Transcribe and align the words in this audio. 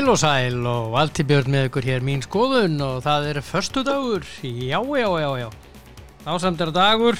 Heil 0.00 0.08
og 0.08 0.16
sæl 0.16 0.62
og 0.64 0.94
Valti 0.94 1.20
Björn 1.28 1.50
með 1.52 1.66
ykkur 1.68 1.84
hér 1.84 2.00
mín 2.00 2.22
skoðun 2.24 2.78
og 2.80 3.02
það 3.04 3.26
er 3.34 3.38
förstu 3.44 3.82
dagur, 3.84 4.24
já, 4.40 4.78
já, 4.80 5.08
já, 5.20 5.28
já, 5.36 5.48
ásamdara 6.24 6.72
dagur 6.72 7.18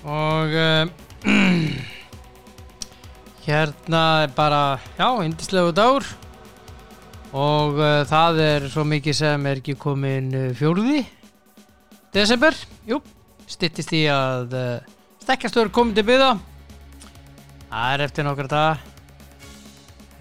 og 0.00 0.54
uh, 0.56 0.88
hérna 3.44 4.00
er 4.22 4.32
bara, 4.32 4.80
já, 4.96 5.04
indislegu 5.20 5.74
dagur 5.76 6.06
og 7.36 7.76
uh, 7.76 8.08
það 8.08 8.40
er 8.40 8.68
svo 8.72 8.86
mikið 8.88 9.18
sem 9.18 9.48
er 9.50 9.60
ekki 9.60 9.74
komin 9.76 10.30
uh, 10.32 10.46
fjórði 10.56 11.02
desember, 12.16 12.56
jú, 12.88 13.02
styttist 13.44 13.92
í 14.00 14.06
að 14.08 14.56
uh, 14.56 14.94
stekkjastöður 15.26 15.74
komið 15.76 16.00
til 16.00 16.06
byggða, 16.08 16.30
það 17.68 17.98
er 17.98 18.06
eftir 18.06 18.26
nokkra 18.30 18.48
daga, 18.48 18.96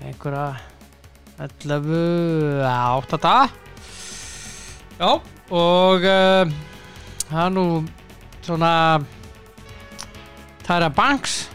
einhverja 0.04 0.69
11, 1.40 2.66
8 3.00 3.20
daga. 3.24 3.48
Já, 5.00 5.12
og 5.56 6.04
uh, 6.04 6.52
það 7.30 7.46
er 7.46 7.54
nú 7.56 7.66
svona 8.44 8.74
Tæra 10.66 10.90
Banks 10.92 11.46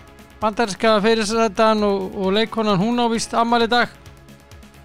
bandarinska 0.44 0.98
fyrirsættan 1.00 1.84
og, 1.86 2.16
og 2.16 2.32
leikonan 2.36 2.80
hún 2.80 3.00
ávist 3.00 3.34
ammali 3.36 3.68
dag. 3.70 3.88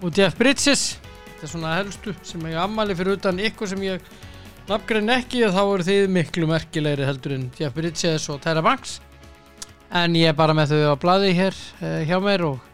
Og 0.00 0.12
Jeff 0.16 0.36
Bridges 0.38 0.96
þetta 1.00 1.46
er 1.46 1.52
svona 1.52 1.76
helstu 1.78 2.14
sem 2.24 2.42
ég 2.48 2.56
ammali 2.60 2.96
fyrir 2.96 3.18
utan 3.18 3.40
ykkur 3.40 3.68
sem 3.68 3.82
ég 3.84 4.04
nafngrein 4.68 5.12
ekki 5.16 5.44
og 5.46 5.54
þá 5.56 5.60
eru 5.62 5.86
þið 5.88 6.10
miklu 6.16 6.48
merkilegri 6.48 7.08
heldur 7.08 7.36
en 7.36 7.46
Jeff 7.58 7.76
Bridges 7.76 8.28
og 8.32 8.40
Tæra 8.44 8.64
Banks. 8.64 8.98
En 9.92 10.12
ég 10.16 10.30
er 10.30 10.36
bara 10.38 10.54
með 10.56 10.76
þau 10.76 10.92
á 10.92 10.96
bladi 11.00 11.32
hér 11.36 11.56
uh, 11.80 12.02
hjá 12.08 12.18
mér 12.24 12.46
og 12.52 12.66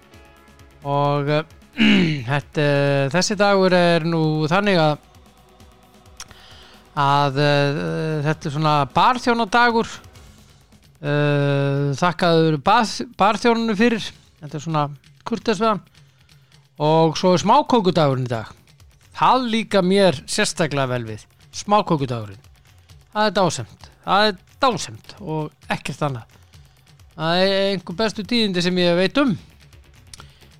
og 0.87 1.31
Þetta, 1.33 1.66
þessi 1.77 3.37
dagur 3.39 3.75
er 3.77 4.07
nú 4.09 4.47
þannig 4.51 4.81
að 4.81 4.97
að 6.97 7.41
uh, 7.45 8.21
þetta 8.25 8.49
er 8.49 8.55
svona 8.55 8.75
barþjónadagur. 8.97 9.91
Uh, 10.97 11.93
þakkaður 12.01 12.57
barþjónunu 13.21 13.75
fyrir. 13.77 14.07
Þetta 14.41 14.57
er 14.57 14.65
svona 14.65 14.87
kurtesveðan 15.29 15.83
og 16.81 17.19
svo 17.21 17.35
er 17.37 17.43
smákókudagurinn 17.45 18.29
í 18.29 18.33
dag. 18.33 18.49
Það 19.17 19.51
líka 19.53 19.85
mér 19.85 20.23
sérstaklega 20.29 20.89
vel 20.95 21.05
við. 21.09 21.29
Smákókudagurinn 21.57 22.41
það 23.13 23.29
er 23.29 23.37
dásemt 23.37 23.87
það 24.07 24.29
er 24.29 24.41
dásemt 24.63 25.15
og 25.21 25.73
ekkert 25.73 26.07
annað. 26.07 26.35
Það 27.17 27.43
er 27.43 27.55
einhver 27.73 27.99
bestu 27.99 28.25
tíðindi 28.29 28.65
sem 28.65 28.81
ég 28.81 28.99
veit 28.99 29.21
um. 29.23 29.37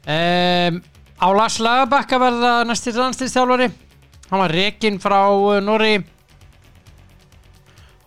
Um 0.07 0.79
Á 1.17 1.27
Lars 1.33 1.57
Lagerbakka 1.65 2.19
verða 2.21 2.53
næstir 2.69 2.97
landslýstjálfari 3.01 3.71
hann 4.31 4.43
var 4.43 4.53
rekinn 4.53 4.99
frá 5.01 5.21
uh, 5.31 5.61
Norri 5.63 5.95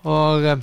og 0.04 0.46
uh, 0.46 0.60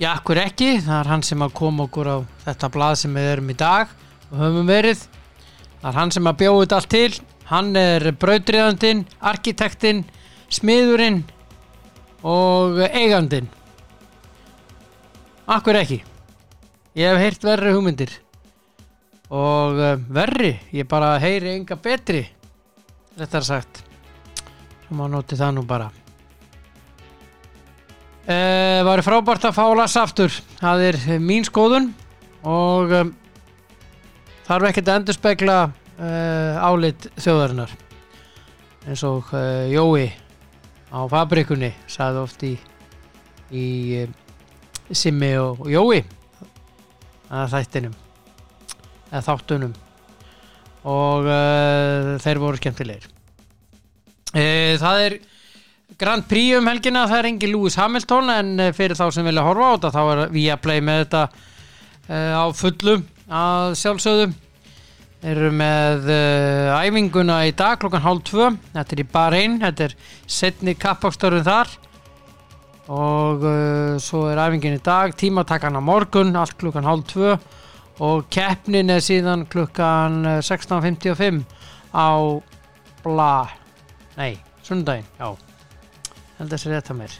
já, 0.00 0.14
hver 0.24 0.40
ekki? 0.46 0.70
Það 0.82 0.96
er 0.98 1.10
hann 1.12 1.26
sem 1.26 1.44
að 1.44 1.52
koma 1.58 1.86
okkur 1.86 2.10
á 2.10 2.16
þetta 2.46 2.70
blað 2.74 2.96
sem 3.02 3.18
við 3.18 3.28
erum 3.34 3.52
í 3.52 3.58
dag 3.58 3.92
og 4.30 4.40
höfum 4.40 4.72
verið. 4.72 5.04
Það 5.82 5.90
er 5.92 5.98
hann 6.00 6.14
sem 6.16 6.30
að 6.30 6.40
bjóða 6.40 6.64
þetta 6.64 6.80
allt 6.80 6.90
til. 6.96 7.20
Hann 7.52 7.70
er 7.76 8.08
brautriðandinn, 8.16 9.04
arkitektinn 9.20 10.02
smiðurinn 10.52 11.22
og 12.26 12.82
eigandinn. 12.88 13.50
Akkur 15.46 15.78
ekki? 15.78 16.02
Ég 16.98 17.12
hef 17.12 17.22
heyrt 17.22 17.46
verri 17.46 17.76
hugmyndir 17.76 18.21
og 19.32 19.80
uh, 19.80 19.96
verri, 20.12 20.52
ég 20.76 20.88
bara 20.88 21.16
heyri 21.22 21.54
enga 21.54 21.78
betri 21.80 22.22
þetta 23.16 23.38
er 23.38 23.46
sagt. 23.46 23.82
Þá 24.86 24.90
má 24.98 25.06
noti 25.10 25.38
það 25.38 25.54
nú 25.56 25.64
bara. 25.68 25.88
Uh, 28.22 28.80
var 28.86 29.02
frábært 29.04 29.48
að 29.48 29.56
fá 29.56 29.64
las 29.76 29.96
aftur. 29.98 30.34
Það 30.60 30.84
er 30.88 31.00
mín 31.20 31.46
skoðun 31.48 31.90
og 32.46 32.92
um, 32.98 33.14
þarf 34.46 34.68
ekkert 34.70 34.90
að 34.92 35.00
endur 35.00 35.18
spekla 35.18 35.56
uh, 35.68 36.60
álit 36.62 37.08
þjóðarinnar. 37.16 37.72
Eins 38.82 39.02
og 39.06 39.28
Jói 39.70 40.08
á 40.90 41.06
fabrikunni 41.06 41.70
sagði 41.86 42.18
oft 42.18 42.42
í 42.42 42.56
í 43.52 43.66
Simmi 44.90 45.34
og 45.38 45.68
Jói 45.70 46.00
að 47.30 47.52
þættinum 47.54 48.01
eða 49.12 49.24
þáttunum. 49.26 49.74
Og 50.88 51.28
uh, 51.28 52.14
þeir 52.22 52.40
voru 52.42 52.58
skemmtilegir. 52.58 53.06
Uh, 54.32 54.74
það 54.80 55.04
er 55.06 55.18
Grand 56.00 56.24
Prix 56.26 56.56
um 56.56 56.70
helgina 56.70 57.04
það 57.04 57.18
er 57.18 57.28
engin 57.28 57.52
Lewis 57.52 57.76
Hamilton 57.78 58.32
en 58.32 58.52
uh, 58.56 58.70
fyrir 58.74 58.96
þá 58.98 59.04
sem 59.14 59.28
vilja 59.28 59.44
horfa 59.44 59.68
á 59.68 59.72
þetta 59.74 59.92
þá 59.92 60.02
er 60.02 60.22
við 60.32 60.48
að 60.54 60.62
play 60.64 60.80
með 60.82 61.02
þetta 61.02 61.22
uh, 61.28 62.32
á 62.40 62.44
fullum 62.56 63.04
að 63.28 63.76
sjálfsögðu. 63.82 64.32
Þeir 65.22 65.38
eru 65.38 65.52
með 65.54 66.08
æfinguna 66.74 67.36
í 67.46 67.52
dag 67.54 67.76
klokkan 67.78 68.02
hálf 68.02 68.24
tvö. 68.26 68.48
Þetta 68.72 68.96
er 68.96 69.02
í 69.04 69.04
Bahrein, 69.12 69.52
þetta 69.62 69.84
er 69.86 69.92
setni 70.26 70.74
kappakstöruð 70.74 71.44
þar. 71.46 71.70
Og 72.90 73.46
svo 74.02 74.24
er 74.32 74.40
æfingin 74.42 74.80
í 74.80 74.82
dag 74.82 75.14
tímatakana 75.14 75.78
morgun, 75.78 76.34
allt 76.34 76.56
klukkan 76.58 76.90
hálf 76.90 77.06
tvö 77.14 77.36
og 78.02 78.26
keppnin 78.34 78.90
er 78.90 79.02
síðan 79.04 79.44
klukkan 79.50 80.22
16.55 80.42 81.42
á 81.94 82.10
bla 83.04 83.34
nei, 84.18 84.40
sundaginn, 84.66 85.06
já. 85.18 85.28
Held 86.38 86.48
að 86.48 86.56
það 86.56 86.62
sé 86.64 86.72
rétt 86.72 86.90
að 86.90 86.98
mér. 87.02 87.18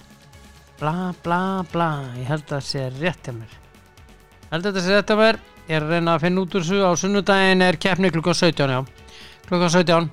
Bla 0.81 0.94
bla 1.22 1.42
bla 1.71 1.91
ég 2.19 2.26
held 2.26 2.48
að 2.48 2.56
það 2.56 2.66
sé 2.71 2.88
rétt 2.98 3.31
að 3.31 3.38
mér. 3.38 3.59
Held 4.50 4.66
að 4.66 4.78
það 4.78 4.87
sé 4.87 4.97
rétt 4.97 5.15
að 5.15 5.22
mér. 5.22 5.38
Ég 5.69 5.76
er 5.78 5.87
að 5.87 5.94
reyna 5.94 6.16
að 6.16 6.25
finna 6.26 6.42
út 6.42 6.56
úr 6.59 6.66
þessu. 6.66 6.81
Á 6.82 6.91
sunnudaginn 6.98 7.62
er 7.62 7.78
keppni 7.78 8.10
klukkan 8.10 8.34
17 8.34 8.75
já. 8.75 8.81
Klukkan 9.47 9.71
17 9.71 10.10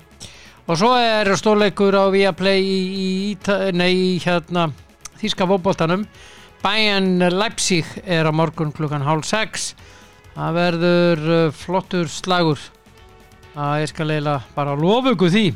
og 0.70 0.78
svo 0.78 0.92
er 0.94 1.26
stórleikur 1.34 1.96
á 1.98 2.06
Viaplay 2.14 2.60
í, 2.62 2.78
í, 2.94 3.06
nei, 3.74 4.20
hérna 4.22 4.68
Þíska 5.18 5.48
fókbóltanum 5.50 6.04
Bayern 6.62 7.18
Leipzig 7.34 7.88
er 8.04 8.28
á 8.28 8.32
morgun 8.32 8.70
klukkan 8.76 9.02
hálf 9.02 9.26
6 9.26 9.72
það 10.40 10.56
verður 10.56 11.24
uh, 11.28 11.52
flottur 11.52 12.08
slagur. 12.10 12.60
Að 13.50 13.82
ég 13.82 13.90
skal 13.90 14.08
leila 14.08 14.38
bara 14.54 14.76
lofa 14.78 15.12
ykkur 15.14 15.32
því. 15.34 15.46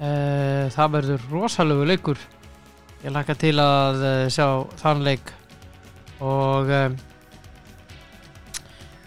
Uh, 0.00 0.66
það 0.74 0.94
verður 0.96 1.26
rosalögu 1.30 1.86
leikur. 1.88 2.22
Ég 3.04 3.14
laka 3.14 3.36
til 3.38 3.54
að 3.62 4.02
uh, 4.02 4.12
sjá 4.32 4.48
þann 4.80 5.04
leik. 5.06 5.34
Og 6.24 6.70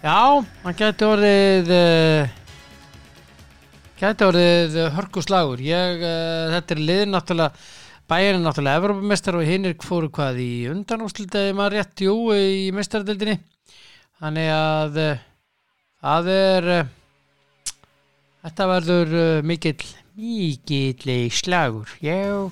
já, 0.04 0.18
hann 0.62 0.76
getur 0.78 1.16
orðið 1.16 1.70
getur 3.98 4.28
orðið 4.28 4.76
hörkuslagur 4.94 5.62
ég, 5.64 6.04
þetta 6.52 6.76
er 6.76 6.82
liðin 6.84 7.16
náttúrulega 7.16 7.64
bæjarinn 8.12 8.46
náttúrulega 8.46 8.82
Evrópamestar 8.84 9.40
og 9.40 9.48
hinn 9.48 9.66
er 9.66 9.74
fóru 9.82 10.12
hvað 10.14 10.38
í 10.44 10.52
undanúslitaði 10.70 11.56
maður 11.58 11.80
rétt 11.80 12.04
jú 12.06 12.14
í 12.36 12.68
mestardildinni 12.76 13.40
þannig 14.18 14.50
að 14.52 15.00
það 16.02 16.30
er 16.34 16.68
þetta 18.42 18.68
verður 18.72 19.16
mikill 19.46 19.88
mikill 20.18 21.30
slagur. 21.30 21.90
Já, 22.02 22.50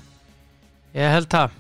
ég 0.94 1.14
held 1.16 1.30
það. 1.32 1.56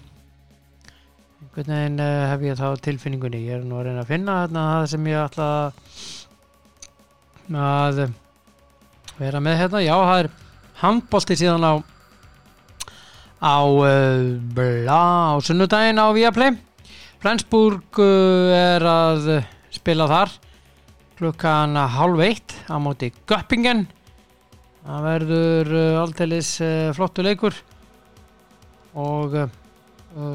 Einhvern 1.42 1.72
veginn 1.72 2.04
hef 2.30 2.44
ég 2.46 2.60
þá 2.60 2.68
tilfinningunni. 2.84 3.42
Ég 3.48 3.58
er 3.58 3.66
nú 3.66 3.80
að 3.80 3.88
reyna 3.88 4.04
að 4.04 4.12
finna 4.12 4.36
þarna 4.44 4.66
það 4.70 4.86
sem 4.92 5.10
ég 5.10 5.24
ætla 5.24 5.48
að 7.56 8.00
vera 9.16 9.40
með 9.42 9.60
hérna, 9.62 9.82
já 9.82 9.94
það 9.96 10.20
er 10.20 10.30
handbólti 10.82 11.36
síðan 11.40 11.66
á 11.66 11.74
á 13.40 13.58
bla 14.56 15.02
á 15.32 15.34
sunnudaginn 15.42 16.00
á 16.02 16.06
Viaplay. 16.14 16.56
Flensburg 17.22 17.98
er 18.54 18.84
að 18.86 19.30
spila 19.76 20.08
þar 20.10 20.32
klukkan 21.16 21.76
halv 21.76 22.20
eitt 22.24 22.54
á 22.68 22.76
móti 22.82 23.12
Göppingen. 23.28 23.86
Það 24.86 25.06
verður 25.06 25.72
uh, 25.76 26.02
alltælis 26.02 26.50
flottu 26.96 27.24
leikur 27.26 27.56
og 28.96 29.34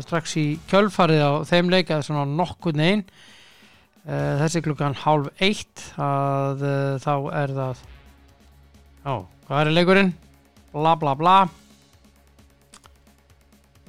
strax 0.06 0.36
í 0.38 0.46
kjölfarið 0.70 1.22
á 1.26 1.32
þeim 1.50 1.72
leik 1.74 1.90
eða 1.90 2.06
svona 2.06 2.28
nokkur 2.30 2.76
negin 2.78 3.02
þessi 4.06 4.62
klukkan 4.62 4.94
halv 5.02 5.32
eitt 5.42 5.88
að 5.98 6.62
þá 7.02 7.14
er 7.40 7.54
það 7.58 7.82
já, 9.02 9.16
hvað 9.48 9.62
er 9.64 9.72
leikurinn? 9.74 10.12
Bla 10.76 10.94
bla 11.02 11.16
bla. 11.18 11.36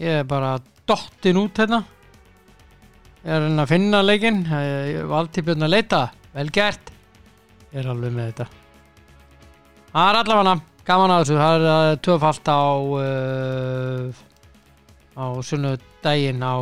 Ég 0.00 0.22
er 0.22 0.24
bara 0.28 0.54
dottin 0.88 1.42
út 1.44 1.60
hérna 1.60 1.82
ég 3.22 3.36
er 3.36 3.44
að 3.46 3.70
finna 3.70 4.02
leikin 4.02 4.42
ég 4.50 5.06
var 5.06 5.22
alltaf 5.22 5.46
björn 5.46 5.68
að 5.68 5.72
leita. 5.76 6.02
Vel 6.32 6.48
gert. 6.50 6.92
Ég 7.72 7.82
er 7.82 7.88
alveg 7.92 8.12
með 8.12 8.30
þetta. 8.32 8.46
Það 9.92 10.08
er 10.08 10.18
allavega 10.22 10.54
gaman 10.88 11.12
að 11.12 11.22
þessu. 11.22 11.38
Það 11.40 11.66
er 11.70 11.98
tvöfalt 12.06 12.50
á 12.50 12.64
uh, 12.98 14.22
á 15.12 15.26
sunnudaginn 15.44 16.42
á, 16.42 16.56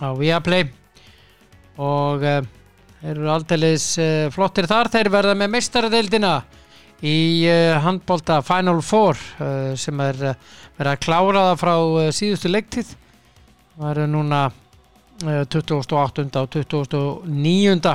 á 0.00 0.08
Viaplay. 0.16 0.68
Og 1.82 2.24
uh, 2.24 2.40
þeir 3.02 3.12
eru 3.12 3.32
aldeilis 3.34 3.88
uh, 4.00 4.26
flottir 4.34 4.70
þar. 4.70 4.92
Þeir 4.94 5.12
verða 5.12 5.34
með 5.38 5.52
meistaradeildina 5.56 6.36
í 7.04 7.44
handbólta 7.84 8.38
Final 8.40 8.78
Four 8.80 9.18
sem 9.76 9.98
er 10.00 10.16
verið 10.78 10.92
að 10.94 11.02
klára 11.04 11.42
það 11.50 11.58
frá 11.60 11.74
síðustu 12.16 12.48
leiktíð. 12.48 12.94
Það 13.76 13.90
eru 13.90 14.06
núna 14.14 14.38
uh, 15.24 15.44
28. 15.48 16.26
og 16.40 17.24
29. 17.24 17.94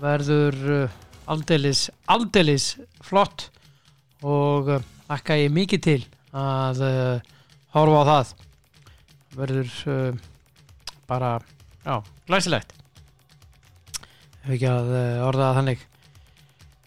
verður 0.00 0.58
uh, 0.74 0.96
aldeilis, 1.30 1.90
aldeilis 2.10 2.72
flott 3.04 3.50
og 4.26 4.72
uh, 4.74 4.88
þakka 5.10 5.38
ég 5.42 5.54
mikið 5.54 5.84
til 5.86 6.00
að 6.30 6.80
horfa 7.74 8.02
á 8.02 8.04
það 8.06 8.28
verður 9.34 10.18
bara 11.10 11.30
já, 11.82 11.96
glæsilegt 12.30 12.74
ef 14.44 14.52
ekki 14.54 14.68
að 14.70 14.92
orða 15.26 15.50
þannig 15.58 15.82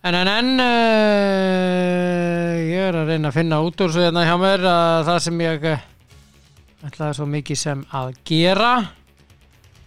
en 0.03 0.15
en 0.19 0.31
en 0.31 0.49
uh, 0.63 2.55
ég 2.59 2.87
er 2.87 2.97
að 2.99 3.11
reyna 3.11 3.29
að 3.29 3.37
finna 3.37 3.61
út 3.63 3.83
úr 3.83 3.91
svo 3.91 4.03
hérna 4.03 4.25
hjá 4.27 4.35
mér 4.39 4.65
að 4.67 5.05
það 5.11 5.19
sem 5.27 5.43
ég 5.43 5.67
ætlaði 6.83 7.17
svo 7.19 7.27
mikið 7.31 7.59
sem 7.61 7.85
að 7.95 8.11
gera 8.27 8.73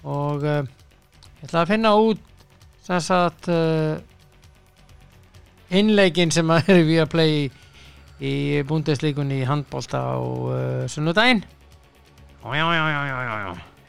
og 0.06 0.44
uh, 0.46 0.62
ég 1.40 1.46
ætlaði 1.48 1.62
að 1.64 1.70
finna 1.72 1.92
út 1.98 2.22
sagt 2.86 3.48
uh, 3.50 3.96
innleikin 5.74 6.30
sem 6.34 6.50
að 6.54 6.70
er 6.76 6.82
við 6.86 7.00
að 7.02 7.10
play 7.10 7.32
í, 8.22 8.34
búndeslíkunni 8.68 9.40
í 9.42 9.48
handbólta 9.48 10.02
á 10.14 10.18
uh, 10.22 10.84
sunnudaginn. 10.90 11.42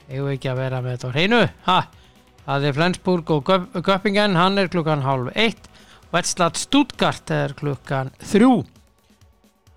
Eigum 0.07 0.29
við 0.29 0.33
ekki 0.37 0.49
að 0.49 0.59
vera 0.63 0.81
með 0.81 0.95
þetta 0.95 1.11
á 1.11 1.13
hreinu? 1.13 1.41
Ha, 1.67 1.77
það 2.47 2.67
er 2.69 2.77
Flensburg 2.79 3.31
og 3.35 3.45
Göp- 3.51 3.79
Göppingen 3.85 4.37
hann 4.39 4.57
er 4.57 4.71
klukkan 4.73 5.05
hálf 5.05 5.29
eitt. 5.37 5.69
Vetslat 6.13 6.57
Stuttgart 6.57 7.29
er 7.35 7.53
klukkan 7.59 8.09
þrjú. 8.23 8.61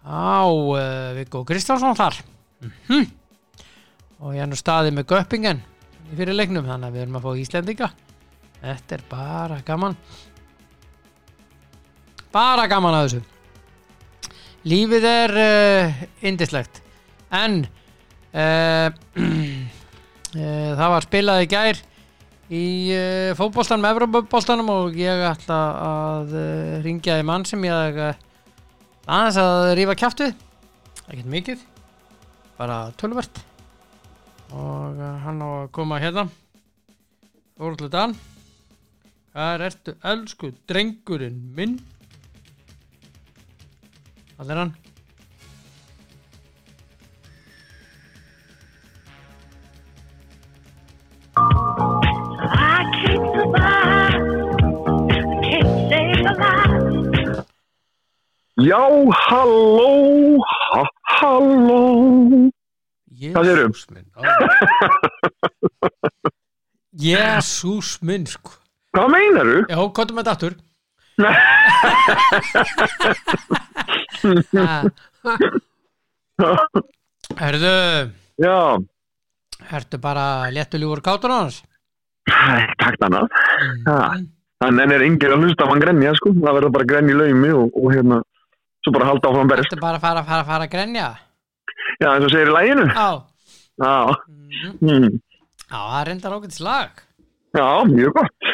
Á 0.06 0.46
uh, 0.48 1.10
Viggo 1.18 1.44
Kristjánsson 1.44 1.98
þar. 1.98 2.22
Mm 2.88 3.08
og 4.20 4.34
ég 4.36 4.42
er 4.44 4.48
nú 4.50 4.56
staðið 4.58 4.92
með 4.98 5.06
Göppingen 5.14 5.60
í 6.10 6.18
fyrir 6.18 6.36
leiknum 6.36 6.66
þannig 6.66 6.88
að 6.88 6.96
við 6.96 7.04
erum 7.04 7.18
að 7.18 7.26
fá 7.26 7.40
Íslendinga. 7.40 7.88
Þetta 8.60 8.96
er 8.96 9.04
bara 9.10 9.58
gaman. 9.66 9.96
Bara 12.34 12.66
gaman 12.70 12.96
að 12.98 13.06
þessu. 13.06 13.20
Lífið 14.70 15.06
er 15.08 15.36
uh, 15.40 16.00
indislegt 16.28 16.82
en 17.32 17.62
uh, 18.34 18.90
það 20.80 20.90
var 20.94 21.06
spilað 21.06 21.44
í 21.46 21.48
gær 21.50 21.80
í 22.50 22.64
uh, 22.92 23.30
fótboltanum, 23.38 23.88
Evropaboltanum 23.88 24.72
og 24.74 24.98
ég 25.00 25.24
ætla 25.30 25.60
að 25.86 26.36
ringja 26.84 27.16
í 27.22 27.26
mann 27.26 27.46
sem 27.48 27.64
ég 27.64 28.02
aðeins 29.10 29.40
að 29.40 29.72
rífa 29.80 29.96
kjaftu 30.02 30.28
ekkert 31.06 31.30
mikið 31.30 31.64
bara 32.60 32.82
tölvert 33.00 33.40
og 34.50 34.98
uh, 34.98 35.16
hann 35.24 35.42
á 35.42 35.48
að 35.62 35.70
koma 35.76 36.00
hérna 36.02 36.26
Þóruldur 37.58 37.90
Dan 37.92 38.16
Hvað 39.30 39.66
ertu 39.68 39.96
elsku 40.12 40.50
drengurinn 40.66 41.40
minn 41.54 41.78
Það 44.36 44.54
er 44.54 44.62
hann 44.64 44.72
I 51.40 52.82
can't 52.96 53.26
survive. 53.34 54.24
Can't 55.44 55.70
stay 55.86 56.08
alive. 56.24 57.44
Já, 58.56 58.82
halló, 59.28 60.38
ha, 60.44 60.82
halló. 61.20 62.50
Hvað 63.20 63.46
segirðu? 63.46 63.70
Jesús 63.70 63.86
minn 63.94 64.09
Jésús 67.06 67.98
minn 68.02 68.26
sko 68.26 68.50
Hvað 68.90 69.06
meinaru? 69.12 69.60
Já, 69.70 69.78
hvað 69.78 70.10
með 70.16 70.24
þetta 70.24 70.34
aftur? 70.34 70.54
Herðu 77.40 77.74
Já, 78.40 78.56
Ertu 79.70 79.98
bara 80.00 80.48
léttuljúur 80.50 81.00
kátur 81.04 81.30
hans? 81.34 81.60
takt 82.80 83.02
annað. 83.04 83.28
Ha. 83.86 83.96
Mm. 84.16 84.26
Þannig 84.60 84.94
er 84.96 85.04
yngir 85.06 85.34
að 85.34 85.44
hlusta 85.44 85.64
á 85.64 85.70
hann 85.70 85.82
grenja, 85.82 86.12
sko. 86.18 86.32
Það 86.36 86.56
verður 86.56 86.72
bara 86.74 86.88
grenja 86.88 87.14
í 87.14 87.18
laumi 87.18 87.50
og, 87.56 87.76
og 87.76 87.92
hérna, 87.94 88.16
svo 88.84 88.90
bara 88.96 89.08
halda 89.08 89.30
áfram 89.30 89.50
berist. 89.50 89.70
Ertu 89.70 89.82
bara 89.82 90.00
að 90.00 90.04
fara, 90.04 90.24
fara, 90.24 90.44
fara 90.48 90.64
að 90.68 90.72
grenja? 90.74 91.08
Já, 92.00 92.08
eins 92.14 92.26
og 92.26 92.32
segir 92.32 92.50
í 92.50 92.56
læginu. 92.56 92.86
Já 92.90 93.10
Já, 93.80 94.14
Mhm. 94.50 94.70
mm. 94.80 95.20
Já, 95.70 95.78
það 95.90 96.04
reyndar 96.06 96.32
ágætt 96.36 96.52
slag 96.56 96.90
já, 97.54 97.66
mjög 97.88 98.12
gott. 98.14 98.48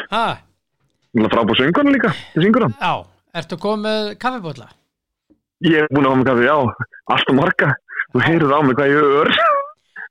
Er 1.17 1.29
frábúr 1.33 1.55
söngur 1.57 1.83
líka. 1.89 2.11
Já, 2.79 2.93
ertu 3.33 3.57
komið 3.57 3.81
með 3.87 4.17
kaffibólla? 4.21 4.67
Ég 5.65 5.81
er 5.81 5.87
búin 5.89 6.05
að 6.05 6.11
hafa 6.13 6.19
með 6.21 6.27
kaffi, 6.29 6.45
já, 6.45 6.57
allt 7.13 7.29
og 7.31 7.35
marga. 7.39 7.69
Þú 8.13 8.21
heyrið 8.27 8.53
á 8.53 8.59
mig 8.63 8.75
hvað 8.77 8.91
ég 8.93 9.01
ör. 9.21 9.29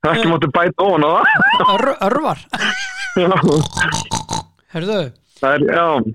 Það 0.03 0.11
er 0.11 0.17
ekki 0.17 0.29
mátti 0.31 0.49
bæta 0.53 0.83
ofan 0.83 1.03
á 1.07 1.09
það. 1.15 1.25
Ör, 1.73 1.85
örvar 2.07 2.39
það 5.41 5.53
er, 5.53 5.61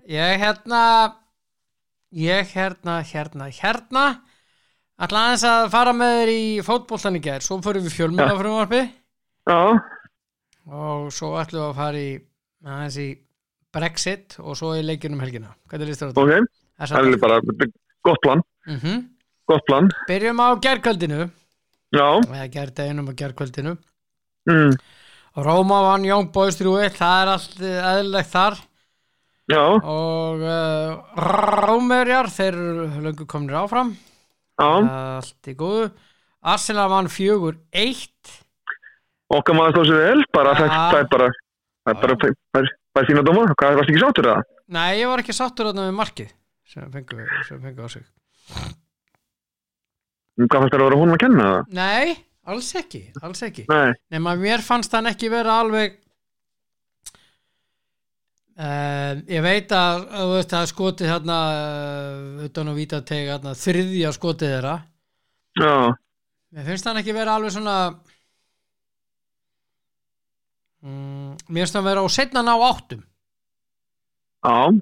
ég 0.07 0.41
hérna 0.43 0.83
Ég 2.13 2.51
hérna, 2.53 3.01
hérna, 3.09 3.47
hérna 3.49 4.03
ætla 5.03 5.23
aðeins 5.25 5.45
að 5.49 5.71
fara 5.73 5.93
með 5.97 6.13
þér 6.19 6.31
í 6.33 6.43
fótboltan 6.67 7.17
í 7.17 7.23
gær 7.25 7.41
Svo 7.43 7.57
fyrir 7.65 7.81
við 7.87 7.95
fjölmjöndafrumvarpi 7.97 8.83
já, 9.49 9.61
og 10.71 11.13
svo 11.15 11.35
ætlum 11.41 11.63
við 11.63 11.69
að 11.69 11.79
fara 11.81 12.03
í 12.03 12.11
í 13.03 13.09
Brexit 13.73 14.37
og 14.39 14.57
svo 14.59 14.75
í 14.77 14.83
leikjunum 14.85 15.23
helgina. 15.25 15.55
Hvernig 15.71 15.89
líst 15.89 16.03
þér 16.03 16.09
á 16.09 16.13
þetta? 16.13 16.23
ok. 16.23 16.59
Það 16.83 17.13
er 17.13 17.21
bara 17.23 17.41
gott 18.03 18.21
plan, 18.23 18.43
mm 18.67 18.79
-hmm. 18.79 19.05
gott 19.47 19.65
plan. 19.67 19.89
Byrjum 20.09 20.41
á 20.41 20.49
gærkvöldinu. 20.61 21.31
Já, 21.93 22.09
eða 22.25 22.49
gærdeginum 22.49 23.09
á 23.09 23.13
gærkvöldinu. 23.13 23.77
Mm, 24.49 24.77
Róma 25.37 25.83
vann 25.83 26.33
Boys 26.33 26.57
3-1 26.57 26.97
það 26.97 27.23
er 27.23 27.29
allt 27.29 27.61
eðlilegt 27.61 28.31
þar. 28.33 28.55
Já, 29.51 29.65
og 29.85 30.41
uh, 30.41 31.03
Rómerjar 31.67 32.29
þeir 32.31 32.55
löngu 33.03 33.27
komnir 33.27 33.57
áfram. 33.57 33.97
Já. 34.61 35.19
allt 35.19 35.49
í 35.49 35.55
góðu. 35.55 35.91
Arsenal 36.43 36.89
vann 36.91 37.09
4-1 37.09 38.42
Okkar 39.33 39.57
maður 39.57 39.77
stóð 39.77 39.89
sér 39.91 40.03
vel, 40.03 40.25
bara 40.37 40.53
Já. 40.53 40.61
það, 40.61 40.73
það 40.77 40.99
er 41.01 41.11
bara, 41.15 41.29
það 41.83 41.93
er 41.93 42.01
bara, 42.03 42.17
það 42.23 42.63
er 42.63 42.73
bara 42.93 43.09
fína 43.09 43.25
dóma. 43.25 43.45
Hvað, 43.53 43.79
varst 43.79 43.93
ekki 43.93 44.03
sáttur 44.03 44.29
það? 44.29 44.43
Nei, 44.73 44.91
ég 45.01 45.11
var 45.11 45.23
ekki 45.23 45.37
sáttur 45.37 45.69
þarna 45.69 45.89
með 45.89 45.99
markið 46.01 46.31
sem 46.73 46.93
fengu 46.93 47.85
á 47.85 47.89
sig 47.93 48.05
Hvað 50.41 50.63
fannst 50.63 50.73
það 50.73 50.79
að 50.79 50.87
vera 50.87 51.01
honum 51.01 51.17
að 51.17 51.23
kenna 51.23 51.49
það? 51.49 51.75
Nei, 51.77 52.15
alls 52.49 52.71
ekki, 52.81 53.03
alls 53.21 53.43
ekki 53.45 53.67
Nei, 53.69 53.93
nema 54.15 54.37
mér 54.41 54.65
fannst 54.65 54.95
hann 54.97 55.11
ekki 55.11 55.29
vera 55.33 55.59
alveg 55.63 55.99
uh, 58.57 59.13
ég 59.29 59.45
veit 59.45 59.75
að 59.77 60.07
að 60.23 60.33
að 60.47 60.71
skotið 60.73 61.13
uh, 61.19 62.47
utan 62.47 62.73
á 62.73 62.75
vítateg 62.79 63.29
þarna, 63.35 63.55
þriðja 63.59 64.15
skotið 64.17 64.55
þeirra 64.57 64.77
já, 65.61 65.75
mér 66.57 66.71
finnst 66.71 66.89
hann 66.89 67.03
ekki 67.03 67.17
vera 67.17 67.37
alveg 67.37 67.53
svona 67.59 67.77
mm, 70.83 71.37
mér 71.49 71.63
finnst 71.65 71.75
hann 71.79 71.85
vera 71.89 72.03
á 72.05 72.09
setna 72.11 72.43
ná 72.43 72.55
áttum 72.71 73.03
já. 74.43 74.81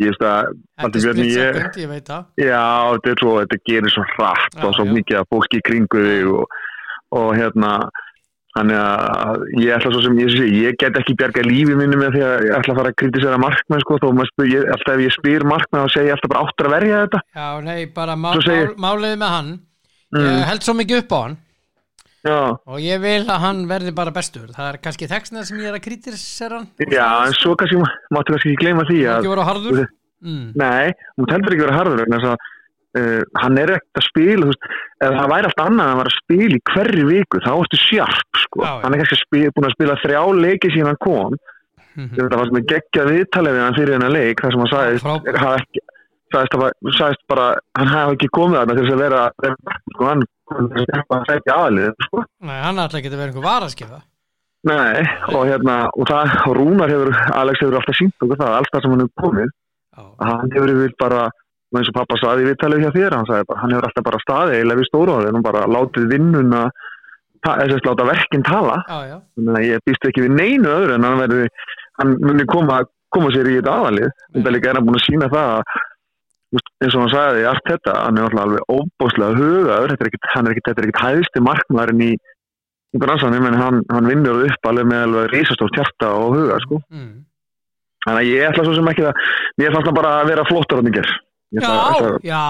Ég 0.00 0.10
veist 0.10 0.22
að, 0.24 0.50
þetta 0.80 0.98
er 0.98 1.02
Björn, 1.04 1.16
split 1.16 1.36
ég- 1.36 1.78
ég 1.84 1.88
veit 1.88 2.06
það 2.08 2.24
já, 2.36 2.64
þetta 2.92 3.10
er 3.14 3.18
svo, 3.22 3.32
þetta 3.40 3.58
gerir 3.68 3.92
svo 3.94 4.04
hratt 4.14 4.54
Já, 4.56 4.64
og 4.68 4.74
svo 4.76 4.84
já. 4.86 4.92
mikið 4.96 5.18
að 5.20 5.28
fólki 5.32 5.60
kringu 5.64 6.02
þig 6.06 6.30
og, 6.34 6.56
og 7.20 7.28
hérna, 7.36 7.70
þannig 8.56 8.78
að 8.80 9.44
ég 9.64 9.72
ætla 9.76 9.92
svo 9.94 10.02
sem, 10.04 10.18
ég, 10.20 10.30
sé, 10.36 10.44
ég 10.60 10.76
get 10.80 10.96
ekki 11.00 11.16
bjarga 11.20 11.44
lífi 11.46 11.76
minni 11.78 11.96
með 12.00 12.12
því 12.16 12.22
að 12.28 12.44
ég 12.48 12.54
ætla 12.58 12.74
að 12.74 12.80
fara 12.80 12.92
að 12.92 12.98
kritisera 13.02 13.38
markmenn, 13.40 13.80
sko, 13.84 13.98
þó 14.04 14.08
spyr, 14.30 14.48
ég, 14.52 14.68
alltaf 14.74 14.94
ef 14.96 15.04
ég 15.06 15.16
spyr 15.16 15.44
markmenn 15.48 15.84
þá 15.86 15.92
segja 15.96 16.08
ég 16.10 16.16
alltaf 16.18 16.32
bara 16.34 16.44
áttur 16.48 16.68
að 16.70 16.74
verja 16.76 17.02
þetta. 17.04 17.20
já, 17.40 17.48
nei, 17.70 17.80
bara 17.86 18.16
má, 18.16 18.32
Svo 18.36 18.42
segir- 18.46 18.74
mál, 18.76 18.96
máliði 19.00 19.20
með 19.24 19.36
hann 19.38 19.50
Mm, 20.10 20.24
ég 20.26 20.44
held 20.48 20.60
svo 20.66 20.72
mikið 20.74 21.04
upp 21.04 21.12
á 21.14 21.18
hann 21.22 21.36
já, 22.26 22.38
og 22.54 22.78
ég 22.82 23.00
vil 23.02 23.22
að 23.24 23.42
hann 23.44 23.64
verði 23.70 23.94
bara 23.96 24.14
bestur. 24.14 24.48
Það 24.54 24.68
er 24.68 24.78
kannski 24.84 25.08
þexna 25.10 25.44
sem 25.48 25.60
ég 25.62 25.70
er 25.70 25.78
að 25.78 25.84
kritisera 25.86 26.60
hann. 26.60 26.70
Já, 26.92 27.08
en 27.26 27.36
svo 27.38 27.56
kannski, 27.58 27.80
máttu 28.14 28.34
kannski 28.34 28.54
ekki 28.54 28.62
gleyma 28.64 28.86
því 28.88 29.02
að 29.04 29.20
ekki 29.20 29.34
vera 29.34 29.50
harður? 29.50 29.84
Mm. 30.20 30.48
Nei, 30.60 30.96
hún 31.16 31.30
heldur 31.32 31.56
ekki 31.56 31.64
vera 31.64 31.78
harður 31.78 32.02
vegna 32.02 32.18
þess 32.20 32.32
að 32.32 32.48
uh, 33.00 33.22
hann 33.40 33.60
er 33.62 33.74
ekkert 33.76 34.02
að 34.02 34.08
spila 34.08 34.50
veist, 34.50 34.66
ef 35.00 35.14
það 35.16 35.30
væri 35.32 35.48
allt 35.50 35.62
annað 35.64 35.84
en 35.84 35.92
hann 35.92 36.00
var 36.02 36.10
að 36.10 36.18
spila 36.18 36.58
í 36.58 36.64
hverri 36.72 37.06
viku, 37.08 37.40
þá 37.46 37.52
ertu 37.54 37.80
sjarp 37.80 38.42
sko. 38.44 38.66
Hann 38.66 38.92
er 38.92 39.02
kannski 39.02 39.16
að 39.16 39.24
spila, 39.24 39.54
búin 39.56 39.70
að 39.70 39.76
spila 39.78 40.00
þrjá 40.02 40.20
leiki 40.40 40.74
síðan 40.74 40.92
hann 40.92 41.00
kom. 41.06 41.40
Veit 42.00 42.20
að 42.22 42.28
það 42.30 42.40
var 42.40 42.50
sem 42.50 42.58
að 42.60 42.68
gegja 42.70 43.06
viðtalið 43.08 43.56
við 43.56 43.64
hann 43.64 43.76
fyrir 43.76 43.96
hennar 43.96 44.12
leik 44.14 44.40
þar 44.40 44.54
sem 44.54 44.62
hann 44.62 44.70
sagðist, 44.70 45.08
ekki, 45.30 45.82
sagðist, 46.32 46.54
hafa, 46.54 46.68
sagðist 46.96 47.24
bara 47.28 47.46
hann 47.76 47.90
hafi 47.90 48.16
ekki 48.16 48.30
komið 48.36 48.60
þarna 48.60 48.76
til 48.76 48.84
þess 48.86 48.94
að 48.94 49.02
vera 49.04 49.22
sko, 50.50 50.60
hann 50.60 51.04
hann 51.14 51.28
sætti 51.30 51.54
aðalið 51.54 52.06
sko. 52.08 52.24
Nei, 52.44 52.56
hann 52.60 52.78
er 52.78 52.88
alltaf 52.88 53.04
getið 53.04 53.20
verið 53.20 53.30
einhver 53.32 53.46
varaskifa 53.46 54.00
Nei, 54.68 55.00
og 55.32 55.46
hérna 55.48 55.74
og 55.96 56.04
það, 56.08 56.32
og 56.50 56.56
Rúnar 56.58 56.90
hefur, 56.92 57.10
Alex 57.32 57.62
hefur 57.62 57.78
alltaf 57.78 57.96
sínt 57.96 58.24
okkur 58.26 58.36
það, 58.42 58.56
alls 58.58 58.72
það 58.74 58.82
sem 58.84 58.92
hann 58.92 59.02
hefur 59.06 59.24
komið. 59.24 59.52
Að 59.96 60.26
hann 60.28 60.52
hefur 60.52 60.72
yfir 60.74 60.92
bara 61.00 61.22
eins 61.78 61.88
og 61.88 61.96
pappa 61.96 62.18
saði 62.20 62.44
í 62.44 62.48
viðtalið 62.50 62.84
hjá 62.84 62.90
þér 62.96 63.16
hann, 63.16 63.28
sagði 63.30 63.48
bara, 63.48 63.60
hann 63.62 63.72
hefur 63.72 63.88
alltaf 63.88 64.06
bara 64.10 64.20
staðið 64.20 64.56
eiginlega 64.58 64.80
við 64.82 64.88
stóruðin 64.90 65.38
og 65.38 65.44
bara 65.46 65.66
látið 65.70 66.08
vinnuna 66.12 66.62
sem 67.40 67.70
sagt, 67.72 67.88
láta 67.88 68.08
verkinn 68.10 68.44
tala. 68.44 68.78
Þannig 68.90 69.56
að 69.56 69.68
ég 69.70 69.84
býst 69.88 70.08
ekki 70.10 70.26
við 70.26 70.34
neinu 70.36 70.72
öðru 70.74 70.96
en 70.98 71.06
hann 71.08 71.22
verði, 71.22 71.46
hann 72.02 72.16
muni 72.20 72.48
koma 72.50 72.82
koma 73.14 73.30
sér 73.32 73.48
í 73.48 73.56
þetta 73.56 73.78
aðalið. 73.80 74.10
Og 74.34 74.42
það 74.44 74.54
líka 74.54 74.70
er 74.70 74.78
hann 74.78 74.86
búin 74.90 75.00
að 75.00 75.06
sína 75.06 75.30
það 75.32 75.54
að 75.54 75.78
eins 76.58 76.96
og 76.96 77.04
hann 77.04 77.12
sagði 77.12 77.46
allt 77.46 77.66
þetta, 77.68 77.94
hann 78.06 78.18
er 78.18 78.36
alveg 78.42 78.74
óbóðslega 78.74 79.38
hugaður, 79.38 79.94
þetta 79.94 80.06
er 80.06 80.10
er 80.10 80.50
er 80.50 80.86
ekkit 80.88 81.02
hæðsti 81.04 81.42
markmaðurinn 81.46 82.04
í, 82.08 82.12
í 82.94 83.00
bransanum 83.02 83.48
en 83.48 83.58
hann, 83.60 83.80
hann 83.92 84.10
vinnur 84.10 84.40
það 84.40 84.54
upp 84.54 84.70
alveg 84.72 84.88
með 84.90 85.02
alveg 85.06 85.34
risastórt 85.34 85.78
hjarta 85.78 86.12
og 86.18 86.36
huga 86.36 86.60
sko. 86.64 86.80
mm. 86.90 87.10
þannig 88.06 88.22
að 88.22 88.30
ég 88.32 88.46
ætla 88.48 88.66
svo 88.66 88.78
sem 88.78 88.92
ekki 88.94 89.08
að 89.10 89.26
mér 89.62 89.76
fannst 89.76 89.90
hann 89.90 89.98
bara 90.00 90.14
að 90.20 90.32
vera 90.32 90.46
flottur 90.48 90.82
í 90.82 90.94
gerð 90.96 91.14
já, 91.50 91.70
já, 92.22 92.42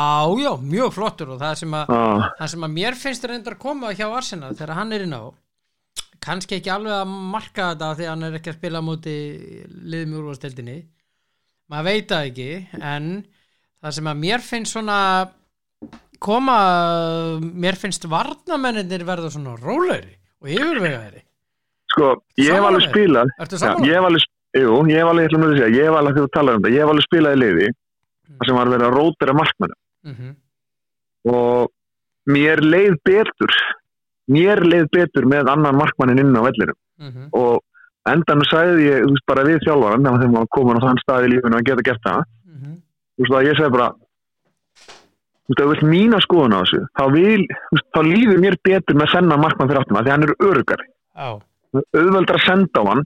já, 0.45 0.50
mjög 0.61 0.95
flottur 0.97 1.35
og 1.35 1.40
það 1.40 1.61
sem 1.62 1.76
að, 1.76 1.92
Já, 1.92 2.33
það 2.38 2.50
sem 2.52 2.66
að 2.66 2.75
mér 2.75 2.99
finnst 3.00 3.28
reyndar 3.28 3.57
að 3.57 3.62
koma 3.62 3.95
hjá 3.97 4.07
Arsenal 4.09 4.52
þegar 4.57 4.76
hann 4.76 4.92
er 4.97 5.04
inn 5.07 5.16
á 5.16 5.25
kannski 6.21 6.59
ekki 6.59 6.73
alveg 6.73 6.97
að 6.99 7.12
marka 7.33 7.71
þetta 7.73 7.90
að 7.95 8.02
hann 8.11 8.26
er 8.28 8.37
ekki 8.37 8.52
að 8.52 8.59
spila 8.59 8.83
á 8.85 8.88
móti 8.88 9.14
liðum 9.88 10.19
úrvasteldinni 10.21 10.78
maður 11.73 11.88
veit 11.88 12.11
það 12.12 12.26
ekki 12.28 12.50
en 12.76 13.07
það 13.80 13.94
sem 13.96 14.10
að 14.12 14.18
mér 14.25 14.42
finnst 14.44 14.72
svona 14.76 14.99
koma 16.20 16.56
mér 17.40 17.78
finnst 17.80 18.04
varnamennir 18.12 19.04
verða 19.08 19.30
svona 19.32 19.56
rólegri 19.60 20.16
og 20.42 20.49
yfirvegaðri 20.52 21.22
sko, 21.92 22.10
ég 22.40 22.52
hef 22.54 22.66
alveg 22.68 22.87
spilað 22.88 23.32
saman? 23.62 23.87
ég 23.88 23.96
hef 23.96 24.08
alveg, 24.10 24.26
jú, 24.60 24.75
ég 24.90 25.00
hef 25.00 25.10
alveg, 25.12 25.64
ég 25.76 25.84
að 25.88 25.88
hef 25.88 25.99
alveg 26.00 26.18
þú 26.20 26.26
talar 26.37 26.58
um 26.58 26.62
þetta, 26.64 26.75
ég 26.75 26.84
hef 26.84 26.92
alveg 26.94 27.06
spilað 27.08 27.37
í 27.37 27.40
liði 27.40 27.70
þar 28.30 28.50
sem 28.50 28.60
var 28.60 28.72
verið 28.75 28.87
að 28.90 28.99
rótera 28.99 29.37
markmannum 29.40 29.78
Mm 30.00 30.14
-hmm. 30.16 30.32
og 31.28 31.68
mér 32.32 32.60
leið 32.64 32.94
betur 33.04 33.52
mér 34.32 34.62
leið 34.64 34.87
betur 34.94 35.26
með 35.28 35.50
annan 35.52 35.76
markmannin 35.76 36.18
inn 36.22 36.37
á 36.37 36.40
vellinum 36.49 36.78
Mm 37.00 37.10
-hmm. 37.10 37.26
og 37.32 37.60
endan 38.08 38.40
sagði 38.49 38.84
ég, 38.88 39.04
þú 39.04 39.12
veist, 39.12 39.26
bara 39.26 39.44
við 39.44 39.58
þjálfaran 39.64 40.04
þegar 40.04 40.32
maður 40.32 40.49
komin 40.56 40.76
á 40.80 40.84
þann 40.87 41.02
stað 41.02 41.25
í 41.25 41.28
lífinu 41.32 41.56
að 41.56 41.66
geta 41.68 41.82
gert 41.88 42.02
það 42.04 42.22
þú 43.21 43.27
veist, 43.27 43.37
að 43.37 43.47
ég 43.49 43.61
segi 43.61 43.75
bara 43.77 43.91
þú 45.45 45.53
veist, 45.53 45.61
ef 45.61 45.61
þú 45.61 45.69
vilt 45.75 45.87
mína 45.91 46.23
skoðun 46.25 46.57
á 46.57 46.61
þessu 46.62 46.83
þá, 46.97 47.05
vil, 47.15 47.45
þú 47.45 47.77
veist, 47.77 47.89
þá 47.95 48.00
líður 48.09 48.43
mér 48.47 48.59
betur 48.65 49.00
með 49.00 49.15
þennan 49.15 49.45
markmann 49.45 49.71
fyrir 49.71 49.83
áttum 49.83 50.00
að 50.00 50.09
því 50.09 50.15
hann 50.15 50.27
er 50.27 50.35
örugari 50.49 50.89
Já, 51.21 51.31
auðveldar 52.00 52.39
að 52.41 52.47
senda 52.47 52.83
á 52.83 52.85
hann 52.91 53.05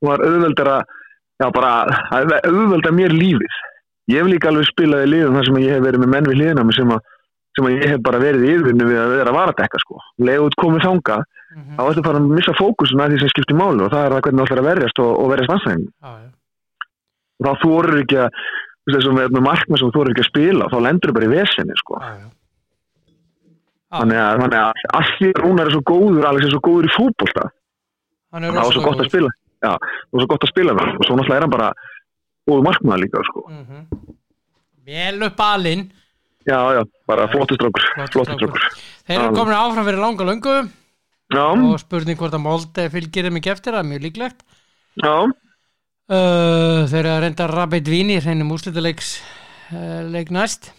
og 0.00 0.12
auðveldar 0.14 0.72
að 0.78 0.96
já 1.40 1.48
bara, 1.56 1.72
auðveldar 2.12 2.94
mér 2.94 3.14
lífið. 3.16 3.58
Ég 4.10 4.20
hef 4.20 4.28
líka 4.28 4.50
alveg 4.50 4.68
spilað 4.68 5.06
í 5.06 5.10
liðum 5.14 5.36
þar 5.38 5.48
sem 5.48 5.58
ég 5.62 5.74
hef 5.76 5.84
verið 5.86 6.02
með 6.02 6.12
menn 6.14 6.30
við 6.30 6.40
mér 6.60 6.76
sem 6.76 6.94
að, 6.94 7.12
sem 7.56 7.68
að 7.68 7.76
ég 7.76 7.92
hef 7.94 8.00
bara 8.04 8.22
verið 8.22 8.46
í 8.46 8.54
yfirvinnu 8.54 8.88
við 8.88 9.00
að 9.00 9.12
vera 9.14 9.32
að 9.32 9.38
varadekka 9.38 9.80
sko. 9.80 10.00
Leið 10.20 10.46
út 10.46 10.58
komið 10.60 10.86
þanga, 10.86 11.20
mm 11.50 11.76
þá 11.76 11.80
ættu 11.82 12.02
að 12.02 12.06
fara 12.06 12.20
að 12.20 12.26
missa 12.30 12.52
fókusun 12.54 13.00
að 13.02 13.12
því 13.12 13.20
sem 13.20 13.30
skiptir 13.32 13.56
máli 13.58 13.82
og 13.82 13.88
það 13.90 14.04
er 14.04 14.12
það 14.14 14.20
hvernig 14.24 14.40
það 14.40 14.46
ætlar 14.46 14.60
að 14.60 14.68
verjast 14.70 15.00
og, 15.02 15.08
og 15.18 15.30
verjast 15.32 15.54
anstæðing 15.54 15.86
já, 15.88 16.10
já, 16.20 16.28
og 17.40 17.46
þá 17.48 17.64
þorir 17.64 17.96
ekki 18.04 18.18
að 18.20 18.28
þú 18.30 18.44
veist, 18.44 18.69
þessum 18.88 19.16
með, 19.18 19.40
markmið 19.44 19.80
sem 19.80 19.90
þú 19.90 19.96
þorir 19.98 20.14
ekki 20.14 20.24
að 20.24 20.30
spila 20.30 20.68
þá 20.72 20.78
lendur 20.86 21.12
bara 21.16 21.28
í 21.28 21.32
vesinni 21.34 21.76
sko. 21.78 22.00
Já, 22.00 22.12
já. 22.16 22.28
þannig 23.98 24.20
að, 24.24 24.42
þannig 24.42 24.58
að 24.60 24.84
allir 25.00 25.40
rúnar 25.44 25.68
er 25.68 25.74
svo 25.76 25.82
góður 25.90 26.28
Alex 26.30 26.46
er 26.46 26.54
svo 26.54 26.62
góður 26.64 26.88
í 26.88 26.94
fútbolta 26.96 27.46
Hann 28.30 28.46
er 28.46 28.54
það 28.54 28.68
var 28.68 28.76
svo 28.76 28.82
gott 28.86 29.02
að 29.02 29.08
spila. 29.10 29.30
Já, 29.60 29.72
var 29.76 30.22
svo 30.22 30.28
gott 30.30 30.44
að 30.46 30.52
spila 30.52 30.74
með 30.76 30.92
og 30.94 31.06
svo 31.06 31.16
náttúrulega 31.18 31.38
er 31.40 31.46
hann 31.46 31.54
bara 31.54 31.70
góður 32.48 32.66
markmaður 32.68 33.02
líka 33.04 33.24
sko. 33.26 33.46
mm 33.48 33.64
-hmm. 33.64 34.12
Vel 34.90 35.22
upp 35.22 35.40
alinn. 35.40 35.90
Já, 36.46 36.60
já, 36.74 36.82
bara 37.06 37.28
flottur 37.28 37.56
strókur 37.56 37.84
Flottur 37.94 38.12
flottur 38.12 38.34
strákur. 38.34 38.60
strókur 38.60 39.06
Þeir 39.06 39.20
eru 39.20 39.34
komin 39.36 39.54
áfram 39.54 39.84
fyrir 39.84 40.00
langa 40.00 40.24
löngu. 40.24 40.56
Já, 41.30 41.46
og 41.46 41.78
spurning 41.78 42.18
hvort 42.18 42.34
að 42.34 42.42
Molde 42.42 42.90
fylgir 42.90 43.26
þeim 43.26 43.36
ekki 43.38 43.52
eftir 43.52 43.72
það 43.74 43.82
er 43.84 43.90
mjög 43.90 44.02
líklegt. 44.06 44.40
Já, 44.98 45.14
uh, 46.10 46.82
Þeir 46.90 47.00
eru 47.00 47.12
að 47.14 47.22
reynda 47.24 47.46
Rabbit 47.50 47.88
Vini 47.90 48.18
hreinum 48.20 48.52
úrslitaleiks 48.54 49.14
uh, 49.70 50.02
leik 50.10 50.32
næst. 50.34 50.72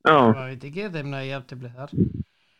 Já. 0.00 0.16
Það 0.16 0.46
veit 0.46 0.66
ekki, 0.70 0.88
þeim 0.94 1.08
næði 1.12 1.30
jafnteflið 1.30 1.72
þar. 1.76 1.94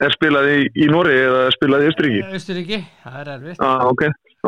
Er 0.00 0.14
spilað 0.14 0.46
í, 0.48 0.58
í 0.80 0.86
Nóri 0.88 1.16
eða 1.16 1.40
er 1.46 1.54
spilað 1.56 1.82
í 1.84 1.88
Östuríki 1.90 2.20
Austuríki, 2.24 2.78
það 3.04 3.16
er 3.20 3.30
erfitt. 3.34 3.58
Já, 3.60 3.72
ok, 3.90 4.02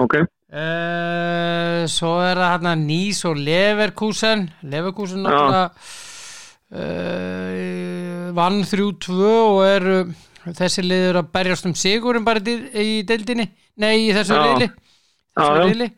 ok. 0.05 0.15
Uh, 0.53 1.81
Svo 1.93 2.13
er 2.21 2.37
það 2.41 2.53
hérna 2.55 2.75
Nýs 2.81 3.23
og 3.29 3.41
Leverkusen. 3.41 4.47
Leverkusen 4.69 5.29
uh, 5.29 5.65
vann 8.37 8.61
3-2 8.69 9.17
og 9.23 9.59
eru 9.67 9.97
þessi 10.57 10.85
liður 10.85 11.23
að 11.23 11.33
berjast 11.37 11.69
um 11.69 11.75
sigurum 11.79 12.25
bara 12.27 12.41
í, 12.45 12.57
í 12.73 13.03
deildinni? 13.09 13.49
Nei, 13.81 14.09
í 14.09 14.13
þessu 14.17 14.37
reyli 14.37 14.69
þessu 15.33 15.53
reyli 15.61 15.89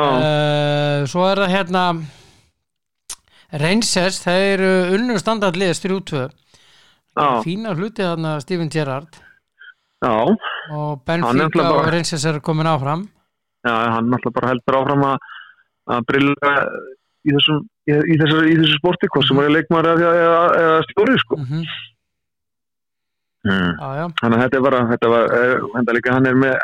uh, 0.00 1.02
svo 1.10 1.26
er 1.28 1.42
það 1.42 1.52
hérna 1.52 1.84
Rangers, 3.62 4.22
þeir 4.24 4.54
eru 4.54 4.70
unnum 4.96 5.18
3-2 5.20 6.22
já, 6.22 7.26
fína 7.44 7.74
hluti 7.76 8.04
þarna 8.04 8.38
Steven 8.40 8.70
Gerrard. 8.72 9.20
Og 10.72 11.02
er 11.04 11.20
Benfica 11.20 11.68
og 11.74 11.90
Rangers 11.92 12.24
eru 12.26 12.40
komin 12.40 12.70
áfram. 12.70 13.04
Já, 13.62 13.74
hann 13.94 14.08
náttúrulega 14.10 14.38
bara 14.40 14.52
heldur 14.54 14.78
áfram 14.80 15.04
að 15.12 16.06
brilla 16.08 16.54
í 17.22 17.34
þessum 17.36 17.60
í, 17.86 17.94
í, 17.94 18.18
þessu, 18.20 18.42
þessu 18.58 18.78
sporti, 18.78 19.10
hvað 19.12 19.26
sem 19.28 19.40
er 19.42 19.52
leikmaður 19.56 19.90
eða, 19.92 20.12
eða, 20.22 20.42
eða 20.60 20.78
stjóri, 20.88 21.18
sko. 21.22 21.38
Mm 21.38 21.48
-hmm. 21.50 21.66
mm. 23.50 23.70
já, 23.98 24.06
þannig 24.22 24.38
að 24.38 24.42
þetta 24.44 24.58
er 24.58 24.66
bara 24.68 24.82
þetta 24.92 25.12
var, 25.14 25.36
eh, 25.38 25.54
þetta 25.76 25.96
líka 25.98 26.16
hann 26.16 26.30
er 26.30 26.40
með 26.44 26.56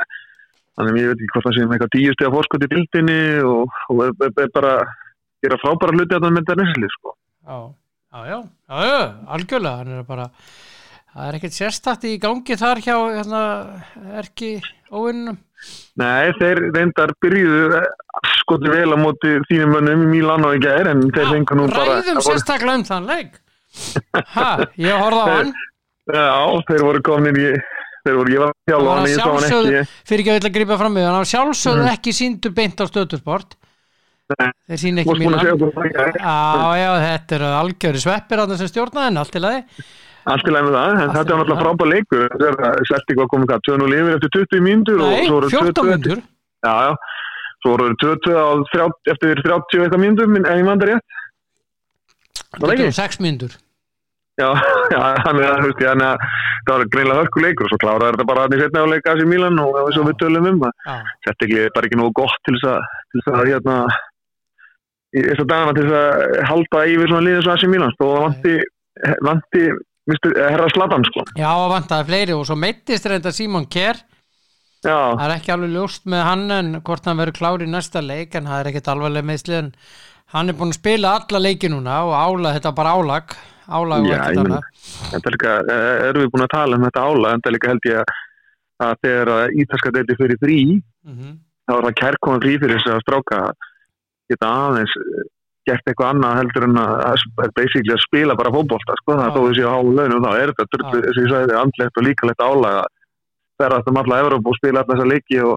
hann 0.78 0.88
er, 0.92 1.00
ég 1.00 1.10
veit 1.10 1.18
ekki 1.18 1.34
hvort 1.34 1.48
það 1.48 1.56
sé 1.56 1.66
með 1.66 1.76
eitthvað 1.76 1.92
tíu 1.96 2.14
stiga 2.14 2.32
fórskot 2.34 2.64
í 2.64 2.70
bildinni 2.72 3.20
og, 3.42 3.76
og 3.90 4.02
er, 4.06 4.16
er, 4.28 4.32
er 4.44 4.54
bara 4.54 4.72
gera 5.44 5.58
frábæra 5.62 5.94
hluti 5.96 6.16
að 6.16 6.24
það 6.24 6.34
mynda 6.36 6.58
nesilið, 6.58 6.94
sko. 6.96 7.14
Já, 7.48 7.58
já, 8.14 8.38
já, 8.38 8.80
já, 8.88 8.98
algjörlega. 9.36 9.82
Hann 9.82 9.98
er 9.98 10.06
bara 10.08 10.28
það 11.12 11.28
er 11.28 11.38
ekkert 11.38 11.56
sérstætt 11.56 12.06
í 12.08 12.14
gangi 12.22 12.58
þar 12.60 12.82
hjá 12.84 12.96
hérna, 13.16 13.42
erki 14.22 14.50
óvinnum. 14.94 15.38
Nei, 15.98 16.30
þeir 16.38 16.60
reyndar 16.70 17.12
byrjuðu 17.22 17.80
skoti 18.44 18.70
vel 18.70 18.94
á 18.94 18.98
móti 18.98 19.32
þínum 19.48 19.74
mönnum 19.74 20.04
í 20.06 20.10
Mílan 20.12 20.46
og 20.46 20.54
í 20.54 20.62
gær 20.62 20.92
en 20.92 21.02
þeir 21.10 21.32
fengu 21.32 21.58
nú 21.58 21.66
bara 21.72 21.98
ræðum 21.98 22.20
sérstaklega 22.22 22.78
um 22.78 22.84
þann 22.86 23.08
leik. 23.10 23.40
Ha, 24.36 24.52
ég 24.78 25.02
horfði 25.02 25.24
á 25.26 25.26
hann. 25.32 25.50
Já, 26.08 26.30
þeir 26.70 26.84
voru 26.86 27.02
komin 27.04 27.40
í 27.42 27.48
þeir 28.08 28.18
voru, 28.18 28.34
ég 28.34 28.42
var 28.44 28.52
þjálf 28.68 28.84
var 28.88 28.98
hann 28.98 29.08
ég 29.08 29.16
sá 29.20 29.24
hann 29.28 29.46
ekki 29.48 29.86
fyrir 30.08 30.22
ekki 30.24 30.32
að 30.32 30.38
vilja 30.40 30.54
grípa 30.58 30.78
fram 30.82 30.98
í 30.98 31.04
hann, 31.06 31.16
hann 31.18 31.28
sjálfsögðu 31.32 31.88
ekki 31.92 32.14
síndu 32.16 32.52
beint 32.56 32.80
á 32.80 32.84
stöðtursport 32.88 33.56
Nei. 34.28 34.50
þeir 34.68 34.80
sín 34.82 34.98
ekki 35.00 35.08
varst 35.08 35.24
búin 35.24 35.36
að 35.38 35.40
segja 35.40 35.54
Mílan 35.54 35.68
okkur 35.68 35.78
það 35.78 35.86
í 35.88 35.92
gær. 35.94 36.16
Já, 36.20 36.36
já, 36.76 36.90
þetta 37.06 37.36
eru 37.38 37.46
algjöri 37.62 38.02
sveppir 38.02 38.42
að 38.42 38.50
þessu 38.52 38.66
stjórnaðin, 38.68 39.20
allt 39.22 39.38
í 39.38 39.40
lagi. 39.40 39.86
Allt 40.28 40.44
í 40.44 40.52
læg 40.52 40.66
með 40.66 40.74
það, 40.76 40.90
en 40.90 40.98
þetta 40.98 41.14
var 41.14 41.22
með 41.24 41.38
náttúrulega 41.38 41.62
frábæð 41.62 41.88
leikur. 41.94 42.26
Seltik 42.90 43.20
var 43.22 43.30
komin 43.32 43.48
hvað, 43.48 43.62
2-0 43.70 43.96
yfir 43.96 44.18
eftir 44.18 44.32
20 44.36 44.64
mínútur 44.66 45.00
Nei, 45.00 45.22
svo 45.24 45.38
voru 45.38 45.48
14 45.54 45.72
2-2 45.78 45.86
myndur 45.88 46.20
Já, 46.68 46.74
já, 46.84 46.92
svo 47.64 47.72
voru 47.72 47.86
2-2 48.04 48.36
á 48.36 48.46
þrjá- 48.68 49.14
eftir 49.14 49.42
30 49.48 49.80
eitthvað 49.86 50.04
mínútur 50.04 50.28
en 50.28 50.60
ég 50.60 50.68
mandar 50.68 50.92
rétt. 50.92 51.16
Var 52.58 52.68
það 52.68 52.74
ekki? 52.76 52.92
6 53.00 53.20
myndur 53.24 53.56
Já, 54.38 54.48
er 54.94 55.48
að, 55.50 55.64
að 55.82 56.12
það 56.68 56.74
var 56.74 56.84
greinlega 56.92 57.22
hörku 57.22 57.42
leikur 57.42 57.66
og 57.66 57.72
svo 57.72 57.80
kláraði 57.82 58.14
þetta 58.14 58.28
bara 58.28 58.46
í 58.54 58.60
setna 58.60 58.84
á 58.86 58.92
leika 58.92 59.14
þessi 59.14 59.30
Mílan 59.32 59.62
og 59.62 59.78
eins 59.82 59.98
og 59.98 60.06
við 60.06 60.18
tölum 60.20 60.48
um 60.52 60.60
að 60.68 60.92
þetta 61.26 61.48
er 61.48 61.72
bara 61.74 61.88
ekki 61.88 61.98
nógu 61.98 62.14
gott 62.20 62.38
til 62.46 62.54
þess 62.54 62.68
að, 62.70 62.86
þess 63.14 63.30
að 63.32 63.50
hérna 63.50 63.76
í 65.08 65.24
þess 65.24 65.42
að 65.42 65.50
dagana 65.52 65.74
til 65.74 65.86
þess 65.88 65.98
að 66.02 66.46
halda 66.52 66.84
yfir 66.92 67.12
svona 67.12 67.26
liðið 67.26 67.42
svo 67.46 67.54
að 67.54 67.62
sem 67.64 67.74
Mílan 67.74 67.96
og 67.96 68.12
það 68.12 68.22
vanti, 68.26 68.54
vanti 69.30 69.64
mistu, 70.08 70.32
herra 70.38 70.70
Slatan 70.72 71.08
sko. 71.08 71.26
Já 71.38 71.50
vantaði 71.74 72.08
fleiri 72.12 72.36
og 72.36 72.46
svo 72.48 72.58
meittist 72.60 73.10
reynda 73.10 73.34
Simon 73.34 73.66
Kjær 73.66 74.02
já, 74.86 74.98
það 75.18 75.26
er 75.26 75.36
ekki 75.36 75.54
alveg 75.54 75.74
ljóst 75.74 76.06
með 76.06 76.26
hann 76.30 76.48
en 76.54 76.72
hvort 76.86 77.10
hann 77.10 77.18
verður 77.18 77.40
klár 77.40 77.64
í 77.64 77.70
næsta 77.70 78.04
leik 78.04 78.38
en 78.38 78.46
það 78.48 78.62
er 78.62 78.70
ekkert 78.72 78.94
alvarleg 78.94 79.26
meðslið 79.26 79.62
en 79.64 79.70
hann 80.34 80.52
er 80.52 80.58
búin 80.58 80.74
að 80.74 80.78
spila 80.78 81.14
alla 81.18 81.42
leiki 81.42 81.70
núna 81.72 82.02
og 82.06 82.14
álag, 82.14 82.58
þetta 82.58 82.70
er 82.70 82.78
bara 82.78 82.94
álag 82.94 83.38
álag 83.68 84.06
og 84.06 84.12
ekkert 84.16 84.40
annað 84.42 84.64
þetta 85.12 85.28
er 85.30 85.34
líka, 85.36 85.54
eh, 85.74 86.08
erum 86.08 86.22
við 86.24 86.30
búin 86.34 86.46
að 86.46 86.54
tala 86.56 86.76
um 86.78 86.84
þetta 86.88 87.06
ála 87.08 87.32
en 87.34 87.40
það 87.44 87.50
er 87.50 87.56
líka 87.58 87.72
held 87.72 87.88
ég 87.90 87.98
að, 88.78 88.94
þegar 89.02 89.56
ítalska 89.62 89.92
deildi 89.96 90.16
fyrir 90.20 90.38
frí 90.44 90.58
Mhm. 91.08 91.34
þá 91.68 91.72
er 91.78 91.84
það 91.88 91.98
kærkominn 92.02 92.42
frí 92.44 92.54
fyrir 92.60 92.78
þess 92.78 92.92
að 92.94 93.02
stráka 93.04 93.40
geta 94.28 94.46
aðeins 94.48 94.92
eh, 94.98 95.26
gert 95.68 95.84
eitthvað 95.88 96.10
annað 96.14 96.36
heldur 96.40 96.64
en 96.64 96.78
að, 96.80 97.24
basically 97.56 97.92
að 97.92 98.04
spila 98.06 98.36
bara 98.36 98.52
fótbolta 98.54 98.94
sko, 99.02 99.16
það 99.16 99.26
er 99.26 99.34
þó 99.36 99.40
þessi 99.48 99.64
á 99.68 99.76
launum 99.84 100.24
þá 100.24 100.30
er 100.42 100.52
þetta, 100.56 100.78
Já. 100.78 100.92
þess 100.96 101.18
að 101.18 101.24
ég 101.24 101.32
sagði, 101.32 101.56
andlegt 101.62 101.98
og 102.00 102.06
líkalegt 102.08 102.44
álag 102.44 102.78
að 102.82 102.88
ferðast 103.58 103.88
um 103.90 104.00
alla 104.00 104.20
Evróp 104.22 104.46
og 104.48 104.56
spila 104.56 104.80
alla 104.84 104.94
þessa 104.94 105.08
leiki 105.12 105.40
og 105.44 105.56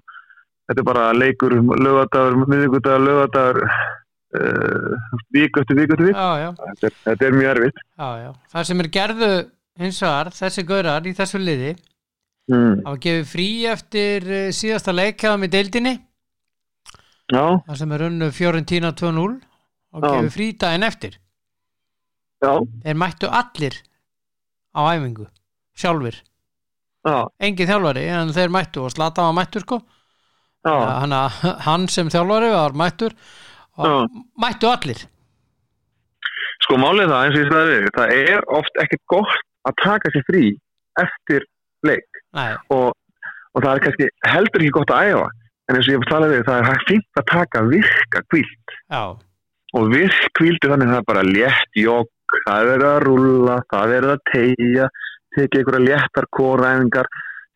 þetta 0.68 0.82
er 0.82 0.88
bara 0.88 1.06
leikur, 1.13 1.51
lögadagur, 1.86 2.36
miðvikudagur, 2.48 3.06
lögadagur 3.08 3.60
viku 4.31 5.61
eftir 5.61 5.75
viku 5.75 5.95
eftir 5.95 6.07
viku 6.07 6.91
þetta 7.03 7.25
er, 7.27 7.33
mjög 7.35 7.50
erfitt. 7.55 7.81
Já, 8.00 8.09
já. 8.21 8.29
Það 8.53 8.67
sem 8.69 8.83
er 8.83 8.89
gerðu 8.97 9.31
hins 9.81 10.01
vegar, 10.03 10.31
þessi 10.35 10.65
gaurar 10.67 11.07
í 11.07 11.13
þessu 11.17 11.41
liði 11.41 11.73
mm. 12.51 12.81
hafa 12.85 13.01
gefið 13.03 13.27
frí 13.29 13.50
eftir 13.71 14.31
eh, 14.31 14.47
síðasta 14.55 14.95
leikjaðum 14.95 15.47
í 15.47 15.51
deildinni. 15.51 15.93
Já, 17.31 17.43
það 17.67 17.77
sem 17.79 17.95
er 17.95 18.05
unnu 18.07 18.31
Fiorentina 18.35 18.91
2-0 18.97 19.27
og 19.91 20.07
gefið 20.07 20.33
frí 20.33 20.50
daginn 20.59 20.88
eftir. 20.88 21.15
Já, 22.41 22.53
þeir 22.83 22.97
mættu 22.97 23.29
allir 23.29 23.77
á 24.73 24.81
æfingu 24.95 25.27
sjálfur, 25.77 26.15
já, 27.05 27.15
engin 27.43 27.69
þjálfari 27.69 28.03
en 28.11 28.33
þeir 28.35 28.51
mættu 28.53 28.83
og 28.85 28.93
Slata 28.93 29.27
var 29.27 29.35
mættur 29.38 29.63
sko. 29.65 29.79
Hann 30.61 31.88
sem 31.89 32.09
þjálfari 32.13 32.51
var 32.53 32.75
mættur 32.77 33.15
og 33.78 34.22
mættu 34.42 34.70
allir? 34.72 35.06
Sko 36.66 36.78
málið 36.78 37.12
það 37.12 37.25
eins 37.25 37.38
og 37.38 37.42
ég 37.42 37.51
sagði 37.51 37.78
við, 37.78 37.92
það 37.98 38.16
er 38.18 38.50
oft 38.60 38.82
ekkert 38.84 39.04
gott 39.13 39.38
að 39.70 39.78
taka 39.82 40.12
sér 40.13 40.25
frí 40.28 40.46
eftir 41.01 41.46
leik. 41.88 42.22
Og, 42.74 42.92
og 43.56 43.63
það 43.63 43.72
er 43.74 43.84
kannski 43.86 44.10
heldur 44.28 44.63
ekki 44.63 44.75
gott 44.78 44.94
að 44.96 45.12
æfa 45.12 45.30
en 45.72 45.78
eins 45.78 45.88
og 45.88 45.94
ég 45.94 46.01
var 46.04 46.12
talað 46.12 46.34
við, 46.36 46.44
það 46.48 46.72
er 46.72 46.86
fínt 46.90 47.22
að 47.22 47.28
taka 47.32 47.63
virka 47.70 48.24
kvíld 48.32 48.75
og 49.78 49.94
virk 49.94 50.28
kvíldu 50.38 50.72
þannig 50.72 50.90
að 50.90 50.94
það 50.94 51.01
er 51.01 51.08
bara 51.12 51.25
létt 51.28 51.80
jogg, 51.80 52.38
það 52.46 52.62
er 52.62 52.70
verið 52.72 52.88
að 52.90 53.04
rulla 53.08 53.58
það 53.72 53.84
er 53.84 53.92
verið 53.96 54.13
að 54.13 54.24
tegja 54.32 54.88
tekið 55.38 55.60
einhverja 55.62 55.86
léttar 55.88 56.28
kóræfingar 56.36 57.10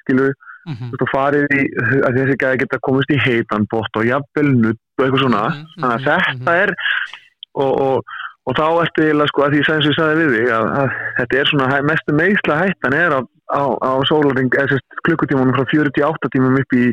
skilur 0.03 0.29
við, 0.29 0.35
mhm, 0.71 0.93
þú 1.01 1.09
farið 1.11 1.55
í 1.55 1.63
þessi 2.05 2.37
gæði 2.43 2.61
geta 2.63 2.81
komist 2.87 3.11
í 3.11 3.19
heitan 3.25 3.67
bótt 3.71 3.99
og 3.99 4.07
jafnvel 4.07 4.53
nutt 4.53 4.81
og 4.95 5.05
eitthvað 5.05 5.23
svona 5.25 5.43
Mhm, 5.49 5.65
þannig 5.81 5.95
að 5.95 5.99
mhm, 5.99 6.39
þetta 6.39 6.55
er 6.63 6.73
og, 7.55 7.73
og, 7.85 8.15
og 8.45 8.57
þá 8.57 8.65
ertu 8.85 9.05
eiginlega 9.05 9.31
sko 9.31 9.45
að 9.45 9.53
því 9.55 9.61
sem 9.67 9.85
ég 9.85 9.97
sagði 9.99 10.15
við 10.21 10.33
þig 10.35 10.49
að, 10.55 10.71
að 10.79 10.97
þetta 11.19 11.39
er 11.41 11.51
svona 11.51 11.83
mestu 11.91 12.15
meðsla 12.15 12.61
hættan 12.61 12.97
er 12.97 13.15
á, 13.15 13.19
á, 13.51 13.63
á 13.79 13.91
sólaring 14.09 14.51
klukkutímanum 15.07 15.55
frá 15.55 15.65
48 15.71 16.33
tímum 16.35 16.59
upp 16.61 16.75
í 16.75 16.89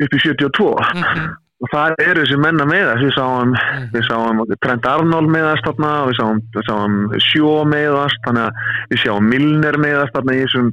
upp 0.00 0.16
í 0.16 0.22
72 0.22 0.70
mhm, 0.96 1.30
og 1.60 1.68
það 1.74 1.98
eru 2.06 2.24
þessi 2.24 2.38
menna 2.40 2.64
með 2.68 2.86
þess 2.88 3.04
við 3.04 3.14
sáum, 3.18 3.52
mhm. 3.52 3.90
við 3.92 4.06
sáum 4.08 4.42
Trent 4.64 4.88
Arnold 4.88 5.32
meðast 5.34 5.68
og 5.68 5.82
við 5.82 6.16
sáum, 6.20 6.40
sáum 6.68 6.96
Sjó 7.20 7.52
meðast 7.68 8.22
þannig 8.26 8.48
að 8.48 8.74
við 8.92 9.02
sjáum 9.04 9.28
Milner 9.28 9.80
meðast 9.82 10.16
þarna 10.16 10.38
í 10.38 10.44
þessum 10.46 10.72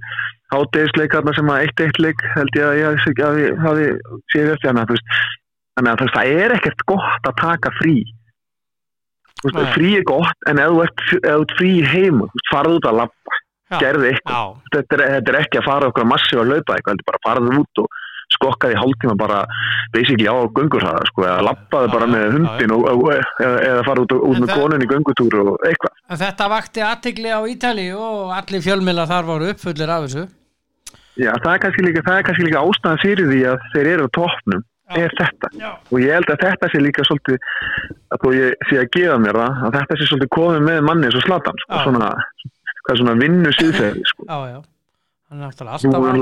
hátegisleik 0.53 1.12
þarna 1.12 1.33
sem 1.36 1.51
að 1.51 1.65
eitt 1.65 1.83
eitt 1.83 1.99
leik 1.99 2.23
held 2.38 2.55
ég 2.55 2.69
að 2.69 2.77
ég 2.79 3.60
hafi 3.65 3.89
séð 4.31 4.53
eftir 4.53 4.71
hana 4.71 4.88
þú 4.88 4.95
veist. 4.95 5.17
Þannig 5.77 5.91
að 5.93 6.01
veist, 6.03 6.15
það 6.17 6.31
er 6.43 6.55
ekkert 6.57 6.85
gott 6.89 7.29
að 7.29 7.35
taka 7.41 7.71
frí. 7.77 7.97
Veist, 9.45 9.73
frí 9.75 9.91
er 9.99 10.05
gott 10.09 10.49
en 10.49 10.59
ef 10.63 10.71
þú 10.73 10.81
ert, 10.87 11.05
ert 11.29 11.53
frí 11.59 11.71
þú 11.85 12.09
veist, 12.23 12.49
farðu 12.51 12.79
út 12.79 12.89
að 12.89 12.99
labba, 13.03 13.39
Já. 13.67 13.77
gerði 13.83 14.11
eitthvað. 14.11 14.57
Þetta 14.73 14.97
er, 14.97 15.05
þetta 15.13 15.33
er 15.33 15.39
ekki 15.43 15.61
að 15.61 15.67
fara 15.69 15.89
okkur 15.91 16.09
massi 16.09 16.37
að 16.39 16.51
laupa 16.53 16.77
eitthvað, 16.77 17.03
bara 17.11 17.23
farðu 17.27 17.59
út 17.61 17.81
og 17.83 18.03
skokkaði 18.27 18.75
hálftíma 18.75 19.13
bara 19.15 19.37
basically 19.93 20.27
á 20.27 20.35
göngurhraða 20.51 21.05
sko, 21.07 21.23
eða 21.23 21.45
lappaði 21.47 21.91
bara 21.93 22.07
með 22.11 22.25
hundin 22.35 22.73
og, 22.75 22.87
og, 22.91 23.05
eða, 23.39 23.83
fara 23.87 24.03
út, 24.03 24.15
út 24.17 24.41
með 24.41 24.49
það- 24.49 24.59
konun 24.59 24.83
í 24.83 24.89
göngutúr 24.91 25.37
og 25.45 25.67
eitthvað. 25.69 25.93
En 26.09 26.17
þetta 26.17 26.49
vakti 26.51 26.83
aðtigli 26.83 27.31
á 27.31 27.39
Ítali 27.47 27.87
og 27.95 28.33
allir 28.35 28.65
fjölmiðlar 28.65 29.07
þar 29.07 29.29
voru 29.29 29.51
uppfullir 29.53 29.93
af 29.95 30.07
þessu. 30.07 30.25
Já, 31.17 31.31
það 31.39 31.53
er 31.53 31.61
kannski 31.63 31.85
líka, 31.85 32.01
það 32.05 32.43
líka 32.45 32.65
ástæðan 32.67 33.01
fyrir 33.01 33.29
því 33.31 33.39
að 33.53 33.63
þeir 33.73 33.87
eru 33.93 34.05
á 34.05 34.09
toppnum. 34.17 34.65
Er 34.95 35.13
þetta. 35.17 35.50
Já, 35.60 35.69
og 35.91 36.00
ég 36.02 36.15
held 36.15 36.32
að 36.32 36.43
þetta 36.45 36.69
sé 36.71 36.82
líka 36.82 37.06
svolítið 37.08 37.50
að 38.15 38.38
ég 38.38 38.69
sé 38.69 38.80
að 38.80 38.89
gefa 38.95 39.17
mér 39.23 39.39
það 39.41 39.62
að 39.67 39.78
þetta 39.78 39.97
sé 39.97 40.08
svolítið 40.10 40.32
komið 40.38 40.65
með 40.67 40.80
manni 40.88 41.12
svo 41.12 41.23
slatan 41.26 41.62
sko, 41.63 41.84
svona, 41.88 42.10
svona 42.88 43.15
vinnu 43.19 43.54
síðferði 43.58 44.08
sko. 44.13 44.28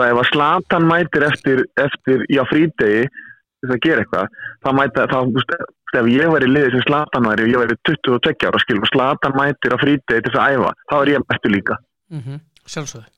ef 0.10 0.22
að 0.24 0.30
slatan 0.32 0.90
mætir 0.90 1.28
eftir, 1.30 1.64
eftir 1.78 2.26
já, 2.34 2.42
frídegi 2.50 3.06
þess 3.06 3.76
að 3.76 3.84
gera 3.86 4.06
eitthvað 4.06 4.40
þá 4.66 4.70
mæta, 4.80 5.08
þá, 5.12 5.18
veist, 5.36 5.56
ef 5.96 6.10
ég 6.12 6.34
væri 6.34 6.50
liðið 6.50 6.74
sem 6.76 6.86
slatan 6.88 7.30
væri, 7.30 7.52
ég 7.54 7.62
væri 7.62 7.78
22 7.88 8.50
ára 8.50 8.64
skil, 8.66 8.82
og 8.82 8.90
slatan 8.90 9.38
mætir 9.38 9.78
á 9.78 9.78
frídegi 9.82 10.26
til 10.26 10.32
þess 10.32 10.42
að 10.42 10.58
æfa 10.58 10.74
þá 10.90 10.96
er 10.98 11.14
ég 11.14 11.28
mættu 11.30 11.54
líka. 11.54 11.78
Mm 12.10 12.42
sjálfsögðu 12.66 13.15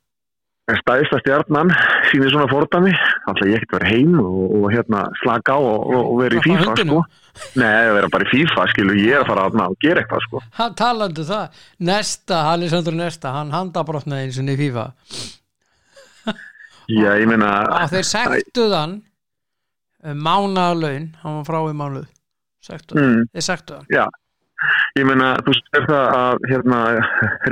en 0.68 0.80
staðista 0.82 1.20
stjarnan 1.22 1.72
sýnir 2.10 2.34
svona 2.34 2.50
fordami 2.52 2.92
ætla 3.30 3.48
ég 3.48 3.62
ekkert 3.62 3.78
að 3.78 3.80
vera 3.80 3.92
heim 3.94 4.18
og, 4.20 4.42
og 4.60 4.68
hérna 4.74 5.06
slaka 5.22 5.56
á 5.56 5.60
og, 5.64 5.88
og, 5.96 6.12
vera 6.20 6.40
í 6.40 6.44
FIFA 6.44 6.76
sko. 6.82 7.02
nei, 7.62 7.72
vera 7.96 8.12
bara 8.12 8.28
í 8.28 8.32
FIFA 8.34 8.68
skilu, 8.74 8.98
ég 9.00 9.16
er 9.16 9.24
að 9.24 9.32
fara 9.32 9.48
að 9.48 9.78
gera 9.84 10.04
eitthvað 10.04 10.26
sko. 10.28 10.44
hann 10.60 10.78
talandi 10.80 11.24
um 11.24 11.30
það, 11.32 11.64
Nesta, 11.90 12.44
Alessandro 12.52 12.96
Nesta 12.98 13.34
hann 13.38 13.56
handabrotnaði 13.56 14.28
eins 14.28 14.40
og 14.42 14.52
í 14.52 14.60
FIFA. 14.62 14.88
Já, 16.88 17.12
ég 17.20 17.28
meina 17.28 17.52
og 17.68 17.92
þeir 17.92 18.08
sektuð 18.08 18.76
hann 18.76 19.02
mánaðalaun, 20.04 21.10
hann 21.24 21.40
var 21.40 21.48
frá 21.48 21.60
í 21.68 21.76
mánuð. 21.76 22.08
Sektuð, 22.64 23.02
mm, 23.02 23.28
þeir 23.34 23.46
sektuð 23.46 23.80
hann. 23.80 23.88
Já. 23.92 24.06
Ég 24.98 25.06
meina, 25.06 25.36
þú 25.46 25.54
sér 25.54 25.86
það 25.86 26.16
að 26.18 26.46
hérna, 26.50 26.78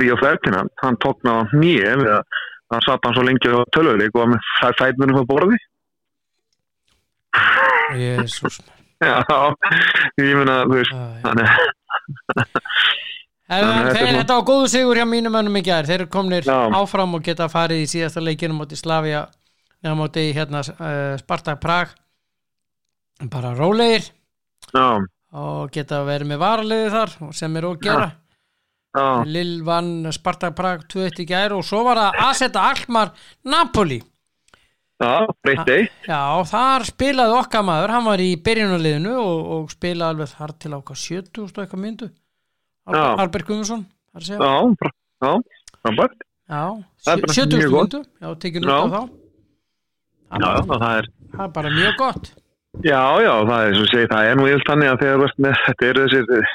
Ríó 0.02 0.16
Ferdinand, 0.18 0.72
hann 0.82 0.96
tóknaði 1.04 1.60
nýja 1.60 1.92
við 2.00 2.10
að 2.16 2.40
hann 2.72 2.82
satt 2.86 3.04
hann 3.06 3.14
svo 3.16 3.24
lengi 3.26 3.50
á 3.52 3.60
tölvuleik 3.74 4.14
og 4.18 4.30
með 4.32 4.40
fæ- 4.60 4.76
fætmunum 4.80 5.20
á 5.22 5.24
borði. 5.28 5.58
Jésús 7.96 8.60
já, 9.02 9.20
ég 10.18 10.36
meina, 10.38 10.54
þú 10.64 10.78
veist 10.78 10.94
þannig, 11.22 11.50
að 13.46 13.66
þetta 13.92 14.00
er 14.02 14.30
var 14.32 14.46
góðu 14.48 14.70
sigur 14.72 14.98
hjá 14.98 15.04
mínum 15.06 15.34
mönnum 15.36 15.58
í 15.60 15.62
gær. 15.66 15.86
Þeir 15.86 16.00
eru 16.00 16.08
komnir 16.10 16.46
Já. 16.48 16.56
áfram 16.80 17.14
og 17.18 17.22
geta 17.26 17.46
farið 17.52 17.84
í 17.84 17.90
síðasta 17.92 18.22
leikinu 18.24 18.56
móti 18.56 18.78
Slavia 18.78 19.26
eða 19.84 19.94
móti 20.00 20.24
hérna 20.34 20.64
uh, 20.64 21.14
Spartak 21.20 21.60
Prag. 21.62 21.92
Bara 23.30 23.52
rólegir 23.56 24.08
já, 24.74 24.88
og 25.36 25.70
geta 25.72 26.02
verið 26.08 26.32
með 26.32 26.40
varaliði 26.42 26.90
þar 26.92 27.14
sem 27.36 27.54
er 27.56 27.68
að 27.68 27.78
gera 27.84 28.08
já, 28.10 28.16
Lill 29.28 29.54
vann 29.66 30.06
Spartak 30.14 30.54
Prag 30.58 30.84
2-1 30.92 31.22
í 31.24 31.26
gær 31.28 31.52
og 31.56 31.64
svo 31.66 31.82
var 31.86 31.98
það 32.00 32.20
Aseta 32.30 32.62
Alkmaar 32.70 33.10
Napoli 33.44 33.98
já, 35.02 35.26
breytti 35.44 35.78
Já, 36.08 36.20
þar 36.48 36.86
spilaði 36.88 37.34
okkar 37.40 37.66
maður, 37.68 37.92
hann 37.96 38.06
var 38.08 38.22
í 38.24 38.30
byrjunarliðinu 38.46 39.16
og, 39.20 39.50
og 39.56 39.66
spilaði 39.74 40.14
alveg 40.14 40.32
þar 40.32 40.54
til 40.64 40.72
ákvað 40.78 41.02
70 41.02 41.42
og 41.44 41.60
eitthvað 41.64 41.82
myndu 41.84 42.08
Já. 42.86 43.02
Albert 43.18 43.46
segja. 44.24 44.38
já, 44.40 44.54
já, 45.26 45.32
frábært 45.82 46.18
Já, 46.46 46.62
Það 47.02 47.12
er 47.12 47.22
bara 47.26 47.34
70 47.34 47.60
mjög 47.60 47.72
gott. 47.76 47.94
myndu 47.96 48.02
Já, 48.22 48.34
tekið 48.46 48.62
Já. 48.62 48.66
nút 48.66 48.76
af 48.76 48.90
þá 48.96 50.42
já, 50.42 50.50
það 50.70 50.90
er 51.00 51.08
Það 51.36 51.44
er 51.46 51.54
bara 51.58 51.70
mjög 51.76 51.96
gott 52.00 52.30
Já, 52.84 53.02
já, 53.24 53.32
það 53.48 53.66
er, 53.66 53.74
svo 53.76 53.86
segi, 53.90 54.08
það 54.12 54.30
er 54.30 54.34
nú 54.36 54.46
yfir 54.50 54.64
þannig 54.68 54.90
að 54.92 54.98
þegar 55.02 55.20
með, 55.46 55.60
þetta 55.66 55.86
eru 55.90 56.06
þessir, 56.06 56.50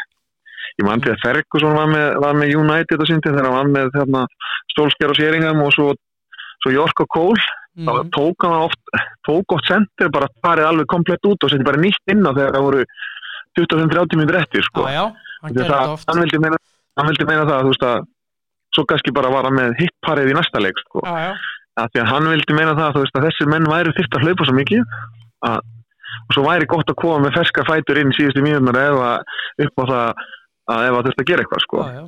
ég 0.79 0.87
mann 0.87 1.03
til 1.03 1.13
að 1.13 1.23
Ferguson 1.25 1.77
var 1.77 1.89
með, 1.91 2.07
var 2.23 2.37
með 2.39 2.53
United 2.59 3.03
og 3.03 3.09
síndi 3.09 3.29
þegar 3.29 3.49
hann 3.49 3.57
var 3.57 3.71
með 3.75 3.91
þarna, 3.97 4.23
stólsker 4.73 5.13
og 5.13 5.19
séringam 5.19 5.63
og 5.65 5.73
svo, 5.75 5.87
svo 6.63 6.73
York 6.75 7.03
og 7.05 7.11
þá 7.71 7.91
mm. 7.95 8.09
tók 8.15 8.47
hann 8.47 8.57
oft, 8.67 8.81
tók 9.27 9.55
oft 9.55 9.69
sendir 9.69 10.11
bara 10.11 10.27
farið 10.43 10.67
alveg 10.67 10.89
komplett 10.91 11.27
út 11.27 11.45
og 11.45 11.51
setti 11.51 11.67
bara 11.67 11.79
nýtt 11.79 12.11
inn 12.11 12.25
á 12.27 12.31
þegar 12.31 12.57
það 12.57 12.65
voru 12.67 12.81
25-30 13.59 14.19
minnur 14.19 14.39
eftir, 14.39 14.65
sko. 14.67 14.87
Já, 14.91 15.05
hann 15.43 15.61
hann, 16.07 16.19
vildi 16.23 16.41
meina, 16.43 16.59
meina 16.99 17.47
það, 17.47 17.63
þú 17.63 17.71
veist 17.71 17.87
að, 17.87 18.03
svo 18.75 18.85
kannski 18.87 19.15
bara 19.15 19.31
var 19.31 19.47
hann 19.47 19.57
með 19.57 19.73
hittparið 19.79 20.31
í 20.31 20.35
næsta 20.37 20.63
leik, 20.63 20.79
sko 20.87 21.03
að 21.79 21.93
því 21.93 22.01
að 22.01 22.09
hann 22.11 22.29
vildi 22.31 22.57
meina 22.57 22.75
það 22.77 22.99
veist, 22.99 23.21
þessir 23.25 23.51
menn 23.51 23.69
væri 23.69 23.93
þyrft 23.95 24.17
að 24.17 24.25
hlaupa 24.25 24.47
svo 24.47 24.55
mikið 24.57 24.95
að, 25.47 25.57
og 26.21 26.35
svo 26.35 26.43
væri 26.45 26.69
gott 26.73 26.91
að 26.91 26.99
koma 26.99 27.23
með 27.25 27.37
ferska 27.39 27.65
fætur 27.67 28.01
inn 28.01 28.13
síðustu 28.15 28.43
ef 28.43 28.99
að 29.07 29.67
upp 29.67 29.81
á 29.81 29.83
það 29.91 30.25
að 30.75 30.87
ef 30.89 30.97
að 30.99 31.05
þurft 31.09 31.21
að 31.23 31.29
gera 31.31 31.45
eitthvað 31.45 31.63
sko. 31.67 31.85
já 31.91 32.03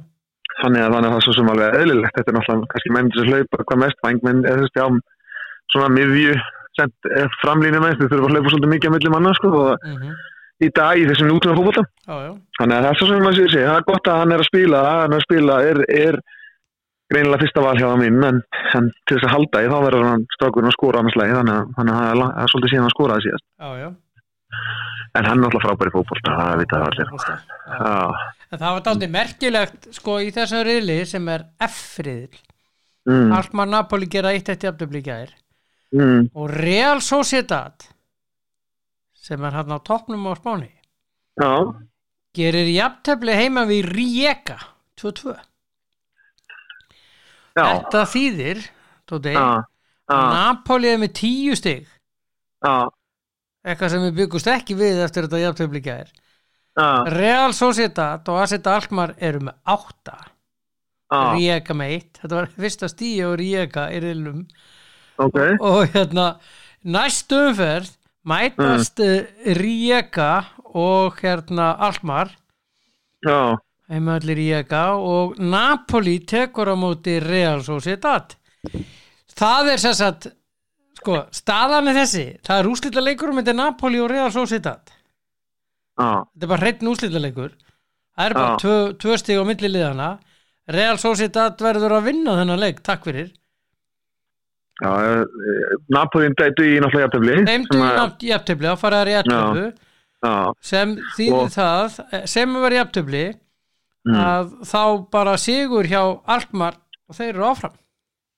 þannig 0.62 0.84
að 0.86 0.92
þannig 0.94 1.08
að 1.08 1.14
það 1.14 1.18
er 1.20 1.24
svo 1.26 1.34
sem 1.34 1.48
alveg 1.54 1.76
eðlilegt. 1.82 2.16
Þetta 2.18 2.30
er 2.32 2.36
náttúrulega 2.38 2.68
kannski 2.74 2.92
menn 2.94 3.08
að 3.24 3.30
hlaupa 3.32 3.64
hvað 3.70 3.80
mest 3.84 4.04
vangmenn 4.06 4.44
eða 4.46 4.58
þú 4.60 4.66
veist 4.68 4.78
já 4.78 4.86
svona 5.74 5.88
miðju 5.96 6.36
eh, 7.18 7.32
framlínu 7.42 7.80
menn 7.82 7.98
þau 7.98 8.06
þurfa 8.12 8.28
að 8.28 8.36
hlaupa 8.36 8.52
svolítið 8.54 8.72
mikið 8.74 8.90
að 8.90 8.96
milli 8.98 9.12
manna 9.16 9.34
sko, 9.40 9.50
og 9.64 9.88
mm 9.88 9.98
í 10.64 10.70
dag 10.78 10.96
í 11.02 11.08
þessum 11.10 11.32
fótbolta. 11.58 11.82
Já, 12.08 12.14
já, 12.24 12.32
þannig 12.60 12.76
að 12.78 12.84
það 12.86 12.92
er 12.94 13.00
svo 13.00 13.08
sem 13.10 13.24
maður 13.26 13.50
sé, 13.56 13.64
það 13.66 13.80
er 13.80 13.88
gott 13.90 14.08
að 14.14 14.20
hann 14.22 14.32
er 14.36 14.44
að 14.44 14.48
spila 14.48 14.82
hann 15.02 15.16
er 15.16 15.18
að 15.18 15.26
spila 15.26 15.56
er, 15.72 15.80
er 16.06 16.18
greinilega 17.12 17.42
fyrsta 17.44 17.64
val 17.66 17.74
hjá 17.80 17.88
það 17.90 18.00
mín 18.04 18.28
en, 18.30 18.40
en 18.78 18.88
til 19.10 19.18
þess 19.18 19.28
að 19.28 19.34
halda 19.34 19.64
í 19.66 19.68
þá 19.74 19.76
verður 19.88 20.08
hann 20.12 20.24
strákurinn 20.38 20.70
að 20.72 20.76
annars 21.02 21.18
lagi 21.20 21.36
þannig, 21.40 21.58
að- 21.58 21.74
þannig 21.80 21.94
að 21.98 22.00
það 22.00 22.14
það 22.38 22.52
síðan 22.74 22.88
að 22.88 22.96
en 25.14 25.28
hann 25.28 25.44
er 25.44 25.46
alltaf 25.50 25.64
frábæri 25.68 25.94
fótbolta 25.94 26.34
það 26.40 26.60
vita 26.64 26.80
það 26.82 26.88
allir 26.90 27.12
það 28.54 28.74
var 28.76 28.84
dálítið 28.88 29.14
merkilegt 29.14 29.88
sko 29.98 30.18
í 30.22 30.32
þessum 30.34 30.66
riðli 30.68 30.98
sem 31.10 31.30
er 31.34 31.46
F-riðil. 31.68 32.42
mm, 33.10 33.32
Alkmaar 33.38 33.70
Napoli 33.70 34.10
gera 34.10 34.34
eitt 34.34 34.50
í 34.50 35.02
gær. 35.06 35.34
Mm, 35.94 36.30
og 36.34 36.50
Real 36.50 37.02
Sociedad 37.02 37.86
sem 39.14 39.44
er 39.46 39.54
hann 39.54 39.72
á 39.72 39.78
toppnum 39.80 40.26
á 40.28 40.34
Spáni 40.36 40.72
já, 41.40 41.52
gerir 42.34 42.70
jafntöfli 42.74 43.36
heima 43.38 43.66
við 43.70 43.86
Rijeka 43.94 44.58
2-2. 45.00 45.36
já, 47.54 47.64
Þetta 47.64 48.04
þýðir, 48.10 48.66
Tóti, 49.06 49.36
Napoli 50.10 50.90
er 50.90 51.00
með 51.02 51.14
tíu 51.20 51.56
stig. 51.56 51.86
Já, 52.64 52.90
eitthvað 53.64 53.94
sem 53.94 54.06
við 54.08 54.20
byggust 54.22 54.52
ekki 54.52 54.78
við 54.78 55.02
eftir 55.06 55.28
þetta 55.28 55.42
jafntöfli 55.44 55.82
í 55.82 55.86
gær. 55.88 56.14
já, 56.78 56.88
Real 57.14 57.54
Sociedad 57.56 58.30
og 58.30 58.44
Aseta 58.44 58.76
Alkmaar 58.78 59.16
eru 59.18 59.44
með 59.48 59.58
átta. 59.76 60.18
Já, 61.14 61.20
Rijeka 61.36 61.76
með 61.78 61.92
eitt, 61.94 62.22
þetta 62.22 62.38
var 62.40 62.48
fyrsta 62.58 62.90
stíi 62.90 63.20
og 63.28 63.36
Rijeka 63.38 63.84
í 63.94 64.00
riðlum 64.02 64.40
ok, 65.22 65.36
og 65.62 65.92
hérna 65.94 66.24
næst 66.90 67.36
umferð 67.38 67.92
mætast 68.26 69.04
mm. 69.04 69.52
Rijeka 69.60 70.32
og 70.74 71.20
hérna 71.22 71.74
Alkmaar. 71.86 72.34
Já, 73.24 73.60
heimallir 73.92 74.40
Rijeka 74.40 74.86
og 74.98 75.38
Napoli 75.38 76.18
tekur 76.26 76.74
á 76.74 76.76
móti 76.80 77.20
Real 77.22 77.62
Sociedad. 77.64 78.34
Það 79.34 79.74
er 79.74 79.82
sem 79.82 79.96
sagt 79.98 80.32
sko, 81.04 81.20
staðan 81.36 81.92
er 81.92 82.00
þessi. 82.02 82.26
Það 82.48 82.60
er 82.64 82.70
úslita 82.72 83.04
leikur 83.04 83.30
um 83.34 83.42
þetta 83.44 83.56
Napoli 83.60 84.00
og 84.02 84.10
Real 84.12 84.32
Sociedad. 84.34 84.82
Já, 86.00 86.08
þetta 86.34 86.48
er 86.48 86.52
bara 86.56 86.64
hreitn 86.66 86.90
úslita 86.90 87.20
leikur 87.22 87.52
það 88.18 88.26
er 88.30 88.34
bara 88.38 88.50
Já. 88.54 88.58
tvö, 88.64 88.78
tvö 89.02 89.18
stig 89.22 89.38
á 89.38 89.44
milli 89.46 89.70
liðana 89.70 90.08
Real 90.74 90.98
Sociedad 91.02 91.60
verður 91.62 91.94
að 92.00 92.06
vinna 92.08 92.34
þennan 92.40 92.60
leik, 92.62 92.80
takk 92.86 93.04
fyrir. 93.06 93.28
Já, 94.82 94.90
eh, 94.90 95.76
Napolin 95.94 96.34
dætu 96.40 96.66
í 96.66 96.80
náttúrulega 96.82 97.06
jafntefli 97.06 97.36
Neymdu 97.46 97.78
sem 97.78 97.84
að- 97.86 97.98
nátt 98.00 98.24
jafntöfli, 98.26 98.68
þá 98.72 98.78
faraðar 98.82 99.12
í 99.12 99.16
já, 100.24 100.54
sem 100.62 100.96
þýðir 101.18 101.44
Og- 101.44 101.52
það 101.54 102.28
sem 102.34 102.54
var 102.64 102.72
jafntöfli 102.72 103.24
mm, 104.08 104.16
að 104.16 104.54
þá 104.66 105.10
bara 105.12 105.38
sigur 105.38 105.84
hjá 105.86 106.02
Alkmaar 106.26 106.76
og 107.10 107.16
þeir 107.16 107.30
eru 107.36 107.44
áfram 107.52 107.76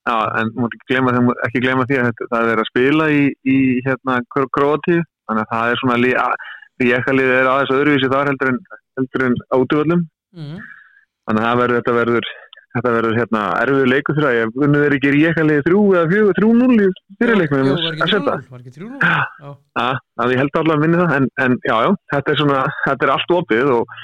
já, 0.06 0.16
en 0.40 0.52
ekki 0.68 0.88
gleyma, 0.90 1.14
þeim, 1.16 1.34
ekki 1.48 1.62
gleyma 1.64 1.86
því 1.88 2.00
að 2.02 2.24
það 2.30 2.52
er 2.52 2.62
að 2.62 2.70
spila 2.70 3.10
í, 3.12 3.26
í 3.42 3.58
hérna 3.86 4.18
Króti 4.30 4.96
þannig 5.26 5.42
að 5.42 5.52
það 5.52 5.72
er 5.72 5.82
svona 5.82 6.00
lí, 6.02 6.14
að, 6.22 6.48
því 6.80 6.94
ekki 6.98 7.18
liðið 7.18 7.36
er 7.40 7.52
aðeins 7.52 7.76
öðruvísi 7.76 8.10
þar 8.14 8.32
heldur 8.32 8.52
en, 8.52 8.58
en 9.02 9.38
átuvöllum 9.56 10.02
mm. 10.36 10.58
þannig 11.28 11.40
að 11.42 11.48
það 11.48 11.62
verður, 11.62 11.78
þetta 11.80 11.96
verður 12.00 12.32
þetta 12.76 12.92
verður 12.92 13.14
hérna 13.16 13.42
erfiður 13.62 13.88
leikur 13.88 14.16
fyrir 14.18 14.28
að 14.28 14.34
ég 14.36 14.58
unnið 14.66 14.82
er 14.84 14.94
ekki 14.98 15.12
ríka 15.14 15.44
liðið 15.46 15.62
þrjú 15.66 15.84
eða 15.94 16.10
fjögur, 16.10 16.36
þrjú 16.36 16.50
núl 16.58 16.74
í 16.76 16.88
fyrirleiknum 17.22 17.70
Jú, 17.70 17.76
var 17.76 17.86
að 17.86 17.94
ekki 17.94 18.10
setja 18.10 18.34
3-0 18.36 18.50
var 18.50 18.60
ekki 18.60 18.74
3-0 18.74 18.98
Já. 19.06 19.54
að, 19.80 20.02
að 20.20 20.34
ég 20.34 20.42
held 20.42 20.60
allavega 20.60 20.76
að 20.76 20.84
minni 20.84 21.00
það 21.00 21.16
en, 21.16 21.30
en 21.46 21.56
já, 21.64 21.76
já, 21.86 21.90
þetta 22.12 22.34
er 22.34 22.40
svona, 22.42 22.60
þetta 22.84 23.08
er 23.08 23.14
allt 23.14 23.34
opið 23.38 23.72
og 23.78 23.96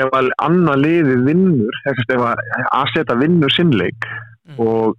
ef 0.00 0.16
að 0.16 0.32
annað 0.46 0.82
liði 0.86 1.18
vinnur, 1.26 1.78
ef 1.90 2.02
ef 2.06 2.24
að 2.24 2.42
að 2.70 2.92
setja 2.94 3.18
vinnur 3.20 3.52
sinnleik 3.52 4.08
Mm. 4.50 4.66
og, 4.66 4.96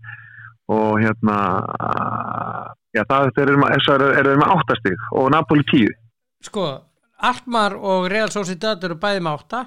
og 0.69 1.01
hérna 1.01 1.37
já, 2.93 3.03
það 3.09 3.29
er, 3.31 3.53
er, 3.53 4.05
er, 4.11 4.31
er 4.33 4.39
með 4.39 4.55
áttastig 4.55 5.05
og 5.17 5.31
Napoli 5.33 5.65
10 5.71 5.87
sko, 6.45 6.67
Alkmaar 7.31 7.77
og 7.77 8.09
Real 8.11 8.33
Sociedad 8.33 8.83
eru 8.83 8.99
bæði 9.01 9.23
með 9.25 9.45
8 9.45 9.63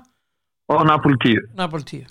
og 0.74 0.84
Napoli 0.88 1.18
10 1.24 1.48
Napoli 1.58 1.88
10 1.90 2.04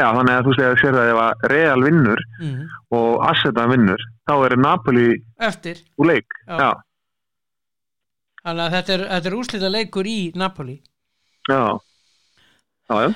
já, 0.00 0.08
þannig 0.08 0.34
að 0.34 0.48
þú 0.48 0.56
segir 0.58 0.82
sér 0.82 0.98
það 0.98 1.12
ef 1.12 1.22
að 1.24 1.46
Real 1.54 1.86
vinnur 1.86 2.26
mm. 2.40 2.58
og 2.98 3.24
Asseta 3.30 3.68
vinnur 3.70 4.04
þá 4.24 4.34
er 4.48 4.56
Napoli 4.58 5.08
eftir. 5.38 5.80
úr 6.00 6.10
leik. 6.10 6.36
Já. 6.48 6.70
þannig 8.44 8.66
að 8.66 8.76
þetta 8.76 8.94
er, 8.96 9.04
er 9.18 9.38
úslita 9.38 9.72
leikur 9.72 10.08
í 10.08 10.18
Napoli. 10.36 10.78
Já, 11.48 11.76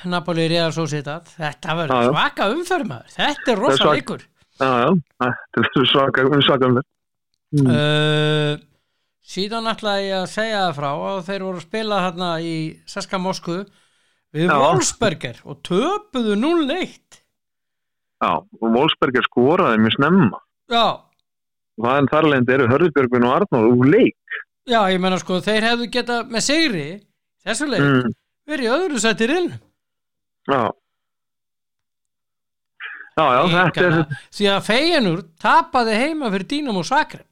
Napoli 0.09 0.47
Real 0.49 0.73
Sociedad. 0.73 1.27
Þetta 1.37 1.77
verður 1.77 2.11
svaka 2.11 2.49
umferð 2.53 2.89
maður. 2.89 3.15
Þetta 3.15 3.51
er 3.51 3.55
er 3.55 3.63
rosa 3.63 3.83
svak- 3.83 3.97
leikur 3.99 4.25
já, 4.59 4.69
já. 4.83 4.89
þetta 5.23 5.65
er 5.65 5.91
svaka, 5.93 6.29
svaka 6.45 6.71
um 6.71 6.81
Mm. 7.49 7.65
uh, 7.65 8.59
síðan 9.25 9.65
ætlaði 9.71 10.03
ég 10.05 10.19
að 10.19 10.27
segja 10.29 10.59
það 10.67 10.75
frá 10.77 10.89
að 10.93 11.21
þeir 11.25 11.45
voru 11.47 11.57
að 11.57 11.63
spila 11.65 12.01
hérna 12.03 12.27
í 12.45 12.51
Saska 12.85 13.17
Moskvu 13.17 13.55
við 14.37 14.45
Já. 14.45 14.53
Wolfsberger 14.61 15.39
og 15.49 15.57
töpuðu 15.65 16.35
0-1 16.37 17.17
já, 18.21 18.31
og 18.37 18.67
Wolfsberger 18.75 19.25
skoraði 19.25 19.81
mjög 19.81 19.95
snemma 19.97 20.41
já, 20.69 20.85
það 21.81 21.95
er 21.95 22.09
þar 22.13 22.29
leðandi 22.29 22.55
eru 22.59 22.69
Hörðbjörgvin 22.75 23.25
og 23.25 23.35
Arnóð 23.39 23.69
úr 23.71 23.91
leik 23.95 24.37
já, 24.69 24.81
ég 24.93 25.01
menna 25.01 25.17
sko 25.23 25.41
þeir 25.41 25.69
hefðu 25.71 25.89
geta 25.97 26.19
með 26.29 26.45
sigri 26.51 26.87
þessu 27.47 27.71
leik 27.71 27.85
mm. 27.87 28.15
verið 28.53 28.75
öðru 28.77 29.01
sættir 29.01 29.33
inn 29.39 29.49
já 30.45 30.61
já, 33.19 33.39
já, 33.53 33.61
þetta 33.69 33.85
er 33.87 33.95
því 34.37 34.49
að 34.53 34.65
Feyenoord 34.69 35.29
tapaði 35.43 35.97
heima 36.03 36.29
fyrir 36.33 36.47
Dínamo 36.53 36.83
Zagreb. 36.87 37.25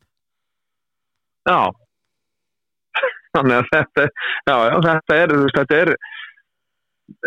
Já. 1.47 1.60
Þannig 3.38 3.60
að 3.62 3.69
þetta 3.73 4.04
er- 4.08 4.13
já, 4.50 4.56
já, 4.71 4.76
þetta 4.88 5.17
er, 5.23 5.34
þetta 5.56 5.80
er 5.84 5.91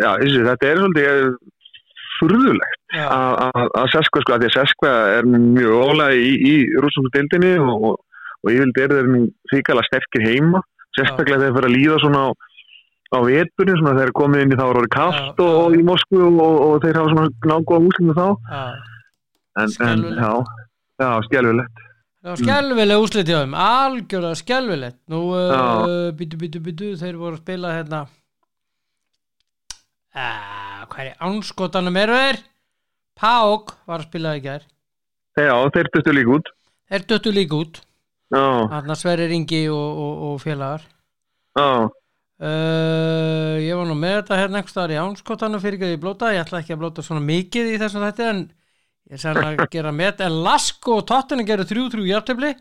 já, 0.05 0.11
þessi, 0.21 0.45
þetta 0.49 0.71
er 0.71 0.81
svolítið 0.83 1.33
furðulegt 2.21 2.97
að, 3.01 3.87
Seskva 3.95 4.21
sko, 4.25 4.35
að 4.35 4.43
því 4.43 4.49
að 4.51 4.55
Seskva 4.59 4.91
er 5.17 5.29
mjög 5.31 5.77
ólega 5.87 6.17
í, 6.21 6.33
í 6.51 6.55
rússumstu 6.83 7.13
dildinni 7.17 7.55
og, 7.63 7.87
og, 7.93 8.25
og 8.45 8.53
yfirleitt 8.53 8.83
eru 8.85 8.99
þeir 9.01 9.29
þýkala 9.55 9.85
sterkir 9.87 10.27
heima 10.27 10.61
sérstaklega 10.99 11.39
þegar 11.39 11.47
þeir 11.47 11.57
fyrir 11.57 11.71
að 11.71 11.77
líða 11.79 11.99
svona 12.03 12.25
á, 12.27 12.31
á 13.11 13.19
veturinn, 13.27 13.79
svona 13.81 13.97
þeir 13.99 14.07
eru 14.09 14.17
komið 14.21 14.43
inn 14.45 14.55
í 14.55 14.59
þá 14.61 14.65
er 14.69 14.79
orðið 14.81 14.93
kallt 14.95 15.19
Já, 15.19 15.27
og, 15.31 15.51
já. 15.51 15.61
og 15.65 15.77
í 15.77 15.85
Moskvu 15.91 16.21
og, 16.31 16.57
og 16.67 16.75
þeir 16.85 16.99
hafa 17.01 17.13
svona 17.15 17.53
nágóða 17.53 17.89
úslingu 17.91 18.15
þá. 18.19 18.27
En, 19.61 19.73
en 19.89 20.05
já, 20.15 20.33
já, 21.03 21.09
skjálfilegt 21.29 21.87
Það 22.21 22.37
skelvileg 22.43 23.01
úslit 23.01 23.29
hjá 23.33 23.39
þeim, 23.41 23.55
algjörlega 23.57 24.37
skelvilegt. 24.37 24.99
Nú, 25.09 25.21
uh, 25.33 26.11
byttu, 26.19 26.37
byttu, 26.43 26.61
byttu, 26.67 26.89
þeir 27.01 27.17
voru 27.17 27.39
að 27.39 27.41
spila 27.41 27.71
hérna, 27.79 28.01
uh, 30.15 30.83
hvað 30.93 31.07
er 31.07 31.15
ánskotanum 31.31 31.97
eru 32.01 32.19
þeir? 32.19 32.41
Pák 33.21 33.73
var 33.89 34.03
að 34.03 34.09
spila 34.11 34.35
í 34.37 34.43
gær. 34.45 34.67
já, 35.41 35.55
þeir 35.75 35.91
duttu 35.95 36.13
líka 36.17 36.35
út. 36.37 36.53
Þeir 36.91 37.07
döttu 37.13 37.33
líka 37.33 37.57
út, 37.57 37.81
já, 38.35 38.45
þarna 38.75 38.97
Sverrir 38.99 39.33
Ingi 39.35 39.63
og, 39.73 39.99
og, 40.05 40.23
og 40.29 40.41
félagar. 40.45 40.85
já, 41.57 41.69
Uh, 42.41 43.59
ég 43.61 43.77
var 43.77 43.85
nú 43.85 43.95
með 44.01 44.15
þetta 44.23 44.37
hérna 44.39 44.61
einhvers 44.63 44.73
staðar 44.73 44.93
í 44.95 45.01
ánskotanum 45.03 45.61
fyrir 45.61 45.83
að 45.85 45.91
ég 45.93 45.99
blóta, 46.01 46.31
ég 46.33 46.41
ætla 46.41 46.63
ekki 46.63 46.73
að 46.73 46.79
blóta 46.81 47.03
svona 47.05 47.21
mikið 47.27 47.75
í 47.75 47.81
þessum 47.83 48.05
þetta 48.07 48.29
en 48.31 48.39
ég 49.11 49.19
er 49.19 49.21
sérna 49.21 49.51
að 49.51 49.67
gera 49.75 49.93
með 49.93 50.23
en 50.25 50.39
Lasko 50.47 50.95
og 51.03 51.05
Tottenham 51.11 51.49
gerðu 51.51 51.67
þrjú-þrjú 51.69 52.07
jafntefli. 52.09 52.55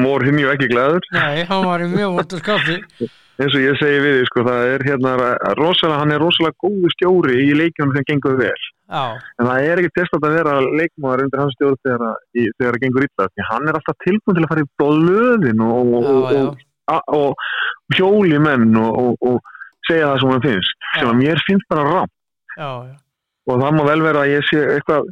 mór 0.00 0.24
hinn 0.24 0.40
jú 0.40 0.48
ekki 0.48 0.70
glæður 0.72 1.04
Nei, 1.12 1.44
hann 1.44 1.66
var 1.68 1.84
mjög 1.92 2.14
vondur 2.16 2.40
skapi. 2.40 2.78
eins 3.36 3.52
og 3.52 3.66
ég 3.66 3.76
segi 3.82 3.98
við 4.00 4.16
því, 4.16 4.24
sko, 4.30 4.44
það 4.46 4.70
er 4.72 4.84
hérna 4.88 5.12
rosalega, 5.60 5.98
hann 6.00 6.14
er 6.16 6.24
rosalega 6.24 6.56
góðu 6.64 6.92
stjóri 6.94 7.36
í 7.44 7.50
leikjum 7.58 7.92
sem 7.92 8.06
gengur 8.08 8.38
vel. 8.40 8.62
Já, 8.88 9.18
en 9.36 9.50
það 9.50 9.66
er 9.66 9.82
ekki 9.82 9.92
testað 9.98 10.24
að 10.30 10.38
vera 10.38 10.54
leikmaður 10.64 11.26
undir 11.26 11.42
hans 11.42 11.58
stjórn 11.58 11.76
þegar, 11.84 12.16
það 12.62 12.80
gengur 12.86 13.04
illa 13.10 13.28
því 13.28 13.46
hann 13.50 13.68
er 13.68 13.76
alltaf 13.76 14.00
tilbúin 14.06 14.38
til 14.38 14.46
að 14.46 14.52
fara 14.54 14.64
í 14.64 14.70
blöðin 14.80 15.64
og, 15.66 15.92
og, 16.00 16.08
og, 16.08 16.64
og, 16.90 17.34
hjóli 17.96 18.38
menn 18.42 18.76
og, 18.80 18.98
og, 19.02 19.16
og 19.20 19.88
segja 19.88 20.12
það 20.12 20.20
sem 20.22 20.32
hann 20.34 20.46
finnst 20.46 20.88
sem 20.94 21.06
Já. 21.06 21.10
að 21.12 21.20
mér 21.22 21.42
finnst 21.46 21.68
bara 21.70 21.86
rám 21.90 22.10
og 23.46 23.60
það 23.62 23.76
má 23.76 23.82
vel 23.90 24.02
vera 24.06 24.24
að 24.24 24.32
ég 24.34 24.48
sé 24.48 24.62
eitthvað 24.74 25.10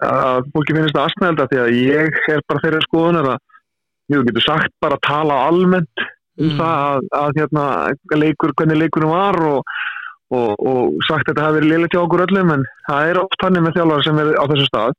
að 0.00 0.46
fólki 0.54 0.74
finnst 0.78 0.96
það 0.96 1.04
aðsnælda 1.06 1.48
því 1.50 1.60
að 1.64 1.74
ég 1.76 2.20
er 2.34 2.42
bara 2.48 2.62
þeirra 2.64 2.80
skoðunar 2.86 3.28
að 3.34 3.42
þú 4.10 4.22
getur 4.26 4.46
sagt 4.46 4.72
bara 4.82 4.96
að 4.98 5.06
tala 5.06 5.42
almennt 5.50 6.06
um 6.06 6.08
Mm. 6.40 6.56
það 6.56 6.76
að, 6.88 7.06
að 7.18 7.30
hérna, 7.36 7.62
leikur, 8.16 8.52
hvernig 8.56 8.78
leikunum 8.80 9.10
var 9.12 9.36
og, 9.44 9.74
og, 10.32 10.94
sagt 11.04 11.26
að 11.26 11.34
þetta 11.34 11.42
hafi 11.44 11.56
verið 11.58 11.68
liðlega 11.68 11.92
til 11.92 12.00
okkur 12.00 12.22
öllum 12.24 12.52
en 12.54 12.62
það 12.86 13.08
er 13.10 13.20
oft 13.20 13.44
hann 13.44 13.58
með 13.60 13.74
þjálfara 13.76 14.06
sem 14.06 14.20
er 14.22 14.30
á 14.40 14.44
þessu 14.48 14.68
stað 14.70 14.94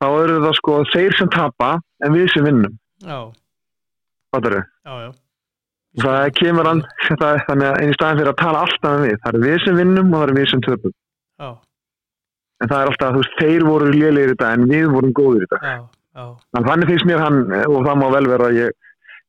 þá 0.00 0.06
eru 0.22 0.38
það 0.46 0.56
sko 0.56 0.76
þeir 0.94 1.16
sem 1.18 1.30
tapa 1.34 1.68
en 2.06 2.16
við 2.16 2.30
sem 2.32 2.48
vinnum 2.48 2.78
Já, 3.04 3.18
fattar 4.32 4.56
þau? 4.56 4.64
Já, 4.86 4.94
já. 5.06 5.10
það 6.02 6.30
kemur 6.38 6.70
hann 6.70 6.86
þannig 7.08 7.68
að 7.68 7.82
einn 7.82 7.92
í 7.92 7.98
staðin 7.98 8.22
fyrir 8.22 8.32
að 8.32 8.40
tala 8.42 8.64
alltaf 8.66 8.96
um 8.96 9.04
við. 9.06 9.18
Það 9.24 9.36
er 9.38 9.44
við 9.46 9.60
sem 9.66 9.82
vinnum 9.82 10.12
og 10.12 10.22
það 10.22 10.28
er 10.28 10.38
við 10.40 10.50
sem 10.52 10.64
töpum. 10.66 10.96
Já, 11.42 11.50
en 12.62 12.70
það 12.70 12.78
er 12.78 12.92
alltaf, 12.92 13.16
þú 13.16 13.24
veist, 13.24 13.34
þeir 13.40 13.66
voru 13.66 13.90
lélegir 13.90 14.30
í 14.30 14.36
þetta 14.36 14.52
en 14.56 14.70
við 14.70 14.86
vorum 14.92 15.16
góðir 15.18 15.44
í 15.44 15.48
þetta 15.50 15.72
já, 15.72 15.82
já, 16.20 16.24
en 16.58 16.68
þannig 16.68 16.92
finnst 16.92 17.08
mér 17.08 17.24
hann 17.24 17.42
og 17.64 17.76
það 17.88 18.00
má 18.02 18.06
vel 18.14 18.24
vera 18.30 18.48
ég, 18.54 18.78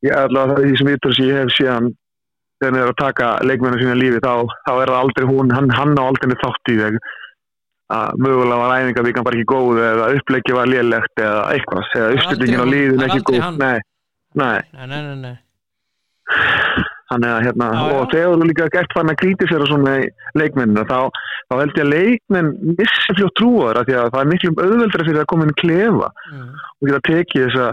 ég 0.06 0.16
allavega 0.20 0.54
það 0.54 0.62
er 0.62 0.68
því 0.70 0.80
sem 0.80 0.90
vitur 0.92 1.16
sem 1.16 1.28
ég 1.28 1.40
hef 1.42 1.52
séð 1.56 1.70
hann 1.72 1.90
þegar 2.62 2.70
hann 2.70 2.80
er 2.80 2.92
að 2.92 3.00
taka 3.02 3.30
leikmennu 3.50 3.80
sína 3.82 3.98
lífi 3.98 4.22
þá, 4.24 4.32
þá 4.68 4.72
er 4.74 4.92
það 4.92 4.98
aldrei 5.00 5.28
hún, 5.32 5.54
hann, 5.56 5.70
hann 5.74 5.96
á 5.98 6.02
aldrei 6.04 6.38
þátt 6.44 6.72
í 6.72 6.78
þeg 6.80 7.00
að 7.94 8.20
mögulega 8.24 8.60
var 8.62 8.76
æfingavíkan 8.78 9.26
bara 9.26 9.38
ekki 9.38 9.50
góð 9.50 9.80
eða 9.84 10.10
uppleggi 10.18 10.54
var 10.56 10.70
lélegt 10.70 11.20
eða 11.20 11.42
eitthvað 11.52 11.90
eða 11.98 12.12
uppstillingin 12.14 12.62
á 12.64 12.66
líðin 12.70 13.04
ekki 13.08 13.24
góð. 13.28 13.42
nei, 13.60 13.76
nei, 14.38 14.86
nei, 14.88 15.00
nei. 15.20 15.34
Þannig 17.10 17.30
að 17.30 17.42
hérna 17.46 17.66
Já, 17.74 17.80
já. 17.84 17.96
og 18.00 18.06
þegar 18.12 18.34
þú 18.40 18.46
líka 18.48 18.66
gert 18.74 18.94
fann 18.96 19.10
að 19.12 19.18
gríti 19.22 19.48
sér 19.50 19.64
og 19.64 19.68
svona 19.70 19.94
í 20.00 20.06
leikmennina 20.40 20.84
þá, 20.88 20.98
þá 21.50 21.54
held 21.60 21.74
ég 21.78 21.84
að 21.84 21.92
leikmenn 21.94 22.48
missi 22.78 23.16
fljótt 23.18 23.36
trúar 23.40 23.80
af 23.80 23.88
því 23.88 23.96
að 24.00 24.08
það 24.14 24.22
er 24.24 24.30
miklu 24.32 24.52
auðveldra 24.64 25.06
fyrir 25.08 25.20
að 25.24 25.28
koma 25.34 25.48
inn 25.48 25.58
klefa 25.60 26.08
Mm. 26.32 26.48
og 26.80 26.88
geta 26.88 27.02
tekið 27.10 27.44
þessa 27.48 27.66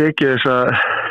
tekið 0.00 0.32
þessa, 0.32 0.56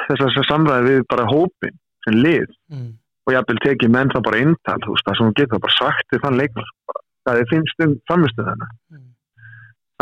þessa, 0.10 0.26
þessa 0.26 0.44
samræði 0.50 0.90
við 0.90 1.04
bara 1.14 1.28
hópin 1.30 1.76
sem 2.08 2.18
lið 2.26 2.48
Mm. 2.74 2.90
og 3.28 3.34
jafnvel 3.36 3.60
tekið 3.68 3.94
menn 3.94 4.10
það 4.16 4.26
bara 4.30 4.42
inntal 4.44 4.80
þú 4.86 4.96
veist 4.96 5.06
það 5.08 5.18
sem 5.20 5.30
þú 5.30 5.38
getur 5.42 5.64
bara 5.66 5.78
sagt 5.78 6.14
við 6.16 6.24
þann 6.26 6.40
leikmann 6.42 6.72
bara, 6.90 7.02
það 7.30 7.40
er 7.44 7.50
finnst 7.54 7.84
um 7.86 7.96
framistu 8.10 8.42
þennan 8.50 8.72
Mm. 8.90 9.10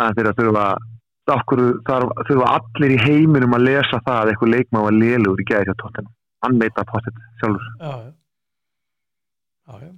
það 0.00 0.22
er 0.24 0.30
að 0.32 0.38
þurfa 0.40 0.66
okkur 1.28 1.60
þarf, 1.84 2.12
þurfa 2.28 2.46
allir 2.56 2.92
í 2.96 3.02
heiminum 3.04 3.52
að 3.58 3.66
lesa 3.68 4.00
það 4.06 4.20
að 4.22 4.30
eitthvað 4.32 4.54
leikmann 4.56 4.86
var 4.88 4.96
lélugur 4.96 5.42
í 5.44 5.48
gæði 5.52 5.68
hjá 5.68 5.76
tóttina 5.82 6.08
hann 6.44 6.58
veit 6.62 6.76
að 6.78 6.88
pottet 6.92 7.16
sjálfur 7.40 7.66
já, 7.80 7.92
já. 8.04 8.12
Já, 9.68 9.74
já. 9.84 9.90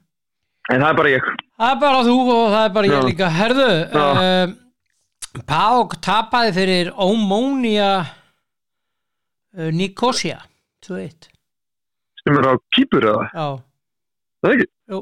en 0.74 0.80
það 0.84 0.88
er 0.92 0.98
bara 1.02 1.14
ég 1.16 1.30
Það 1.60 1.70
er 1.74 1.80
bara 1.82 2.00
þú 2.06 2.14
og 2.32 2.46
það 2.54 2.62
er 2.64 2.70
bara 2.76 2.88
ég 2.88 2.94
Já. 2.96 3.00
líka. 3.04 3.26
Herðu, 3.36 3.66
Já. 3.92 4.04
uh, 4.24 5.42
Pák 5.46 5.92
tapaði 6.02 6.54
fyrir 6.56 6.88
Ómónia 6.96 7.88
uh, 8.00 9.68
Nikosia, 9.76 10.38
2-1. 10.86 11.28
sem 12.24 12.38
er 12.40 12.48
á 12.48 12.54
kýpur 12.76 13.06
eða 13.12 13.26
Já, 13.34 13.46
það 14.40 14.50
er 14.50 14.56
ekki 14.56 14.68
jú. 14.94 15.00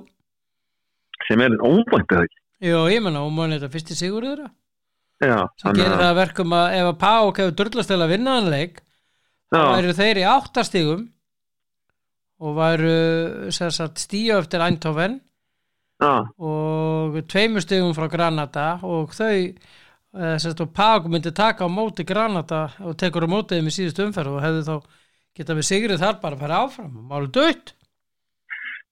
sem 1.29 1.45
er 1.47 1.57
óvænt 1.63 2.15
eða 2.17 2.27
ekki 2.27 2.43
Jú, 2.69 2.81
ég 2.91 3.05
menna, 3.07 3.23
Ómónia 3.23 3.61
þetta 3.61 3.71
fyrsti 3.77 3.95
sigur 4.01 4.27
þeirra. 4.27 4.49
já, 5.23 5.39
Sem 5.63 5.77
gerir 5.79 5.95
það 5.95 6.09
að 6.11 6.19
verkum 6.25 6.57
að 6.59 6.75
ef 6.81 6.89
að 6.91 6.99
Pák 7.05 7.39
hefur 7.45 7.57
drullast 7.63 7.93
til 7.95 8.01
að 8.03 8.13
vinna 8.17 8.35
hann 8.41 8.51
leik, 8.51 8.83
þá 9.55 9.59
já, 9.63 9.69
væru 9.77 9.95
þeir 10.03 10.21
í 10.25 10.27
áttastigum 10.35 11.07
og 12.39 12.55
sagt, 13.75 13.99
stíu 14.03 14.37
eftir 14.39 14.63
Eindhoven 14.63 15.19
já, 15.99 16.13
og 16.39 17.19
tveimur 17.31 17.65
stigum 17.65 17.95
frá 17.97 18.07
Granada 18.11 18.69
og 18.87 19.15
þau 19.17 19.33
eh, 19.35 20.37
sagt, 20.39 20.63
og 20.63 20.71
Pák 20.75 21.09
myndi 21.11 21.33
taka 21.35 21.67
á 21.67 21.69
móti 21.71 22.07
Granada 22.07 22.69
og 22.85 22.97
tekur 23.01 23.27
á 23.27 23.29
móti 23.31 23.59
þeim 23.59 23.71
í 23.71 23.75
síðust 23.75 24.03
umferð 24.05 24.39
og 24.39 24.45
hefði 24.45 24.65
þá 24.69 24.77
geta 25.39 25.59
við 25.59 25.69
sigrið 25.69 26.03
þar 26.03 26.23
bara 26.23 26.35
að 26.35 26.41
fara 26.43 26.63
áfram. 26.65 26.95
Og 26.99 27.11
máli 27.11 27.31
dött, 27.35 27.75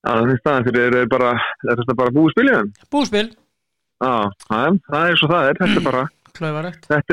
já, 0.03 0.11
það 0.11 0.29
finnst 0.29 0.47
það 0.47 0.69
fyrir 0.69 0.97
er 1.01 1.11
bara, 1.11 1.33
er 1.67 1.81
þetta 1.81 1.97
bara 1.99 2.15
búið 2.15 2.35
spilið 2.35 2.71
búspil 2.93 3.27
já, 3.27 4.13
það 4.47 4.99
er, 5.01 5.19
svo 5.19 5.31
það 5.31 5.49
er 5.51 5.61
þetta 5.61 5.79
er 5.81 5.87
bara, 5.87 6.03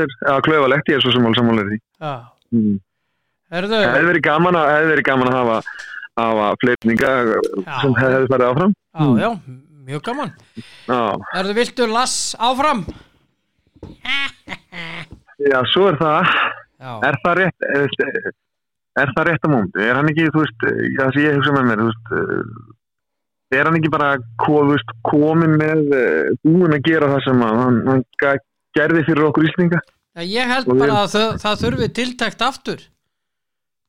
er, 0.03 0.17
já, 0.29 0.35
klauvalegt 0.49 0.91
ég 0.91 0.99
er 0.99 1.05
svo 1.07 1.15
sem 1.15 1.25
alveg 1.25 1.41
sammálega 1.41 1.71
því. 1.73 1.81
Já, 2.05 2.15
mm. 2.55 2.77
Það 3.55 3.71
hefði 3.71 4.09
verið 4.09 5.07
gaman 5.07 5.31
að 5.31 5.37
hafa, 5.39 5.59
hafa 6.19 6.49
fleitninga 6.63 7.13
sem 7.81 7.95
hefði 7.99 8.29
farið 8.33 8.47
áfram. 8.51 8.75
Já, 8.95 9.07
já, 9.25 9.31
mjög 9.89 10.05
gaman. 10.09 10.33
Já, 10.89 11.01
Herðu, 11.35 11.57
viltu 11.59 11.89
lass 11.91 12.19
áfram? 12.39 12.85
já 15.53 15.59
svo 15.73 15.89
er 15.91 15.99
það, 16.01 16.31
Já, 16.85 16.93
er 17.09 17.19
það 17.25 17.37
rétt, 17.41 17.67
er, 17.75 18.31
er 19.03 19.13
það 19.17 19.29
rétt 19.31 19.45
á 19.45 19.49
móndi? 19.51 19.83
Er 19.85 19.99
hann 19.99 20.13
ekki, 20.13 20.31
þú 20.35 20.45
veist, 20.45 20.65
það 20.99 21.13
sem 21.17 21.25
ég 21.27 21.39
hugsa 21.39 21.57
með 21.57 21.69
mér, 21.71 21.85
veist, 21.89 22.15
er 23.55 23.69
hann 23.69 23.79
ekki 23.81 23.93
bara 23.93 24.15
veist, 24.71 24.95
komin 25.07 25.59
með, 25.61 25.85
eh, 25.99 26.31
búin 26.47 26.77
að 26.77 26.87
gera 26.89 27.11
það 27.15 27.27
sem 27.29 27.45
hann, 27.45 27.83
hann 27.91 28.05
gerði 28.75 29.05
fyrir 29.09 29.29
okkur 29.31 29.49
íslinga? 29.51 29.83
Já, 30.15 30.23
ég 30.31 30.51
held 30.51 30.71
bara 30.79 31.03
að 31.03 31.13
það, 31.17 31.31
það 31.43 31.63
þurfi 31.65 31.91
tiltækt 31.99 32.43
aftur. 32.47 32.83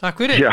Takk 0.01 0.17
fyrir. 0.19 0.41
Já, 0.41 0.51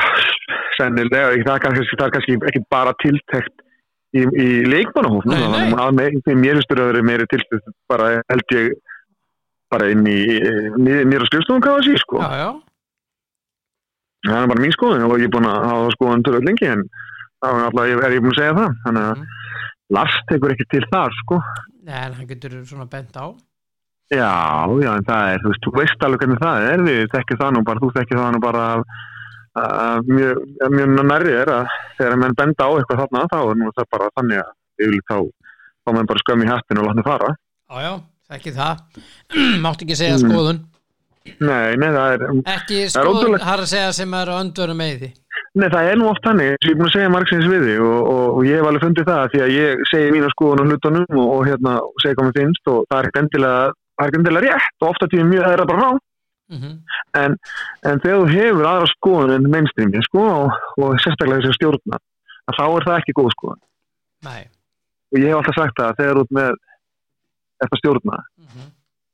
sennilega, 0.82 1.34
það 1.46 1.54
er 1.54 1.62
kannski, 1.66 1.86
það 1.96 2.06
er 2.06 2.14
kannski 2.16 2.38
ekki 2.50 2.64
bara 2.74 2.94
tiltekt 3.02 3.64
í, 4.12 4.24
í 4.26 4.48
leikmannahófnum, 4.68 5.46
nei. 5.54 5.70
það 5.72 6.02
er 6.34 6.40
mér 6.42 6.60
að 6.66 6.82
vera 6.90 7.06
meiri 7.08 7.28
tiltekt 7.32 7.70
bara 7.88 8.10
held 8.20 8.56
ég 8.58 8.74
bara 9.72 9.88
inn 9.88 10.04
í 10.04 10.18
nýra 10.82 11.24
skrifstofum 11.30 11.62
hvað 11.64 11.78
það 11.78 11.86
sé 11.88 12.02
sko. 12.02 12.20
Já, 12.20 12.42
já, 12.42 12.50
það 14.28 14.42
er 14.42 14.50
bara 14.52 14.64
mín 14.66 14.74
skoðun 14.76 15.06
og 15.06 15.16
ég 15.16 15.30
er 15.30 15.32
búin 15.32 15.48
að 15.48 15.64
hafa 15.70 15.94
skoðun 15.96 16.26
tölvöld 16.26 16.50
lengi 16.50 16.68
en 16.68 16.84
þá 17.42 17.48
er 17.48 18.04
er 18.04 18.18
ég 18.18 18.20
búin 18.22 18.34
að 18.34 18.42
segja 18.42 18.58
það. 18.58 18.76
Þannig 18.84 19.06
að 19.08 19.22
Mm. 19.22 19.96
Lars 19.98 20.18
tekur 20.30 20.52
ekki 20.54 20.68
til 20.72 20.84
þar 20.92 21.16
sko. 21.20 21.38
Nei, 21.84 21.96
en 22.06 22.14
hann 22.16 22.28
getur 22.28 22.54
svona 22.64 22.88
bent 22.88 23.16
á. 23.18 23.26
Já, 24.12 24.32
já, 24.80 24.90
en 24.92 25.06
það 25.08 25.30
er, 25.32 25.42
þú 25.42 25.50
veist, 25.52 25.64
þú 25.64 25.72
veist 25.78 26.04
alveg 26.06 26.22
hvernig 26.22 26.40
það 26.42 26.66
er, 26.68 26.84
við 26.86 27.02
þekkið 27.14 27.40
það 27.42 27.52
nú 27.56 27.62
bara 27.68 27.82
þú 27.82 27.90
þekkið 27.96 28.20
það 28.20 28.32
nú 28.34 28.40
bara 28.44 28.64
að 29.60 30.08
mjög, 30.08 30.42
mjög 30.72 30.92
nærri 31.10 31.32
er 31.42 31.50
að 31.52 31.72
þegar 31.98 32.18
menn 32.22 32.36
benda 32.38 32.64
á 32.64 32.70
eitthvað 32.72 33.00
þarna 33.02 33.24
þá 33.32 33.38
er 33.42 33.58
nú 33.60 33.72
það 33.76 33.88
bara 33.92 34.10
þannig 34.18 34.40
að 34.42 34.52
yfirleitt 34.82 35.08
þá 35.12 35.18
þá 35.82 35.94
menn 35.98 36.08
bara 36.12 36.22
skömm 36.24 36.44
í 36.44 36.50
hattinu 36.52 36.82
og 36.82 36.86
látni 36.88 37.04
fara. 37.06 37.32
Já, 37.72 37.76
já, 37.86 37.92
ekki 38.36 38.52
það. 38.56 38.84
Mátt 39.64 39.82
ekki 39.84 39.96
segja 39.98 40.18
Mm. 40.20 40.30
skoðun. 40.30 40.60
Nei, 41.38 41.76
nei, 41.78 41.90
það 41.94 42.12
er 42.16 42.22
Ekki 42.56 42.78
er 42.82 42.88
skoðun, 42.90 43.18
ótrúlegt. 43.20 43.44
har 43.46 43.60
að 43.62 43.68
segja 43.70 43.92
sem 43.94 44.14
er 44.18 44.30
öndvöru 44.34 44.74
með 44.74 44.94
því 45.04 45.10
Nei, 45.54 45.68
það 45.70 45.88
er 45.92 45.98
nú 46.00 46.06
oft 46.10 46.24
þannig, 46.24 46.48
ég 46.64 46.70
er 46.72 46.78
búin 46.80 46.88
að 46.88 46.94
segja 46.96 47.10
margsins 47.12 47.46
við 47.46 47.62
þig 47.68 47.82
og, 47.84 48.00
og, 48.10 48.24
og 48.38 48.46
ég 48.48 48.56
hef 48.58 48.66
alveg 48.70 48.82
fundið 48.82 49.06
það 49.06 49.28
því 49.34 49.42
að 49.44 49.52
ég 49.54 49.82
segi 49.92 50.08
mína 50.16 50.30
skoðun 50.32 50.62
á 50.62 50.64
hlutunum 50.66 51.04
og, 51.22 51.28
og 51.36 51.42
hérna, 51.46 51.74
og 51.84 52.02
segi 52.02 52.16
hvað 52.18 52.26
mér 52.30 52.36
finnst 52.40 52.70
og 52.72 52.80
það 52.90 52.98
er 52.98 53.08
ekki 53.12 53.20
endilega, 53.22 53.60
það 53.70 54.02
er 54.02 54.10
ekki 54.10 54.20
endilega 54.22 54.44
rétt 54.56 54.82
og 54.82 54.88
ofta 54.90 55.08
tíma 55.12 55.28
mjög 55.30 55.44
það 55.46 55.54
er 55.54 55.64
bara 55.70 55.82
ná 55.84 55.90
mm 56.50 56.80
en, 57.12 57.34
en 57.84 58.00
þegar 58.00 58.22
þú 58.22 58.28
hefur 58.32 58.66
aðra 58.70 58.86
skoðun 58.88 59.34
en 59.34 59.50
mainstreami 59.52 60.00
sko 60.06 60.22
og, 60.24 60.54
og 60.80 60.94
sérstaklega 61.04 61.42
þess 61.42 61.52
að 61.52 61.58
stjórna 61.58 61.98
þá 62.56 62.62
er 62.64 62.86
það 62.86 62.94
ekki 62.96 63.14
góð 63.18 63.32
skoðun. 63.34 63.60
Nei. 64.24 64.42
Og 65.12 65.18
ég 65.20 65.28
hef 65.28 65.40
alltaf 65.42 65.58
sagt 65.58 65.76
það 65.76 65.90
að 65.90 65.98
þegar 66.00 66.16
þú 66.16 66.22
ert 66.24 66.38
með 66.38 66.54
þetta 67.62 67.80
stjórna 67.82 68.16
mm 68.22 68.70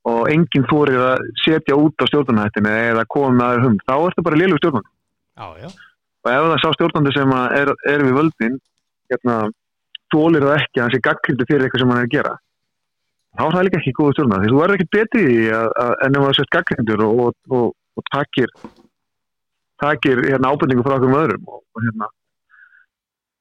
og 0.09 0.29
enginn 0.31 0.67
þorir 0.69 1.01
að 1.03 1.23
setja 1.43 1.77
út 1.77 2.01
á 2.01 2.05
stjórnarhættinu 2.09 2.71
eða 2.71 3.05
koma 3.11 3.31
með 3.35 3.45
aðra 3.47 3.65
hum 3.65 3.79
þá 3.83 3.93
er 3.95 4.13
þetta 4.13 4.25
bara 4.27 4.39
liðlug 4.39 4.61
já, 5.59 5.69
og 6.23 6.29
ef 6.31 6.45
það 6.49 6.61
sá 6.63 6.69
stjórnandi 6.75 7.15
sem 7.15 7.33
er, 7.37 7.73
er 7.93 8.05
við 8.05 8.15
völdin 8.19 8.59
hérna, 9.11 9.35
þólir 10.13 10.47
það 10.47 10.55
ekki 10.59 10.79
að 10.79 10.85
hann 10.85 10.95
sé 10.95 11.01
gaggrindu 11.09 11.49
fyrir 11.49 11.65
eitthvað 11.65 11.83
sem 11.83 11.93
hann 11.93 12.01
er 12.01 12.07
að 12.07 12.15
gera 12.15 12.33
þá 13.37 13.43
er 13.45 13.55
það 13.55 13.65
líka 13.67 13.81
ekki 13.81 13.95
góð 13.97 14.13
stjórnandi 14.15 14.47
því 14.47 14.53
þú 14.53 14.61
er 14.65 14.75
ekki 14.75 14.87
í 15.19 15.25
því 15.25 15.49
að, 15.59 15.67
sett 16.37 16.53
gaggrindur 16.55 17.03
og, 17.05 17.19
og, 17.25 17.35
og, 17.59 17.67
og 17.99 18.07
takir 18.13 18.55
takir 19.79 20.23
hérna, 20.25 20.53
ábyrningu 20.53 20.85
frá 20.85 20.97
okkur 20.97 21.13
með 21.13 21.25
öðrum 21.27 21.53
og, 21.53 21.61
hérna 21.85 22.09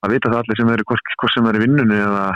að 0.06 0.14
vita 0.14 0.30
það 0.30 0.40
allir 0.42 0.60
sem 0.60 0.72
eru 0.74 0.86
hvort, 0.86 1.14
sem 1.34 1.48
er 1.50 1.58
í 1.58 1.62
vinnunni 1.64 1.98
eða, 1.98 2.26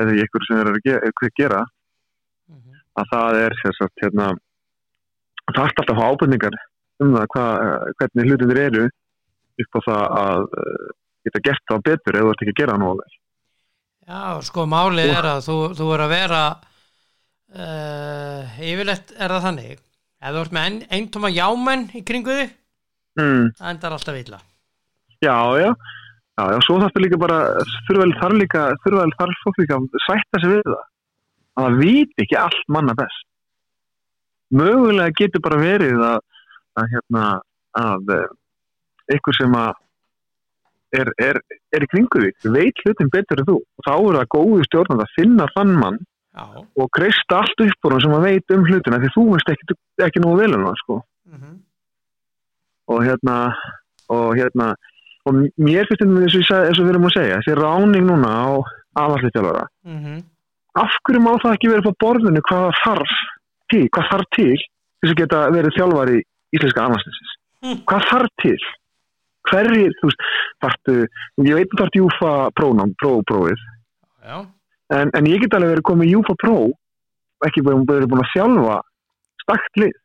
eða 0.00 0.16
eitthvað 0.24 0.48
sem 0.48 0.62
er 0.62 0.70
að 0.72 0.80
gera, 0.88 1.12
gera 1.38 1.60
mm 1.62 2.80
að 3.00 3.12
það 3.12 3.38
er 3.44 3.56
sem 3.60 3.76
sagt, 3.78 4.02
hérna, 4.04 4.26
það 5.52 5.62
er 5.62 5.70
alltaf 5.70 6.02
ábyrningar 6.08 6.58
um 7.02 7.14
það 7.16 7.30
hva, 7.34 7.46
hvernig 8.00 8.28
hlutinir 8.28 8.60
eru 8.66 8.84
upp 9.62 9.78
á 9.78 9.80
það 9.86 10.04
að 10.18 10.44
uh, 10.64 10.90
geta 11.26 11.44
gert 11.48 11.64
það 11.70 11.84
betur 11.88 12.18
eða 12.18 12.26
þú 12.26 12.34
ert 12.34 12.44
ekki 12.44 12.54
að 12.54 12.60
gera 12.60 12.76
vel. 12.82 13.16
Já, 14.02 14.22
sko 14.48 14.66
málið 14.66 15.14
er 15.14 15.28
að 15.30 15.40
þú, 15.46 15.56
þú 15.78 15.88
er 15.94 16.04
að 16.04 16.14
vera 16.16 16.42
uh, 17.56 18.60
yfirleitt 18.62 19.14
er 19.16 19.34
það 19.36 19.46
þannig 19.48 19.74
ef 19.76 20.32
þú 20.32 20.42
ert 20.44 20.56
með 20.56 20.68
ein, 20.68 20.80
eintóma 20.98 21.32
jámenn 21.32 21.88
í 21.96 22.04
kringu 22.06 22.40
þig, 22.40 22.58
Mm, 23.12 23.50
það 23.58 23.68
endar 23.68 23.92
alltaf 23.92 24.16
illa 24.16 24.38
já, 25.22 25.36
já, 25.60 25.68
já, 26.38 26.44
já, 26.52 26.58
svo 26.66 26.78
þarf 26.80 27.00
líka 27.02 27.18
bara, 27.20 27.38
þurfaðil 27.86 28.14
þarf 28.20 28.38
líka, 28.40 28.62
þurfaðil 28.84 29.18
þarf 29.18 29.42
fólk 29.44 29.60
líka 29.62 29.78
að 29.78 30.00
sætta 30.06 30.40
sig 30.42 30.54
við 30.54 30.64
það. 30.66 30.86
Að 31.52 31.66
það 31.66 31.78
viti 31.82 32.24
ekki 32.24 32.38
allt 32.40 32.64
manna 32.72 32.94
best. 32.96 33.26
Mögulega 34.52 35.16
getur 35.20 35.44
bara 35.44 35.60
verið 35.60 36.02
að, 36.08 36.18
að 36.80 36.90
hérna, 36.94 37.26
að 37.78 38.14
ykkur 39.16 39.38
sem 39.38 39.56
að 39.56 39.70
er, 40.96 41.12
er, 41.24 41.40
er 41.72 41.84
í 41.86 41.90
kringu 41.92 42.24
því, 42.24 42.32
veit 42.56 42.82
hlutin 42.84 43.12
betur 43.12 43.42
en 43.42 43.48
þú. 43.48 43.58
Og 43.60 43.86
þá 43.86 43.94
er 43.94 44.18
það 44.18 44.32
góðu 44.36 44.66
stjórnand 44.68 45.04
að 45.04 45.14
finna 45.18 45.48
þann 45.54 45.76
mann 45.78 46.00
Já, 46.32 46.44
og 46.80 46.88
kreista 46.96 47.42
allt 47.42 47.60
upp 47.60 47.84
úr 47.86 47.92
hann 47.92 48.00
sem 48.04 48.14
að 48.16 48.24
veit 48.24 48.54
um 48.54 48.64
hlutina 48.64 49.00
því 49.02 49.10
þú 49.16 49.24
veist 49.34 49.50
ekki, 49.52 49.76
ekki 50.06 50.22
nógu 50.24 50.38
vel 50.40 50.54
um 50.56 50.64
það 50.68 50.80
sko. 50.84 51.02
Mm 51.32 51.58
og 52.92 52.98
hérna 53.06 53.34
og 54.10 54.32
hérna 54.36 54.72
og 55.24 55.36
mér 55.56 55.86
finnst 55.86 56.02
þetta 56.02 56.56
eins 56.66 56.80
og, 56.80 56.86
við 56.86 56.90
erum 56.90 57.06
að 57.06 57.14
segja 57.14 57.36
þessi 57.38 57.54
ráning 57.56 58.08
núna 58.08 58.30
á 58.32 58.50
aðhaldsleitjálfara 58.98 59.68
mm 59.86 60.18
af 60.82 60.96
hverju 61.04 61.20
má 61.20 61.30
það 61.36 61.54
ekki 61.54 61.70
verið 61.70 61.86
på 61.86 61.94
borðinu 62.00 62.42
hvað 62.48 62.64
það 62.64 62.80
þarf 62.82 63.14
til, 63.70 63.84
hvað 63.92 64.08
þarf 64.10 64.28
til 64.36 64.56
þess 64.56 65.12
að 65.12 65.18
geta 65.20 65.40
verið 65.52 65.76
þjálfari 65.78 66.18
íslenska 66.56 66.86
aðhaldsleitjálfara 66.86 67.40
Mm. 67.62 67.78
hvað 67.86 68.06
þarf 68.10 68.32
til? 68.42 68.58
Hverjir, 69.46 69.92
þú 70.00 70.08
veist 70.08 70.24
þarftu, 70.62 70.94
ég 71.46 71.58
veit 71.58 71.74
að 71.74 71.80
þarf 71.80 71.96
júfa 71.98 72.32
prónám, 72.58 72.92
prófprófið. 73.02 73.62
Já, 74.22 74.36
en, 74.92 75.10
en 75.16 75.28
ég 75.30 75.42
get 75.44 75.54
alveg 75.56 75.72
verið 75.76 75.86
komið 75.88 76.08
í 76.10 76.14
júfa 76.16 76.34
pró 76.42 76.56
og 76.68 77.46
ekki 77.48 77.64
verið 77.66 77.86
verið 77.90 78.10
búin 78.12 78.22
að 78.24 78.32
þjálfa 78.34 78.78
stakt 79.42 79.80
lið 79.82 79.92
já, 79.92 80.00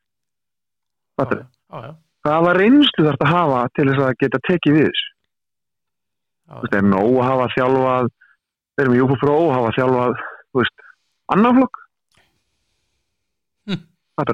Fattar 1.21 1.41
þú? 1.41 1.45
já, 1.47 1.78
já, 1.88 1.91
það 2.28 2.45
var 2.47 2.60
reynslu 2.62 3.06
þarf 3.08 3.26
að 3.28 3.34
hafa 3.36 3.62
til 3.78 3.88
þess 3.91 4.06
að 4.08 4.17
geta 4.23 4.43
tekið 4.52 4.80
við 4.82 5.04
Þú 6.47 6.62
veist, 6.62 6.71
það 6.71 6.78
er 6.80 6.86
nóg 6.88 7.10
að 7.19 7.26
hafa 7.28 7.45
þjálfað 7.58 8.06
við 8.78 8.84
erum 8.86 8.93
í 8.95 9.00
Júfa 9.02 9.15
Pro 9.23 9.36
að 9.41 9.54
hafa 9.58 9.71
þjálfað 9.78 10.13
þú 10.21 10.62
veist, 10.62 10.86
annan 11.36 11.58
flokk 11.60 11.84
Hm. 13.67 13.82
Það, 14.15 14.32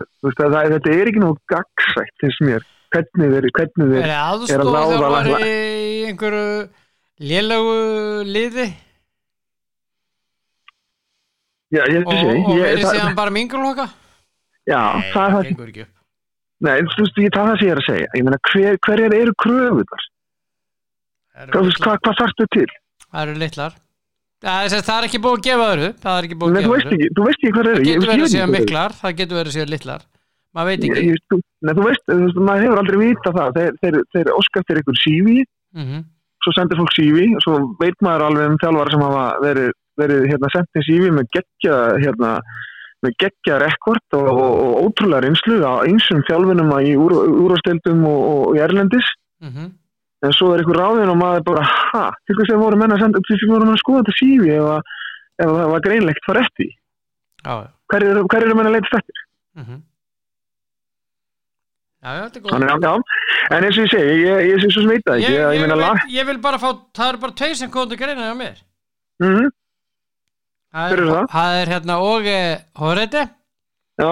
þetta 0.75 0.91
er 0.93 1.09
ekki 1.09 1.23
nóg 1.23 1.39
gagsætt 1.49 2.13
finnst 2.21 2.43
mér, 2.45 2.65
hvernig 2.93 3.33
þeir, 3.33 3.47
hvernig 3.57 3.89
þeir 3.95 4.03
Er 4.03 4.05
er 4.05 4.13
að 4.13 4.27
aðstóð 4.29 4.75
ráða 4.75 4.91
þjálfari 4.93 5.31
lækna. 5.33 5.47
í 5.49 6.03
einhverju 6.11 6.45
lélögu 7.31 7.73
liði 8.29 8.67
já, 11.73 11.83
ég, 11.89 12.05
og, 12.05 12.13
ég, 12.13 12.39
og 12.45 12.55
verið 12.59 12.83
það, 12.85 12.95
síðan 12.97 13.17
bara 13.19 13.33
mingurloka? 13.35 13.85
já, 14.69 14.79
Nei, 14.79 15.11
það 15.13 15.25
er 15.25 15.35
það 15.35 15.47
gengur 15.49 15.69
ekki 15.71 15.85
upp. 15.85 15.93
nei, 16.67 16.75
þú 16.93 17.05
veist, 17.05 17.21
ég, 17.23 17.33
það 17.35 17.43
er 17.43 17.51
það 17.51 17.59
sem 17.61 17.67
ég 17.67 17.73
er 17.75 17.81
að 17.81 17.87
segja 17.89 18.09
ég 18.19 18.27
meina, 18.27 18.41
hver, 18.49 18.81
hverjar 18.87 19.17
eru 19.19 19.37
kröfuðar 19.43 20.09
Það 21.33 21.49
hvað, 21.49 21.71
hvað, 21.81 21.97
hvað 22.05 22.19
þarftu 22.21 22.45
til 22.53 22.67
Það 23.13 23.23
eru 23.23 23.33
litlar. 23.41 23.75
Það 24.43 24.63
er, 24.67 24.81
það 24.85 24.95
er 24.99 25.05
ekki 25.07 25.19
búið 25.23 25.35
að 25.37 25.43
gefa 25.47 25.65
öðru. 25.73 25.87
Það 26.03 26.15
er 26.19 26.25
ekki 26.27 26.37
búið 26.41 26.55
að 26.57 26.63
gefa 26.65 26.77
ekki, 26.79 27.09
þú 27.17 27.25
veist 27.27 27.37
ekki 27.39 27.51
hvað 27.53 27.67
Það 27.67 27.73
eru 27.73 27.85
getur 27.87 28.09
verið 28.09 28.23
síðan 28.23 28.33
síðan 28.33 28.53
miklar, 28.53 28.95
það 28.99 29.15
getur 29.19 29.39
verið 29.39 29.55
síðan 29.55 29.71
litlar. 29.73 30.05
Maður 30.53 30.69
veit 30.69 30.87
ekki. 30.87 31.03
ég, 31.07 31.21
þú, 31.31 31.39
nei, 31.65 31.73
þú 31.73 31.85
veist, 31.87 32.11
maður 32.37 32.65
hefur 32.67 32.81
aldrei 32.83 32.97
vita 33.01 33.33
það 33.37 33.57
þeir, 33.57 33.77
þeir, 33.83 33.97
þeir 34.13 34.31
óska 34.33 34.61
eftir 34.63 34.81
ykkur 34.83 34.99
CV 35.03 35.37
Mm 35.73 36.03
svo 36.43 36.51
sendir 36.55 36.79
fólk 36.79 36.91
CV 36.95 37.23
og 37.37 37.43
svo 37.45 37.53
veit 37.79 37.95
maður 38.03 38.25
alveg 38.27 38.49
um 38.51 38.57
þjálfara 38.61 38.93
sem 38.93 39.03
hafa 39.05 39.23
verið, 39.43 39.69
verið 39.99 40.27
hérna, 40.31 40.49
sendið 40.53 40.87
CV 40.87 41.11
með 41.13 41.29
geggja 41.35 41.77
hérna, 42.01 42.33
með 43.03 43.15
geggja 43.21 43.59
rekord 43.61 44.17
og, 44.17 44.27
og, 44.31 44.57
og 44.63 44.73
ótrúlega 44.87 45.23
reynslu 45.25 45.59
á 45.61 45.83
einsum 45.85 46.23
þjálfunum 46.29 46.73
í 46.81 46.95
úr, 46.99 47.15
úrvastildum 47.45 48.03
og, 48.09 48.19
og, 48.33 48.43
í 48.57 48.63
Erlendis 48.63 49.07
-hmm. 49.43 49.71
en 50.25 50.35
svo 50.35 50.53
er 50.53 50.63
ykkur 50.63 50.79
ráðin 50.79 51.13
og 51.13 51.19
maður 51.21 51.47
bara 51.51 51.63
ha, 51.69 52.05
til 52.25 52.37
hvers 52.39 52.53
að 52.55 52.63
voru 52.65 52.79
menn 52.79 52.95
að 52.95 53.03
senda 53.05 53.21
til 53.21 53.35
hvers 53.35 53.47
að 53.47 53.55
voru 53.55 53.69
menn 53.69 53.77
að 53.77 53.83
skoða 53.83 54.03
þetta 54.03 54.19
CV 54.19 54.43
ef, 54.57 54.99
ef 55.43 55.47
að 55.47 55.57
það 55.61 55.73
var 55.75 55.87
greinlegt 55.87 56.25
fara 56.27 56.45
eftir? 56.47 56.75
Já, 57.43 57.53
já. 57.63 57.69
hver 57.91 58.07
eru 58.09 58.27
hver 58.31 58.45
eru 58.47 58.55
menn 58.55 58.71
að 58.71 58.77
leita 58.79 59.01
eftir 59.01 59.25
Mm 59.53 59.81
Já, 62.03 62.17
já, 62.17 62.23
þetta 62.27 62.39
er 62.39 62.43
góð. 62.43 62.51
Þannig, 62.51 62.69
já, 62.83 62.93
en 63.55 63.65
eins 63.65 63.77
og 63.77 63.85
ég 63.85 63.91
segi, 63.93 64.07
ég, 64.11 64.23
ég, 64.27 64.39
ég, 64.51 64.63
ég 64.75 64.87
veit 64.89 65.05
það 65.07 65.21
ekki 65.21 65.29
ég, 65.31 66.01
ég, 66.11 66.25
vil 66.27 66.39
bara 66.43 66.57
fá, 66.59 66.69
það 66.91 67.11
eru 67.13 67.21
bara 67.21 67.35
tveir 67.39 67.55
sem 67.55 67.71
komið 67.71 67.93
til 67.93 67.99
greina 68.01 68.25
hjá 68.27 68.33
mér. 68.35 68.57
mm 69.23 69.37
Það 69.37 69.62
Hver 70.73 70.99
er, 70.99 71.09
það? 71.11 71.25
það 71.33 71.57
er 71.61 71.71
hérna 71.73 71.95
Óge 72.01 72.37
Hóreiti 72.81 73.23
já, 74.01 74.11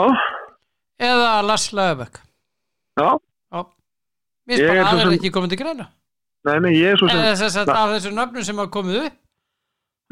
eða 1.02 1.32
Lars 1.48 1.68
Löfböck. 1.74 2.20
já, 3.02 3.10
Mér 4.50 4.58
er 4.58 4.68
svo 4.68 4.74
að 4.82 4.90
það 4.92 5.02
er 5.06 5.16
ekki 5.18 5.32
komið 5.34 5.54
til 5.54 5.60
greina. 5.62 5.86
nei, 6.48 6.56
nei, 6.66 6.72
ég 6.78 6.94
er 6.94 6.98
svo 7.02 7.10
sem 7.10 7.20
Eða 7.22 7.36
þess 7.42 7.60
að 7.62 7.72
af 7.76 7.92
þessu 7.96 8.12
nöfnum 8.18 8.46
sem 8.48 8.62
hafa 8.62 8.74
komið 8.74 8.98
upp, 9.06 9.18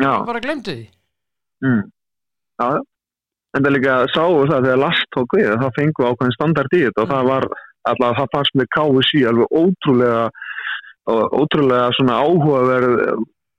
já, 0.02 0.12
ég 0.14 0.28
bara 0.30 0.44
glemdu 0.46 0.76
því. 0.78 0.86
mm. 1.66 1.82
já, 2.62 2.68
já 2.78 2.82
en 3.58 3.66
það 3.66 3.74
líka 3.74 3.94
sáu 4.14 4.44
það 4.46 4.66
þegar 4.68 4.78
last 4.84 5.08
tók 5.16 5.34
við 5.34 5.48
þá 5.58 5.68
fengu 5.78 6.06
ákveðin 6.06 6.36
standard 6.38 6.76
í 6.78 6.82
þetta 6.86 7.02
og 7.02 7.10
það 7.10 7.30
var 7.32 7.46
alltaf, 7.90 8.18
það 8.20 8.28
fannst 8.36 8.58
með 8.60 8.68
KVC 8.76 9.24
alveg 9.32 9.56
ótrúlega 9.62 10.26
ótrúlega 11.10 11.88
svona 11.98 12.20
áhugaverð 12.22 12.94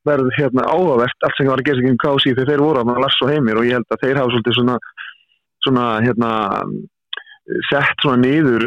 verð 0.09 0.31
hérna 0.39 0.65
áhugavert 0.71 1.27
allt 1.27 1.37
sem 1.37 1.49
var 1.51 1.61
að 1.61 1.69
gera 1.69 1.81
sig 1.81 1.91
um 1.91 2.01
KVC 2.01 2.33
þegar 2.33 2.51
þeir 2.51 2.65
voru 2.65 2.83
að 2.83 3.03
lassa 3.05 3.27
og 3.27 3.33
heimir 3.35 3.61
og 3.61 3.69
ég 3.69 3.77
held 3.77 3.95
að 3.95 4.03
þeir 4.05 4.21
hafa 4.21 4.33
svolítið 4.35 4.57
svona 4.59 4.77
svona 5.65 5.85
hérna 6.05 6.31
sett 7.69 8.03
svona 8.03 8.21
niður 8.21 8.65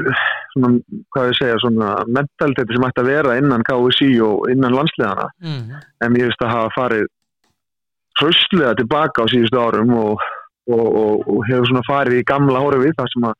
svona, 0.53 0.69
hvað 1.13 1.29
ég 1.29 1.37
segja, 1.39 1.57
svona 1.63 1.89
mentaliteti 2.09 2.75
sem 2.75 2.85
ætti 2.87 3.03
að 3.03 3.09
vera 3.09 3.35
innan 3.39 3.65
KVC 3.67 4.09
og 4.25 4.47
innan 4.53 4.75
landsliðana 4.77 5.29
Mm 5.41 5.81
en 6.03 6.11
mér 6.11 6.27
finnst 6.27 6.43
að 6.43 6.53
hafa 6.53 6.71
farið 6.75 7.05
hraustlega 8.19 8.73
tilbaka 8.75 9.23
á 9.23 9.31
síðustu 9.31 9.59
árum 9.59 9.93
og, 9.95 10.23
og, 10.67 10.87
og, 11.01 11.27
og 11.31 11.45
hefur 11.47 11.69
svona 11.69 11.85
farið 11.87 12.19
í 12.19 12.25
gamla 12.27 12.59
horfið 12.59 12.97
þar 12.97 13.11
sem 13.13 13.27
að 13.29 13.37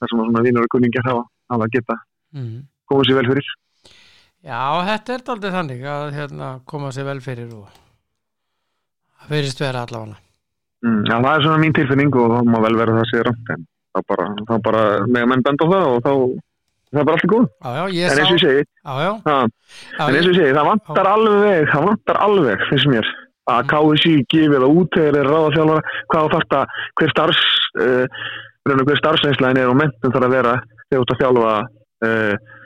þar 0.00 0.10
sem 0.10 0.22
að 0.22 0.30
svona 0.30 0.44
vinnur 0.46 0.66
og 0.66 0.72
kunningar 0.72 1.06
hafa, 1.06 1.24
hafa 1.52 1.68
geta 1.74 1.96
-hmm. 2.34 2.62
komið 2.88 3.10
sér 3.10 3.20
vel 3.20 3.30
fyrir 3.30 3.50
Já, 4.40 4.60
þetta 4.88 5.14
er 5.14 5.24
aldrei 5.34 5.50
þannig 5.52 5.82
að 5.84 6.04
hérna, 6.16 6.50
koma 6.68 6.90
sér 6.96 7.04
vel 7.10 7.18
fyrir 7.20 7.50
og 7.52 7.66
það 9.20 9.32
verðist 9.34 9.60
vera 9.60 9.82
allavega. 9.84 10.16
mm, 10.86 11.00
já, 11.04 11.16
það 11.16 11.32
er 11.34 11.42
svona 11.44 11.62
mín 11.64 11.74
tilfinning 11.76 12.14
og 12.16 12.30
það 12.32 12.48
má 12.48 12.58
vel 12.64 12.76
vera 12.80 12.94
það 12.96 13.10
sér 13.10 13.26
rámt 13.28 13.50
en 13.54 13.66
þá 13.90 14.00
bara, 14.12 14.28
þá 14.48 14.54
bara 14.64 14.84
með 15.06 15.26
menn 15.32 15.44
benda 15.44 15.66
á 15.66 15.72
það 15.72 15.88
og 15.90 15.98
þá 16.06 16.12
það 16.90 17.00
er 17.00 17.08
bara 17.08 17.16
allt 17.18 17.26
í 17.26 17.32
góð 17.34 17.44
Já, 17.50 17.70
já, 17.76 18.06
en 18.10 18.20
eins 18.22 18.30
og 18.30 18.36
ég 18.36 18.44
segi, 18.44 18.62
Já, 18.80 19.36
en 20.06 20.16
eins 20.16 20.24
og 20.24 20.30
ég 20.32 20.38
segi 20.40 20.54
það 20.56 20.70
vantar 20.70 21.10
alveg, 21.10 21.66
það 21.74 21.88
vantar 21.90 22.20
alveg 22.28 22.64
finnst 22.70 22.90
mér 22.94 23.10
að 23.50 23.66
KSI 23.72 24.14
gefið 24.30 24.56
það 24.64 24.78
út 24.80 24.96
þeir 24.96 25.18
ráða 25.26 25.52
þjálfara 25.56 25.98
hvað 26.12 26.30
þarft 26.36 26.56
að 26.56 26.80
hver 27.00 27.12
starfs 27.12 27.44
uh, 27.82 28.24
hver 28.70 29.00
starfsreynslæðin 29.02 29.60
er 29.64 29.70
og 29.72 29.78
mentum 29.80 30.14
þarf 30.14 30.28
að 30.28 30.34
vera 30.36 30.56
þegar 30.88 30.96
þú 30.96 31.04
ert 31.04 31.14
að 31.14 31.22
þjálfa 31.24 31.54
uh, 32.08 32.56